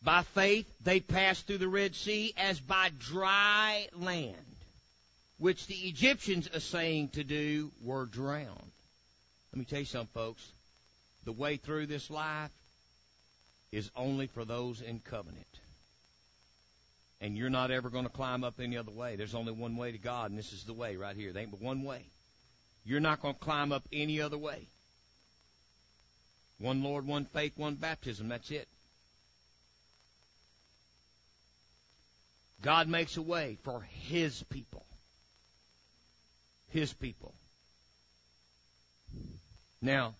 By 0.01 0.23
faith, 0.23 0.67
they 0.83 0.99
passed 0.99 1.45
through 1.45 1.57
the 1.57 1.67
Red 1.67 1.95
Sea 1.95 2.33
as 2.37 2.59
by 2.59 2.91
dry 2.97 3.87
land, 3.93 4.48
which 5.39 5.67
the 5.67 5.75
Egyptians 5.75 6.49
essaying 6.53 7.09
to 7.09 7.23
do 7.23 7.71
were 7.81 8.05
drowned. 8.05 8.71
Let 9.51 9.59
me 9.59 9.65
tell 9.65 9.79
you 9.79 9.85
something, 9.85 10.13
folks. 10.13 10.51
The 11.25 11.31
way 11.31 11.57
through 11.57 11.87
this 11.87 12.09
life 12.09 12.51
is 13.71 13.89
only 13.95 14.27
for 14.27 14.45
those 14.45 14.81
in 14.81 14.99
covenant. 14.99 15.45
And 17.21 17.37
you're 17.37 17.49
not 17.49 17.71
ever 17.71 17.89
going 17.89 18.05
to 18.05 18.11
climb 18.11 18.43
up 18.43 18.59
any 18.59 18.77
other 18.77 18.91
way. 18.91 19.15
There's 19.15 19.35
only 19.35 19.51
one 19.51 19.75
way 19.75 19.91
to 19.91 19.97
God, 19.97 20.29
and 20.29 20.39
this 20.39 20.53
is 20.53 20.63
the 20.63 20.73
way 20.73 20.95
right 20.95 21.15
here. 21.15 21.33
There 21.33 21.41
ain't 21.41 21.51
but 21.51 21.61
one 21.61 21.83
way. 21.83 22.03
You're 22.85 22.99
not 22.99 23.21
going 23.21 23.33
to 23.33 23.39
climb 23.39 23.71
up 23.71 23.83
any 23.91 24.21
other 24.21 24.37
way. 24.37 24.67
One 26.59 26.83
Lord, 26.83 27.05
one 27.05 27.25
faith, 27.25 27.53
one 27.57 27.75
baptism. 27.75 28.29
That's 28.29 28.51
it. 28.51 28.67
God 32.61 32.89
makes 32.89 33.15
a 33.15 33.21
way 33.21 33.57
for 33.63 33.81
His 33.81 34.43
people. 34.43 34.83
His 36.69 36.93
people. 36.93 37.33
Now, 39.81 40.15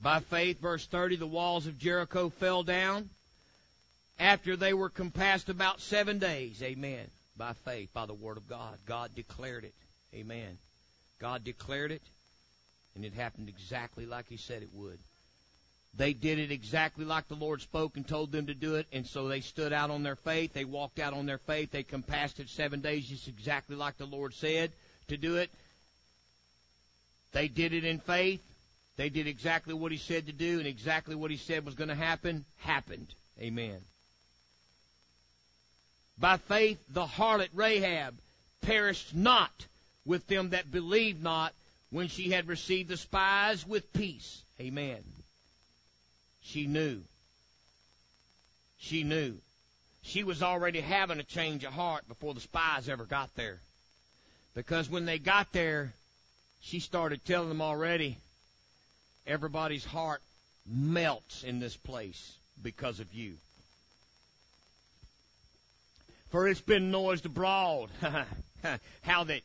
by 0.00 0.20
faith, 0.20 0.60
verse 0.60 0.86
30, 0.86 1.16
the 1.16 1.26
walls 1.26 1.66
of 1.66 1.78
Jericho 1.78 2.28
fell 2.28 2.62
down 2.62 3.10
after 4.18 4.56
they 4.56 4.72
were 4.72 4.88
compassed 4.88 5.48
about 5.48 5.80
seven 5.80 6.18
days. 6.18 6.62
Amen. 6.62 7.06
By 7.36 7.52
faith, 7.52 7.90
by 7.92 8.06
the 8.06 8.14
word 8.14 8.36
of 8.36 8.48
God. 8.48 8.78
God 8.86 9.14
declared 9.14 9.64
it. 9.64 9.74
Amen. 10.14 10.58
God 11.20 11.44
declared 11.44 11.92
it, 11.92 12.02
and 12.94 13.04
it 13.04 13.14
happened 13.14 13.48
exactly 13.48 14.06
like 14.06 14.28
He 14.28 14.36
said 14.36 14.62
it 14.62 14.70
would. 14.72 14.98
They 15.94 16.14
did 16.14 16.38
it 16.38 16.50
exactly 16.50 17.04
like 17.04 17.28
the 17.28 17.34
Lord 17.34 17.60
spoke 17.60 17.96
and 17.96 18.08
told 18.08 18.32
them 18.32 18.46
to 18.46 18.54
do 18.54 18.76
it, 18.76 18.86
and 18.92 19.06
so 19.06 19.28
they 19.28 19.40
stood 19.40 19.74
out 19.74 19.90
on 19.90 20.02
their 20.02 20.16
faith. 20.16 20.54
They 20.54 20.64
walked 20.64 20.98
out 20.98 21.12
on 21.12 21.26
their 21.26 21.38
faith. 21.38 21.70
They 21.70 21.82
compassed 21.82 22.40
it 22.40 22.48
seven 22.48 22.80
days, 22.80 23.06
just 23.06 23.28
exactly 23.28 23.76
like 23.76 23.98
the 23.98 24.06
Lord 24.06 24.32
said 24.32 24.72
to 25.08 25.18
do 25.18 25.36
it. 25.36 25.50
They 27.32 27.48
did 27.48 27.74
it 27.74 27.84
in 27.84 27.98
faith. 27.98 28.42
They 28.96 29.10
did 29.10 29.26
exactly 29.26 29.74
what 29.74 29.92
He 29.92 29.98
said 29.98 30.26
to 30.26 30.32
do, 30.32 30.58
and 30.58 30.66
exactly 30.66 31.14
what 31.14 31.30
He 31.30 31.36
said 31.36 31.66
was 31.66 31.74
going 31.74 31.88
to 31.88 31.94
happen 31.94 32.46
happened. 32.58 33.08
Amen. 33.38 33.78
By 36.18 36.38
faith, 36.38 36.82
the 36.88 37.06
harlot 37.06 37.48
Rahab 37.52 38.14
perished 38.62 39.14
not 39.14 39.66
with 40.06 40.26
them 40.26 40.50
that 40.50 40.70
believed 40.70 41.22
not 41.22 41.52
when 41.90 42.08
she 42.08 42.30
had 42.30 42.48
received 42.48 42.88
the 42.88 42.96
spies 42.96 43.66
with 43.66 43.92
peace. 43.92 44.42
Amen. 44.60 45.02
She 46.42 46.66
knew. 46.66 47.02
She 48.78 49.04
knew. 49.04 49.36
She 50.02 50.24
was 50.24 50.42
already 50.42 50.80
having 50.80 51.20
a 51.20 51.24
change 51.24 51.64
of 51.64 51.72
heart 51.72 52.06
before 52.08 52.34
the 52.34 52.40
spies 52.40 52.88
ever 52.88 53.04
got 53.04 53.34
there. 53.36 53.60
Because 54.54 54.90
when 54.90 55.06
they 55.06 55.18
got 55.18 55.52
there, 55.52 55.94
she 56.60 56.80
started 56.80 57.24
telling 57.24 57.48
them 57.48 57.62
already, 57.62 58.18
everybody's 59.26 59.84
heart 59.84 60.20
melts 60.66 61.44
in 61.44 61.60
this 61.60 61.76
place 61.76 62.36
because 62.62 63.00
of 63.00 63.14
you. 63.14 63.34
For 66.30 66.48
it's 66.48 66.60
been 66.60 66.90
noised 66.90 67.26
abroad 67.26 67.90
how 69.02 69.24
that 69.24 69.42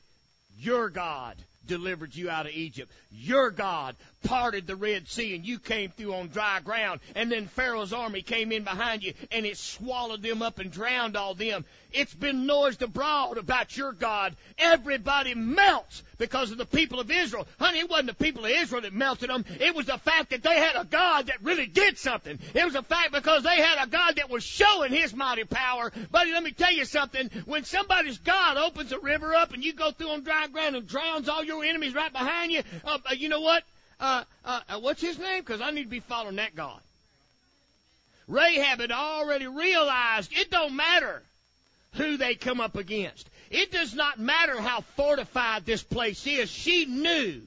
your 0.59 0.89
God 0.89 1.35
delivered 1.68 2.15
you 2.15 2.30
out 2.30 2.45
of 2.45 2.53
Egypt. 2.53 2.91
Your 3.11 3.51
God 3.51 3.95
parted 4.24 4.65
the 4.68 4.76
Red 4.76 5.07
Sea 5.07 5.36
and 5.36 5.45
you 5.45 5.59
came 5.59 5.91
through 5.91 6.13
on 6.13 6.30
dry 6.30 6.59
ground. 6.59 6.99
And 7.15 7.32
then 7.32 7.47
Pharaoh's 7.47 7.93
army 7.93 8.22
came 8.22 8.51
in 8.51 8.63
behind 8.63 9.03
you 9.03 9.13
and 9.32 9.45
it 9.45 9.57
swallowed 9.57 10.22
them 10.22 10.41
up 10.41 10.59
and 10.59 10.72
drowned 10.72 11.15
all 11.15 11.36
them. 11.36 11.65
It's 11.91 12.13
been 12.13 12.45
noised 12.45 12.81
abroad 12.81 13.38
about 13.38 13.75
your 13.77 13.91
God. 13.91 14.35
Everybody 14.57 15.33
melts 15.35 16.03
because 16.17 16.51
of 16.51 16.57
the 16.57 16.65
people 16.65 16.99
of 16.99 17.09
Israel. 17.09 17.47
Honey, 17.59 17.79
it 17.79 17.89
wasn't 17.89 18.07
the 18.07 18.23
people 18.23 18.45
of 18.45 18.51
Israel 18.51 18.81
that 18.81 18.93
melted 18.93 19.29
them. 19.29 19.45
It 19.59 19.75
was 19.75 19.85
the 19.85 19.97
fact 19.97 20.31
that 20.31 20.43
they 20.43 20.55
had 20.55 20.75
a 20.75 20.85
God 20.85 21.27
that 21.27 21.43
really 21.43 21.67
did 21.67 21.97
something. 21.97 22.39
It 22.53 22.65
was 22.65 22.75
a 22.75 22.83
fact 22.83 23.13
because 23.13 23.43
they 23.43 23.55
had 23.55 23.85
a 23.85 23.89
God 23.89 24.17
that 24.17 24.29
was 24.29 24.43
showing 24.43 24.91
his 24.91 25.15
mighty 25.15 25.45
power. 25.45 25.91
Buddy, 26.11 26.31
let 26.31 26.43
me 26.43 26.51
tell 26.51 26.73
you 26.73 26.85
something. 26.85 27.29
When 27.45 27.63
somebody's 27.63 28.17
God 28.17 28.57
opens 28.57 28.91
a 28.91 28.99
river 28.99 29.33
up 29.33 29.53
and 29.53 29.63
you 29.63 29.73
go 29.73 29.91
through 29.91 30.09
on 30.09 30.23
dry 30.23 30.47
ground 30.47 30.75
and 30.75 30.88
drowns 30.88 31.29
all 31.29 31.43
your 31.43 31.63
enemies 31.63 31.95
right 31.95 32.11
behind 32.11 32.51
you, 32.51 32.63
uh, 32.83 32.97
uh 33.09 33.13
you 33.13 33.29
know 33.29 33.41
what? 33.41 33.63
Uh, 33.99 34.23
uh, 34.45 34.59
uh, 34.69 34.79
what's 34.79 35.01
his 35.01 35.17
name? 35.17 35.39
Because 35.39 35.61
I 35.61 35.71
need 35.71 35.83
to 35.83 35.89
be 35.89 35.99
following 35.99 36.35
that 36.35 36.55
God. 36.55 36.79
Rahab 38.27 38.81
had 38.81 38.91
already 38.91 39.47
realized 39.47 40.31
it 40.33 40.51
don't 40.51 40.75
matter 40.75 41.23
who 41.97 42.17
they 42.17 42.35
come 42.35 42.61
up 42.61 42.77
against. 42.77 43.29
It 43.49 43.71
does 43.71 43.93
not 43.93 44.19
matter 44.19 44.59
how 44.59 44.81
fortified 44.95 45.65
this 45.65 45.83
place 45.83 46.25
is. 46.25 46.49
She 46.49 46.85
knew. 46.85 47.41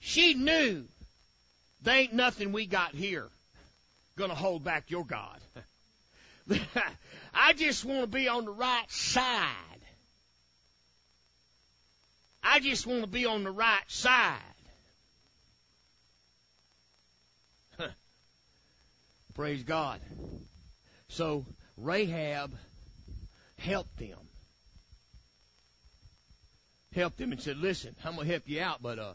She 0.00 0.34
knew 0.34 0.84
there 1.82 1.96
ain't 1.96 2.12
nothing 2.12 2.52
we 2.52 2.66
got 2.66 2.94
here 2.94 3.28
gonna 4.16 4.34
hold 4.34 4.64
back 4.64 4.90
your 4.90 5.04
God. 5.04 5.38
I 7.34 7.52
just 7.52 7.84
want 7.84 8.00
to 8.02 8.06
be 8.06 8.28
on 8.28 8.44
the 8.46 8.50
right 8.50 8.90
side. 8.90 9.52
I 12.42 12.60
just 12.60 12.86
want 12.86 13.02
to 13.02 13.08
be 13.08 13.26
on 13.26 13.44
the 13.44 13.50
right 13.50 13.82
side. 13.88 14.38
Praise 19.34 19.64
God. 19.64 20.00
So 21.08 21.44
Rahab 21.76 22.52
helped 23.66 23.98
them. 23.98 24.18
Helped 26.94 27.18
them 27.18 27.32
and 27.32 27.40
said, 27.40 27.58
listen, 27.58 27.94
I'm 28.04 28.14
going 28.14 28.26
to 28.26 28.32
help 28.32 28.44
you 28.46 28.62
out, 28.62 28.80
but 28.80 28.98
uh, 28.98 29.12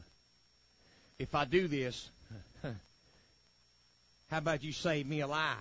if 1.17 1.33
I 1.33 1.45
do 1.45 1.67
this, 1.67 2.09
how 4.29 4.37
about 4.37 4.63
you 4.63 4.73
save 4.73 5.07
me 5.07 5.21
alive? 5.21 5.57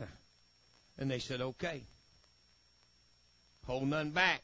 And 0.98 1.10
they 1.10 1.18
said, 1.18 1.42
okay. 1.42 1.82
Hold 3.66 3.86
nothing 3.88 4.12
back. 4.12 4.40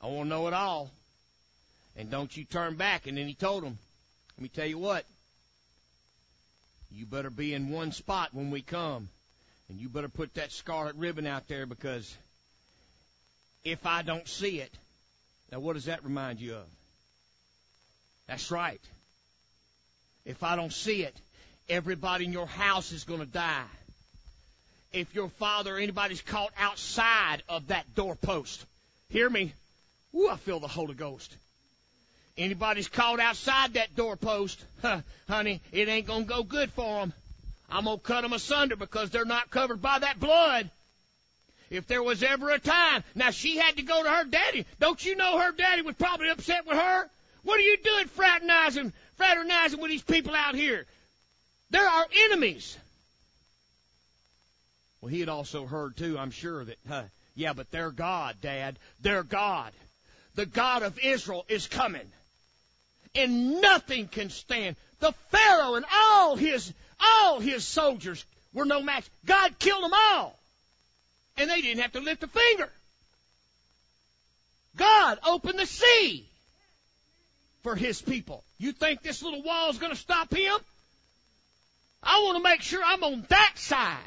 I 0.00 0.06
want 0.06 0.24
to 0.24 0.28
know 0.30 0.48
it 0.48 0.54
all. 0.54 0.90
And 1.96 2.10
don't 2.10 2.34
you 2.34 2.44
turn 2.44 2.76
back. 2.76 3.06
And 3.06 3.18
then 3.18 3.26
he 3.26 3.34
told 3.34 3.62
them, 3.62 3.76
let 4.38 4.42
me 4.42 4.48
tell 4.48 4.66
you 4.66 4.78
what. 4.78 5.04
You 6.90 7.04
better 7.04 7.28
be 7.28 7.52
in 7.52 7.68
one 7.68 7.92
spot 7.92 8.30
when 8.32 8.50
we 8.50 8.62
come. 8.62 9.10
And 9.68 9.78
you 9.78 9.88
better 9.88 10.08
put 10.08 10.34
that 10.34 10.52
scarlet 10.52 10.96
ribbon 10.96 11.26
out 11.26 11.48
there 11.48 11.66
because 11.66 12.14
if 13.64 13.86
I 13.86 14.02
don't 14.02 14.28
see 14.28 14.60
it, 14.60 14.70
now 15.50 15.60
what 15.60 15.74
does 15.74 15.86
that 15.86 16.04
remind 16.04 16.40
you 16.40 16.54
of? 16.54 16.66
That's 18.26 18.50
right. 18.50 18.80
If 20.24 20.42
I 20.42 20.56
don't 20.56 20.72
see 20.72 21.02
it, 21.02 21.14
everybody 21.68 22.24
in 22.24 22.32
your 22.32 22.46
house 22.46 22.92
is 22.92 23.04
going 23.04 23.20
to 23.20 23.26
die. 23.26 23.64
If 24.92 25.14
your 25.14 25.28
father 25.28 25.76
or 25.76 25.78
anybody's 25.78 26.22
caught 26.22 26.52
outside 26.58 27.42
of 27.48 27.68
that 27.68 27.94
doorpost, 27.94 28.64
hear 29.08 29.28
me. 29.28 29.52
Ooh, 30.14 30.28
I 30.28 30.36
feel 30.36 30.60
the 30.60 30.68
Holy 30.68 30.94
Ghost. 30.94 31.34
Anybody's 32.36 32.88
caught 32.88 33.20
outside 33.20 33.74
that 33.74 33.94
doorpost, 33.94 34.62
huh, 34.82 35.00
honey, 35.28 35.60
it 35.72 35.88
ain't 35.88 36.06
gonna 36.06 36.24
go 36.24 36.42
good 36.42 36.70
for 36.72 37.00
them. 37.00 37.12
I'm 37.68 37.84
gonna 37.84 37.98
cut 37.98 38.22
them 38.22 38.32
asunder 38.32 38.76
because 38.76 39.10
they're 39.10 39.24
not 39.24 39.50
covered 39.50 39.80
by 39.80 39.98
that 39.98 40.20
blood. 40.20 40.70
If 41.70 41.86
there 41.86 42.02
was 42.02 42.22
ever 42.22 42.50
a 42.50 42.58
time, 42.58 43.02
now 43.14 43.30
she 43.30 43.56
had 43.56 43.76
to 43.76 43.82
go 43.82 44.02
to 44.02 44.10
her 44.10 44.24
daddy. 44.24 44.66
Don't 44.80 45.04
you 45.04 45.16
know 45.16 45.38
her 45.38 45.52
daddy 45.52 45.82
was 45.82 45.96
probably 45.96 46.28
upset 46.28 46.66
with 46.66 46.78
her? 46.78 47.10
What 47.42 47.58
are 47.58 47.62
you 47.62 47.76
doing 47.78 48.06
fraternizing, 48.06 48.92
fraternizing 49.16 49.80
with 49.80 49.90
these 49.90 50.02
people 50.02 50.34
out 50.34 50.54
here? 50.54 50.86
They're 51.70 51.86
our 51.86 52.06
enemies. 52.26 52.76
Well, 55.00 55.10
he 55.10 55.20
had 55.20 55.28
also 55.28 55.66
heard 55.66 55.96
too, 55.96 56.18
I'm 56.18 56.30
sure 56.30 56.64
that, 56.64 56.78
huh, 56.88 57.02
yeah, 57.34 57.52
but 57.52 57.70
their 57.70 57.90
God, 57.90 58.36
Dad, 58.40 58.78
their 59.00 59.22
God, 59.22 59.72
the 60.34 60.46
God 60.46 60.82
of 60.82 60.98
Israel 60.98 61.44
is 61.48 61.66
coming. 61.66 62.10
And 63.14 63.60
nothing 63.60 64.08
can 64.08 64.30
stand. 64.30 64.76
The 65.00 65.12
Pharaoh 65.30 65.74
and 65.74 65.84
all 65.92 66.36
his, 66.36 66.72
all 67.04 67.40
his 67.40 67.66
soldiers 67.66 68.24
were 68.52 68.64
no 68.64 68.82
match. 68.82 69.04
God 69.26 69.58
killed 69.58 69.84
them 69.84 69.92
all. 69.94 70.38
And 71.36 71.50
they 71.50 71.60
didn't 71.60 71.82
have 71.82 71.92
to 71.92 72.00
lift 72.00 72.22
a 72.22 72.28
finger. 72.28 72.70
God 74.76 75.18
opened 75.26 75.58
the 75.58 75.66
sea 75.66 76.24
for 77.62 77.74
his 77.74 78.00
people. 78.00 78.44
You 78.58 78.72
think 78.72 79.02
this 79.02 79.22
little 79.22 79.42
wall 79.42 79.70
is 79.70 79.78
going 79.78 79.92
to 79.92 79.98
stop 79.98 80.32
him? 80.32 80.54
I 82.02 82.20
want 82.24 82.36
to 82.36 82.42
make 82.42 82.60
sure 82.60 82.82
I'm 82.84 83.02
on 83.02 83.24
that 83.28 83.52
side. 83.56 83.98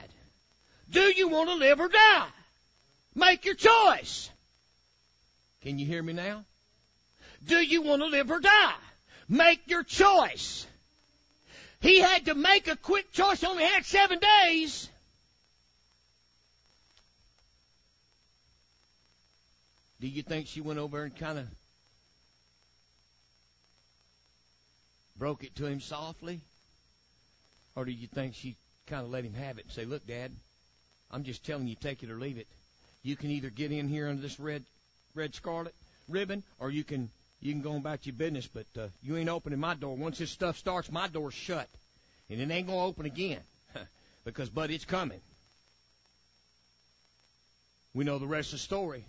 Do 0.89 1.02
you 1.02 1.28
want 1.28 1.50
to 1.50 1.56
live 1.56 1.80
or 1.80 1.89
die? 1.89 2.28
Make 3.16 3.45
your 3.45 3.56
choice. 3.56 4.30
Can 5.64 5.80
you 5.80 5.86
hear 5.86 6.02
me 6.04 6.14
now? 6.14 6.45
Do 7.45 7.58
you 7.58 7.82
want 7.82 8.02
to 8.02 8.08
live 8.08 8.30
or 8.30 8.39
die? 8.39 8.74
Make 9.28 9.62
your 9.68 9.84
choice. 9.84 10.66
He 11.82 11.99
had 11.99 12.25
to 12.25 12.36
make 12.36 12.67
a 12.67 12.75
quick 12.75 13.11
choice, 13.11 13.43
only 13.43 13.63
had 13.63 13.86
seven 13.86 14.19
days. 14.19 14.89
Do 19.99 20.07
you 20.07 20.21
think 20.21 20.47
she 20.47 20.61
went 20.61 20.80
over 20.80 21.03
and 21.03 21.15
kind 21.15 21.39
of 21.39 21.47
broke 25.17 25.43
it 25.43 25.55
to 25.55 25.65
him 25.65 25.82
softly? 25.82 26.41
Or 27.75 27.86
do 27.86 27.91
you 27.91 28.07
think 28.07 28.36
she 28.36 28.55
kind 28.88 29.03
of 29.03 29.11
let 29.11 29.23
him 29.23 29.34
have 29.34 29.57
it 29.57 29.65
and 29.65 29.73
say, 29.73 29.86
Look, 29.86 30.05
Dad, 30.07 30.32
I'm 31.11 31.23
just 31.23 31.45
telling 31.45 31.67
you, 31.67 31.75
take 31.75 32.03
it 32.03 32.09
or 32.09 32.19
leave 32.19 32.38
it. 32.38 32.47
You 33.03 33.15
can 33.15 33.32
either 33.32 33.49
get 33.49 33.71
in 33.71 33.88
here 33.88 34.07
under 34.07 34.21
this 34.21 34.39
red 34.39 34.63
red 35.15 35.34
scarlet 35.34 35.73
ribbon, 36.07 36.43
or 36.59 36.69
you 36.69 36.84
can 36.84 37.09
you 37.41 37.51
can 37.53 37.61
go 37.61 37.75
about 37.75 38.05
your 38.05 38.15
business, 38.15 38.47
but 38.47 38.65
uh, 38.77 38.88
you 39.03 39.17
ain't 39.17 39.29
opening 39.29 39.59
my 39.59 39.75
door. 39.75 39.95
Once 39.95 40.17
this 40.17 40.31
stuff 40.31 40.57
starts, 40.57 40.91
my 40.91 41.07
door's 41.07 41.33
shut, 41.33 41.67
and 42.29 42.41
it 42.41 42.51
ain't 42.51 42.67
gonna 42.67 42.83
open 42.83 43.05
again, 43.05 43.41
because 44.25 44.49
but 44.49 44.71
it's 44.71 44.85
coming. 44.85 45.21
We 47.93 48.03
know 48.03 48.19
the 48.19 48.27
rest 48.27 48.49
of 48.49 48.59
the 48.59 48.63
story. 48.63 49.05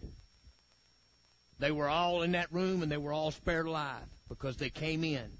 They 1.59 1.73
were 1.73 1.89
all 1.89 2.23
in 2.23 2.33
that 2.33 2.53
room, 2.53 2.83
and 2.83 2.93
they 2.93 2.97
were 2.97 3.13
all 3.13 3.31
spared 3.31 3.67
alive 3.67 4.07
because 4.29 4.57
they 4.57 4.71
came 4.71 5.05
in 5.05 5.31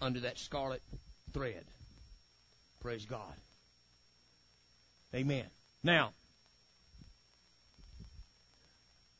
under 0.00 0.20
that 0.20 0.38
scarlet 0.38 0.82
thread. 1.32 1.64
Praise 2.80 3.04
God. 3.04 3.34
Amen. 5.14 5.44
Now, 5.82 6.12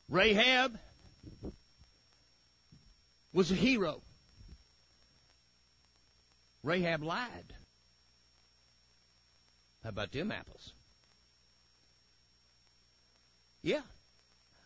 Rahab 0.09 0.77
was 3.33 3.51
a 3.51 3.55
hero. 3.55 4.01
Rahab 6.63 7.03
lied. 7.03 7.53
How 9.83 9.89
about 9.89 10.11
them 10.11 10.31
apples? 10.31 10.71
Yeah. 13.63 13.81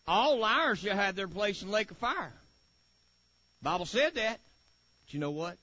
All 0.07 0.39
liars 0.39 0.79
shall 0.79 0.95
have 0.95 1.15
their 1.15 1.27
place 1.27 1.61
in 1.61 1.69
the 1.69 1.73
lake 1.73 1.91
of 1.91 1.97
fire. 1.97 2.33
Bible 3.61 3.85
said 3.85 4.15
that. 4.15 4.39
But 5.05 5.13
you 5.13 5.19
know 5.19 5.31
what? 5.31 5.57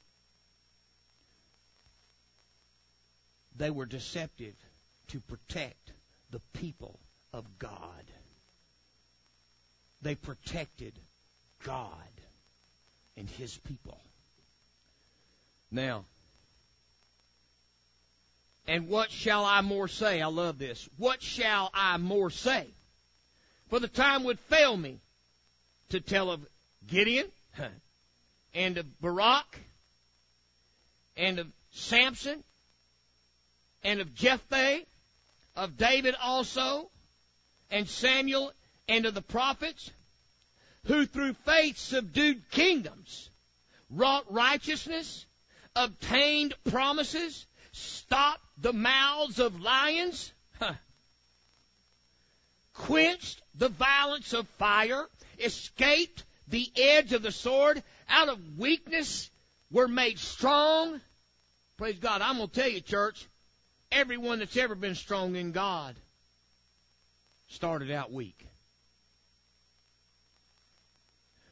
They 3.56 3.70
were 3.70 3.86
deceptive 3.86 4.54
to 5.08 5.20
protect 5.20 5.92
the 6.30 6.40
people 6.54 6.98
of 7.32 7.44
God. 7.58 8.04
They 10.00 10.14
protected 10.14 10.94
God 11.64 11.92
and 13.16 13.28
his 13.28 13.56
people. 13.58 13.98
Now, 15.70 16.04
and 18.66 18.88
what 18.88 19.10
shall 19.10 19.44
I 19.44 19.60
more 19.60 19.88
say? 19.88 20.22
I 20.22 20.26
love 20.26 20.58
this. 20.58 20.88
What 20.98 21.22
shall 21.22 21.70
I 21.74 21.96
more 21.96 22.30
say? 22.30 22.66
For 23.68 23.80
the 23.80 23.88
time 23.88 24.24
would 24.24 24.38
fail 24.38 24.76
me 24.76 24.98
to 25.90 26.00
tell 26.00 26.30
of 26.30 26.46
Gideon 26.86 27.26
and 28.54 28.78
of 28.78 29.00
Barak 29.00 29.60
and 31.16 31.38
of 31.38 31.48
Samson 31.72 32.42
and 33.82 34.00
of 34.00 34.14
Jephthah, 34.14 34.80
of 35.56 35.76
David 35.76 36.14
also, 36.22 36.88
and 37.70 37.88
Samuel 37.88 38.52
and 38.88 39.06
of 39.06 39.14
the 39.14 39.22
prophets, 39.22 39.90
who 40.86 41.06
through 41.06 41.34
faith 41.34 41.78
subdued 41.78 42.42
kingdoms, 42.50 43.30
wrought 43.90 44.24
righteousness, 44.30 45.24
obtained 45.76 46.54
promises, 46.70 47.46
stopped 47.72 48.42
the 48.58 48.72
mouths 48.72 49.38
of 49.38 49.60
lions, 49.60 50.32
quenched 52.74 53.40
the 53.54 53.68
violence 53.68 54.32
of 54.32 54.46
fire, 54.58 55.06
escaped 55.38 56.24
the 56.48 56.70
edge 56.76 57.12
of 57.12 57.22
the 57.22 57.32
sword, 57.32 57.82
out 58.08 58.28
of 58.28 58.58
weakness 58.58 59.30
were 59.70 59.88
made 59.88 60.18
strong. 60.18 61.00
Praise 61.78 61.98
God. 61.98 62.20
I'm 62.20 62.36
going 62.36 62.48
to 62.48 62.54
tell 62.54 62.68
you, 62.68 62.80
church, 62.80 63.26
everyone 63.90 64.40
that's 64.40 64.56
ever 64.56 64.74
been 64.74 64.94
strong 64.94 65.36
in 65.36 65.52
God 65.52 65.94
started 67.48 67.90
out 67.90 68.12
weak. 68.12 68.46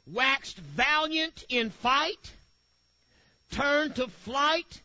Waxed 0.07 0.57
valiant 0.57 1.45
in 1.49 1.71
fight, 1.71 2.33
turned 3.51 3.97
to 3.97 4.09
flight 4.09 4.81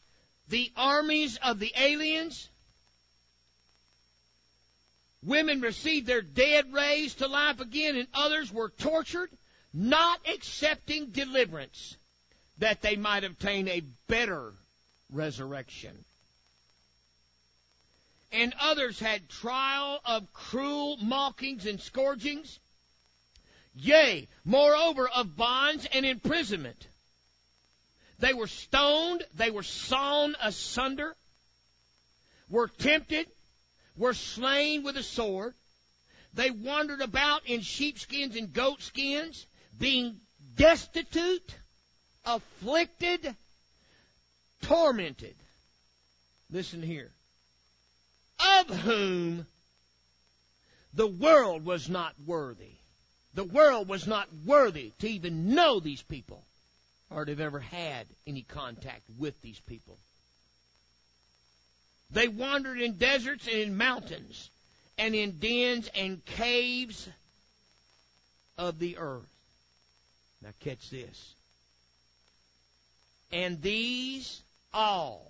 the 0.50 0.72
armies 0.76 1.38
of 1.38 1.60
the 1.60 1.74
aliens. 1.76 2.50
Women 5.24 5.62
received 5.62 6.06
their 6.06 6.22
dead 6.22 6.72
raised 6.72 7.18
to 7.20 7.28
life 7.28 7.60
again, 7.60 7.96
and 7.96 8.08
others 8.14 8.52
were 8.52 8.70
tortured, 8.70 9.32
not 9.74 10.20
accepting 10.28 11.08
deliverance, 11.08 11.98
that 12.60 12.82
they 12.82 12.96
might 12.96 13.24
obtain 13.24 13.68
a 13.68 13.82
better 14.08 14.54
resurrection. 15.12 16.06
And 18.32 18.54
others 18.60 19.00
had 19.00 19.30
trial 19.30 20.02
of 20.06 20.32
cruel 20.34 20.98
mockings 20.98 21.66
and 21.66 21.80
scourgings, 21.82 22.60
yea, 23.76 24.28
moreover, 24.44 25.08
of 25.08 25.36
bonds 25.36 25.86
and 25.94 26.06
imprisonment. 26.06 26.88
They 28.20 28.34
were 28.34 28.48
stoned, 28.48 29.24
they 29.36 29.52
were 29.52 29.64
sawn 29.64 30.36
asunder, 30.42 31.16
were 32.50 32.68
tempted, 32.68 33.28
were 33.98 34.14
slain 34.14 34.84
with 34.84 34.98
a 34.98 35.04
sword. 35.04 35.54
They 36.34 36.52
wandered 36.52 37.02
about 37.02 37.46
in 37.46 37.62
sheepskins 37.62 38.36
and 38.36 38.52
goatskins, 38.52 39.46
being 39.78 40.20
destitute, 40.56 41.56
afflicted, 42.26 43.36
tormented. 44.62 45.36
Listen 46.52 46.82
here. 46.82 47.12
Of 48.60 48.68
whom 48.80 49.46
the 50.94 51.08
world 51.08 51.66
was 51.66 51.90
not 51.90 52.14
worthy. 52.26 52.75
The 53.36 53.44
world 53.44 53.90
was 53.90 54.08
not 54.08 54.30
worthy 54.46 54.94
to 55.00 55.10
even 55.10 55.54
know 55.54 55.82
these 55.82 56.02
people 56.02 56.42
or 57.10 57.26
to 57.26 57.34
have 57.34 57.42
ever 57.42 57.60
had 57.60 58.08
any 58.26 58.44
contact 58.44 59.04
with 59.20 59.42
these 59.42 59.60
people. 59.60 59.98
They 62.12 62.30
wandered 62.30 62.80
in 62.80 62.94
deserts 62.94 63.46
and 63.46 63.58
in 63.58 63.78
mountains 63.78 64.50
and 64.98 65.14
in 65.14 65.38
dens 65.40 65.90
and 65.94 66.24
caves 66.26 67.10
of 68.58 68.80
the 68.80 68.98
earth. 68.98 69.28
Now 70.42 70.52
catch 70.62 70.90
this. 70.90 71.36
And 73.34 73.62
these 73.62 74.42
all, 74.74 75.30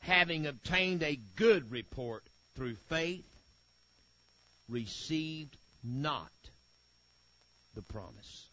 having 0.00 0.46
obtained 0.46 1.04
a 1.04 1.20
good 1.36 1.70
report 1.70 2.24
through 2.56 2.74
faith, 2.88 3.24
received 4.68 5.56
not 5.84 6.30
the 7.74 7.82
promise. 7.82 8.46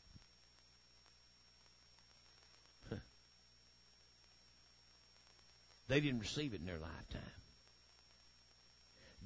They 5.89 5.99
didn't 5.99 6.19
receive 6.19 6.53
it 6.53 6.61
in 6.61 6.67
their 6.67 6.77
lifetime. 6.77 7.21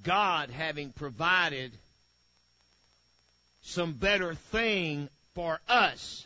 God 0.01 0.49
having 0.49 0.91
provided 0.91 1.73
some 3.63 3.93
better 3.93 4.33
thing 4.33 5.09
for 5.35 5.59
us 5.67 6.25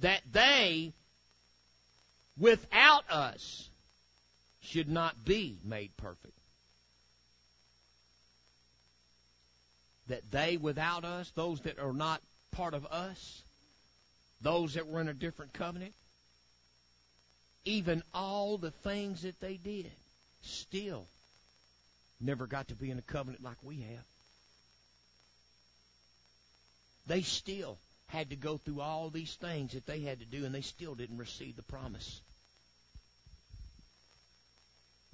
that 0.00 0.22
they 0.32 0.92
without 2.38 3.04
us 3.10 3.68
should 4.62 4.88
not 4.88 5.22
be 5.24 5.58
made 5.64 5.96
perfect. 5.98 6.38
That 10.08 10.30
they 10.30 10.56
without 10.56 11.04
us, 11.04 11.30
those 11.34 11.60
that 11.60 11.78
are 11.78 11.92
not 11.92 12.22
part 12.52 12.74
of 12.74 12.86
us, 12.86 13.42
those 14.40 14.74
that 14.74 14.86
were 14.86 15.00
in 15.00 15.08
a 15.08 15.14
different 15.14 15.52
covenant, 15.52 15.92
even 17.64 18.02
all 18.14 18.58
the 18.58 18.70
things 18.70 19.22
that 19.22 19.40
they 19.40 19.56
did, 19.56 19.90
still 20.42 21.06
never 22.20 22.46
got 22.46 22.68
to 22.68 22.74
be 22.74 22.90
in 22.90 22.98
a 22.98 23.02
covenant 23.02 23.42
like 23.42 23.56
we 23.62 23.80
have. 23.80 24.04
They 27.06 27.22
still 27.22 27.78
had 28.06 28.30
to 28.30 28.36
go 28.36 28.58
through 28.58 28.80
all 28.80 29.10
these 29.10 29.34
things 29.34 29.72
that 29.72 29.86
they 29.86 30.00
had 30.00 30.20
to 30.20 30.26
do, 30.26 30.44
and 30.44 30.54
they 30.54 30.60
still 30.60 30.94
didn't 30.94 31.18
receive 31.18 31.56
the 31.56 31.62
promise. 31.62 32.20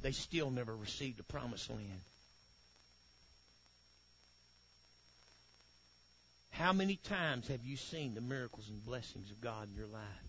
They 0.02 0.12
still 0.12 0.50
never 0.50 0.76
received 0.76 1.18
the 1.18 1.24
promised 1.24 1.70
land. 1.70 2.00
How 6.58 6.72
many 6.72 6.96
times 6.96 7.48
have 7.48 7.64
you 7.64 7.76
seen 7.76 8.14
the 8.14 8.20
miracles 8.20 8.68
and 8.68 8.84
blessings 8.84 9.30
of 9.30 9.40
God 9.40 9.68
in 9.70 9.76
your 9.76 9.86
life? 9.86 10.28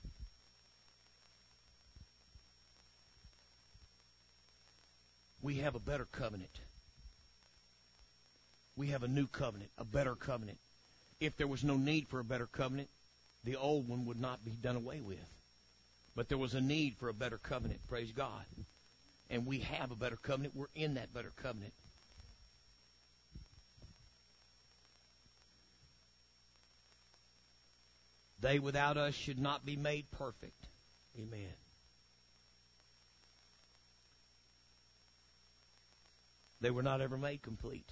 we 5.41 5.55
have 5.55 5.75
a 5.75 5.79
better 5.79 6.05
covenant. 6.11 6.59
We 8.75 8.87
have 8.87 9.03
a 9.03 9.07
new 9.07 9.27
covenant, 9.27 9.71
a 9.77 9.85
better 9.85 10.15
covenant. 10.15 10.57
If 11.19 11.37
there 11.37 11.47
was 11.47 11.63
no 11.63 11.75
need 11.75 12.07
for 12.07 12.19
a 12.19 12.23
better 12.23 12.47
covenant, 12.47 12.89
the 13.43 13.55
old 13.55 13.87
one 13.87 14.05
would 14.05 14.19
not 14.19 14.43
be 14.43 14.51
done 14.51 14.75
away 14.75 15.01
with. 15.01 15.17
But 16.15 16.29
there 16.29 16.37
was 16.37 16.53
a 16.53 16.61
need 16.61 16.95
for 16.97 17.09
a 17.09 17.13
better 17.13 17.37
covenant, 17.37 17.79
praise 17.87 18.11
God. 18.11 18.45
And 19.29 19.45
we 19.45 19.59
have 19.59 19.91
a 19.91 19.95
better 19.95 20.17
covenant. 20.17 20.55
We're 20.55 20.67
in 20.75 20.95
that 20.95 21.13
better 21.13 21.31
covenant. 21.35 21.73
They 28.41 28.59
without 28.59 28.97
us 28.97 29.13
should 29.13 29.39
not 29.39 29.65
be 29.65 29.75
made 29.75 30.09
perfect. 30.11 30.67
Amen. 31.17 31.53
They 36.61 36.71
were 36.71 36.83
not 36.83 37.01
ever 37.01 37.17
made 37.17 37.41
complete. 37.41 37.87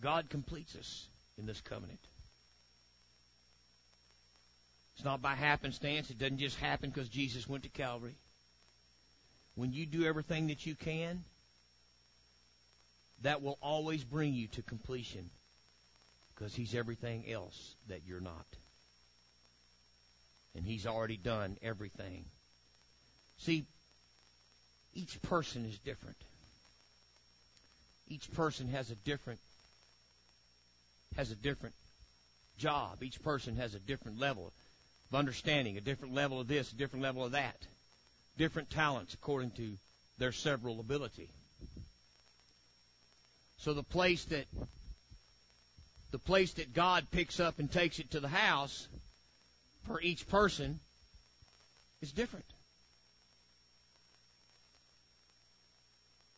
God 0.00 0.28
completes 0.30 0.74
us 0.74 1.06
in 1.38 1.46
this 1.46 1.60
covenant. 1.60 2.00
It's 4.94 5.04
not 5.04 5.22
by 5.22 5.34
happenstance. 5.34 6.10
It 6.10 6.18
doesn't 6.18 6.38
just 6.38 6.58
happen 6.58 6.90
because 6.90 7.08
Jesus 7.08 7.48
went 7.48 7.62
to 7.64 7.68
Calvary. 7.68 8.14
When 9.54 9.72
you 9.72 9.86
do 9.86 10.04
everything 10.04 10.48
that 10.48 10.66
you 10.66 10.74
can, 10.74 11.22
that 13.22 13.42
will 13.42 13.58
always 13.62 14.02
bring 14.02 14.34
you 14.34 14.48
to 14.48 14.62
completion 14.62 15.30
because 16.34 16.54
He's 16.54 16.74
everything 16.74 17.24
else 17.30 17.74
that 17.88 18.00
you're 18.06 18.20
not. 18.20 18.46
And 20.54 20.64
He's 20.64 20.86
already 20.86 21.16
done 21.16 21.56
everything. 21.62 22.24
See, 23.38 23.64
each 24.94 25.20
person 25.22 25.64
is 25.64 25.78
different. 25.78 26.16
Each 28.08 28.30
person 28.34 28.68
has 28.68 28.90
a 28.90 28.94
different 28.96 29.40
has 31.16 31.30
a 31.30 31.36
different 31.36 31.74
job. 32.58 33.02
Each 33.02 33.22
person 33.22 33.56
has 33.56 33.74
a 33.74 33.78
different 33.78 34.18
level 34.18 34.46
of 34.46 35.14
understanding, 35.18 35.76
a 35.76 35.80
different 35.80 36.14
level 36.14 36.40
of 36.40 36.48
this, 36.48 36.72
a 36.72 36.76
different 36.76 37.02
level 37.02 37.24
of 37.24 37.32
that. 37.32 37.56
Different 38.38 38.70
talents 38.70 39.14
according 39.14 39.50
to 39.52 39.76
their 40.18 40.32
several 40.32 40.80
ability. 40.80 41.28
So 43.58 43.74
the 43.74 43.82
place 43.82 44.24
that 44.26 44.46
the 46.12 46.18
place 46.18 46.52
that 46.54 46.74
God 46.74 47.06
picks 47.10 47.40
up 47.40 47.58
and 47.58 47.72
takes 47.72 47.98
it 47.98 48.12
to 48.12 48.20
the 48.20 48.28
house 48.28 48.86
for 49.86 50.00
each 50.00 50.28
person 50.28 50.78
is 52.00 52.12
different. 52.12 52.44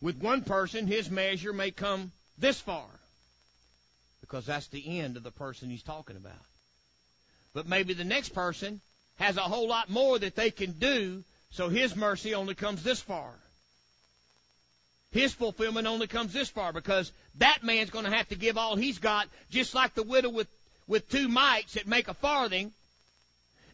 With 0.00 0.22
one 0.22 0.42
person, 0.42 0.86
his 0.86 1.10
measure 1.10 1.52
may 1.52 1.70
come 1.70 2.12
this 2.38 2.60
far 2.60 2.86
because 4.20 4.46
that's 4.46 4.68
the 4.68 5.00
end 5.00 5.16
of 5.16 5.22
the 5.22 5.30
person 5.30 5.68
he's 5.68 5.82
talking 5.82 6.16
about. 6.16 6.32
But 7.52 7.68
maybe 7.68 7.94
the 7.94 8.04
next 8.04 8.30
person 8.30 8.80
has 9.16 9.36
a 9.36 9.42
whole 9.42 9.68
lot 9.68 9.90
more 9.90 10.18
that 10.18 10.36
they 10.36 10.50
can 10.50 10.72
do, 10.72 11.24
so 11.50 11.68
his 11.68 11.96
mercy 11.96 12.34
only 12.34 12.54
comes 12.54 12.82
this 12.82 13.00
far. 13.00 13.32
His 15.14 15.32
fulfillment 15.32 15.86
only 15.86 16.08
comes 16.08 16.32
this 16.32 16.48
far 16.48 16.72
because 16.72 17.12
that 17.36 17.62
man's 17.62 17.90
going 17.90 18.04
to 18.04 18.10
have 18.10 18.28
to 18.30 18.34
give 18.34 18.58
all 18.58 18.74
he's 18.74 18.98
got, 18.98 19.28
just 19.48 19.72
like 19.72 19.94
the 19.94 20.02
widow 20.02 20.28
with, 20.28 20.48
with 20.88 21.08
two 21.08 21.28
mites 21.28 21.74
that 21.74 21.86
make 21.86 22.08
a 22.08 22.14
farthing, 22.14 22.72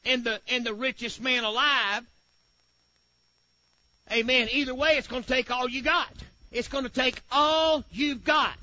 and 0.04 0.22
the, 0.22 0.38
and 0.48 0.66
the 0.66 0.74
richest 0.74 1.18
man 1.18 1.44
alive. 1.44 2.02
Amen. 4.12 4.48
Either 4.52 4.74
way, 4.74 4.98
it's 4.98 5.06
going 5.06 5.22
to 5.22 5.28
take 5.28 5.50
all 5.50 5.66
you 5.66 5.80
got. 5.80 6.12
It's 6.52 6.68
going 6.68 6.84
to 6.84 6.90
take 6.90 7.18
all 7.32 7.84
you've 7.90 8.22
got. 8.22 8.58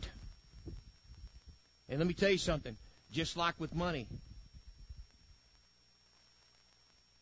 And 1.90 1.98
let 1.98 2.08
me 2.08 2.14
tell 2.14 2.30
you 2.30 2.38
something, 2.38 2.78
just 3.12 3.36
like 3.36 3.60
with 3.60 3.74
money, 3.74 4.06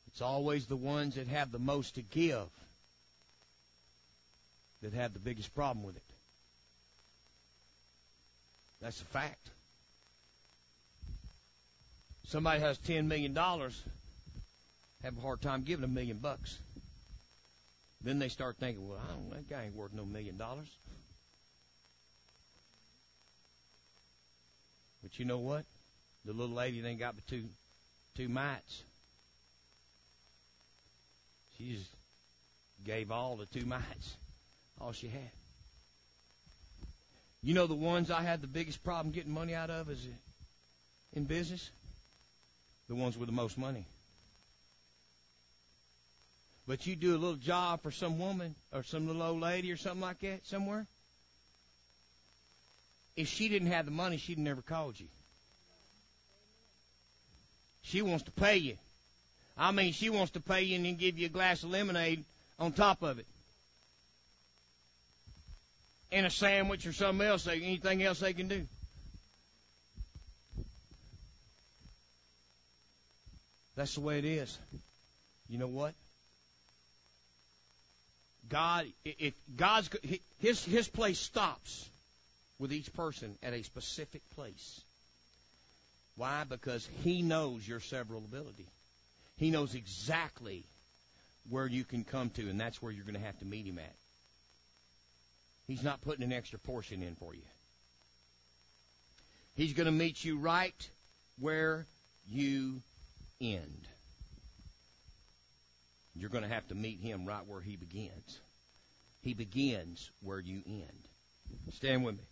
it's 0.07 0.21
always 0.21 0.65
the 0.65 0.75
ones 0.75 1.15
that 1.15 1.27
have 1.27 1.53
the 1.53 1.59
most 1.59 1.95
to 1.95 2.01
give 2.01 2.43
that 4.85 4.93
have 4.93 5.13
the 5.13 5.19
biggest 5.19 5.53
problem 5.55 5.83
with 5.83 5.95
it. 5.95 6.03
That's 8.81 9.01
a 9.01 9.05
fact. 9.05 9.49
Somebody 12.27 12.59
has 12.59 12.77
ten 12.77 13.07
million 13.07 13.33
dollars, 13.33 13.81
have 15.03 15.17
a 15.17 15.21
hard 15.21 15.41
time 15.41 15.63
giving 15.63 15.83
a 15.83 15.87
million 15.87 16.17
bucks. 16.17 16.59
Then 18.03 18.19
they 18.19 18.29
start 18.29 18.57
thinking, 18.59 18.87
well, 18.87 18.99
I 19.03 19.13
don't, 19.13 19.31
that 19.31 19.49
guy 19.49 19.63
ain't 19.65 19.75
worth 19.75 19.91
no 19.91 20.05
million 20.05 20.37
dollars. 20.37 20.67
But 25.01 25.17
you 25.17 25.25
know 25.25 25.39
what? 25.39 25.65
The 26.25 26.33
little 26.33 26.55
lady 26.55 26.85
ain't 26.85 26.99
got 26.99 27.15
but 27.15 27.25
two 27.25 27.45
two 28.15 28.29
mites. 28.29 28.83
She 31.57 31.73
just 31.73 31.89
gave 32.85 33.09
all 33.09 33.35
the 33.35 33.47
two 33.47 33.65
mites 33.65 34.15
all 34.79 34.91
she 34.91 35.07
had. 35.07 35.31
You 37.41 37.53
know 37.53 37.67
the 37.67 37.75
ones 37.75 38.09
I 38.09 38.21
had 38.21 38.41
the 38.41 38.47
biggest 38.47 38.83
problem 38.83 39.13
getting 39.13 39.31
money 39.31 39.53
out 39.53 39.69
of 39.69 39.89
is 39.89 40.03
in 41.13 41.25
business? 41.25 41.69
The 42.87 42.95
ones 42.95 43.17
with 43.17 43.27
the 43.27 43.35
most 43.35 43.57
money. 43.57 43.85
But 46.67 46.87
you 46.87 46.95
do 46.95 47.11
a 47.11 47.19
little 47.19 47.35
job 47.35 47.83
for 47.83 47.91
some 47.91 48.17
woman 48.17 48.55
or 48.73 48.81
some 48.83 49.05
little 49.05 49.21
old 49.21 49.41
lady 49.41 49.71
or 49.71 49.77
something 49.77 50.01
like 50.01 50.19
that 50.21 50.47
somewhere. 50.47 50.87
If 53.15 53.27
she 53.27 53.47
didn't 53.47 53.69
have 53.69 53.85
the 53.85 53.91
money, 53.91 54.17
she'd 54.17 54.39
never 54.39 54.61
called 54.61 54.99
you. 54.99 55.07
She 57.83 58.01
wants 58.01 58.23
to 58.23 58.31
pay 58.31 58.57
you. 58.57 58.77
I 59.55 59.71
mean, 59.71 59.93
she 59.93 60.09
wants 60.09 60.31
to 60.31 60.39
pay 60.39 60.63
you 60.63 60.75
and 60.75 60.85
then 60.85 60.95
give 60.95 61.19
you 61.19 61.27
a 61.27 61.29
glass 61.29 61.63
of 61.63 61.69
lemonade 61.69 62.25
on 62.57 62.71
top 62.71 63.03
of 63.03 63.19
it 63.19 63.27
and 66.11 66.25
a 66.25 66.29
sandwich 66.29 66.85
or 66.87 66.93
something 66.93 67.25
else, 67.25 67.47
anything 67.47 68.03
else 68.03 68.19
they 68.19 68.33
can 68.33 68.47
do. 68.47 68.65
That's 73.75 73.95
the 73.95 74.01
way 74.01 74.19
it 74.19 74.25
is. 74.25 74.57
You 75.49 75.57
know 75.59 75.67
what? 75.67 75.93
God, 78.47 78.85
if 79.03 79.33
God's 79.55 79.89
his 80.39 80.63
his 80.63 80.87
place 80.87 81.19
stops 81.19 81.89
with 82.59 82.71
each 82.71 82.93
person 82.93 83.35
at 83.43 83.53
a 83.53 83.63
specific 83.63 84.21
place. 84.35 84.81
Why? 86.15 86.45
Because 86.47 86.87
He 87.03 87.21
knows 87.21 87.67
your 87.67 87.79
several 87.79 88.19
ability. 88.19 88.67
He 89.37 89.51
knows 89.51 89.75
exactly 89.75 90.63
where 91.49 91.67
you 91.67 91.83
can 91.83 92.03
come 92.03 92.29
to, 92.31 92.49
and 92.49 92.59
that's 92.59 92.81
where 92.81 92.91
you're 92.91 93.03
going 93.03 93.19
to 93.19 93.25
have 93.25 93.37
to 93.39 93.45
meet 93.45 93.65
Him 93.65 93.79
at. 93.79 93.95
He's 95.67 95.83
not 95.83 96.01
putting 96.01 96.23
an 96.23 96.33
extra 96.33 96.59
portion 96.59 97.01
in 97.01 97.15
for 97.15 97.33
you. 97.33 97.41
He's 99.55 99.73
going 99.73 99.85
to 99.85 99.91
meet 99.91 100.23
you 100.23 100.37
right 100.37 100.89
where 101.39 101.87
you 102.27 102.81
end. 103.41 103.87
You're 106.13 106.29
going 106.29 106.43
to 106.43 106.49
have 106.49 106.67
to 106.67 106.75
meet 106.75 106.99
him 106.99 107.25
right 107.25 107.45
where 107.47 107.61
he 107.61 107.75
begins. 107.75 108.39
He 109.21 109.33
begins 109.33 110.11
where 110.21 110.39
you 110.39 110.61
end. 110.65 111.07
Stand 111.73 112.05
with 112.05 112.15
me. 112.15 112.23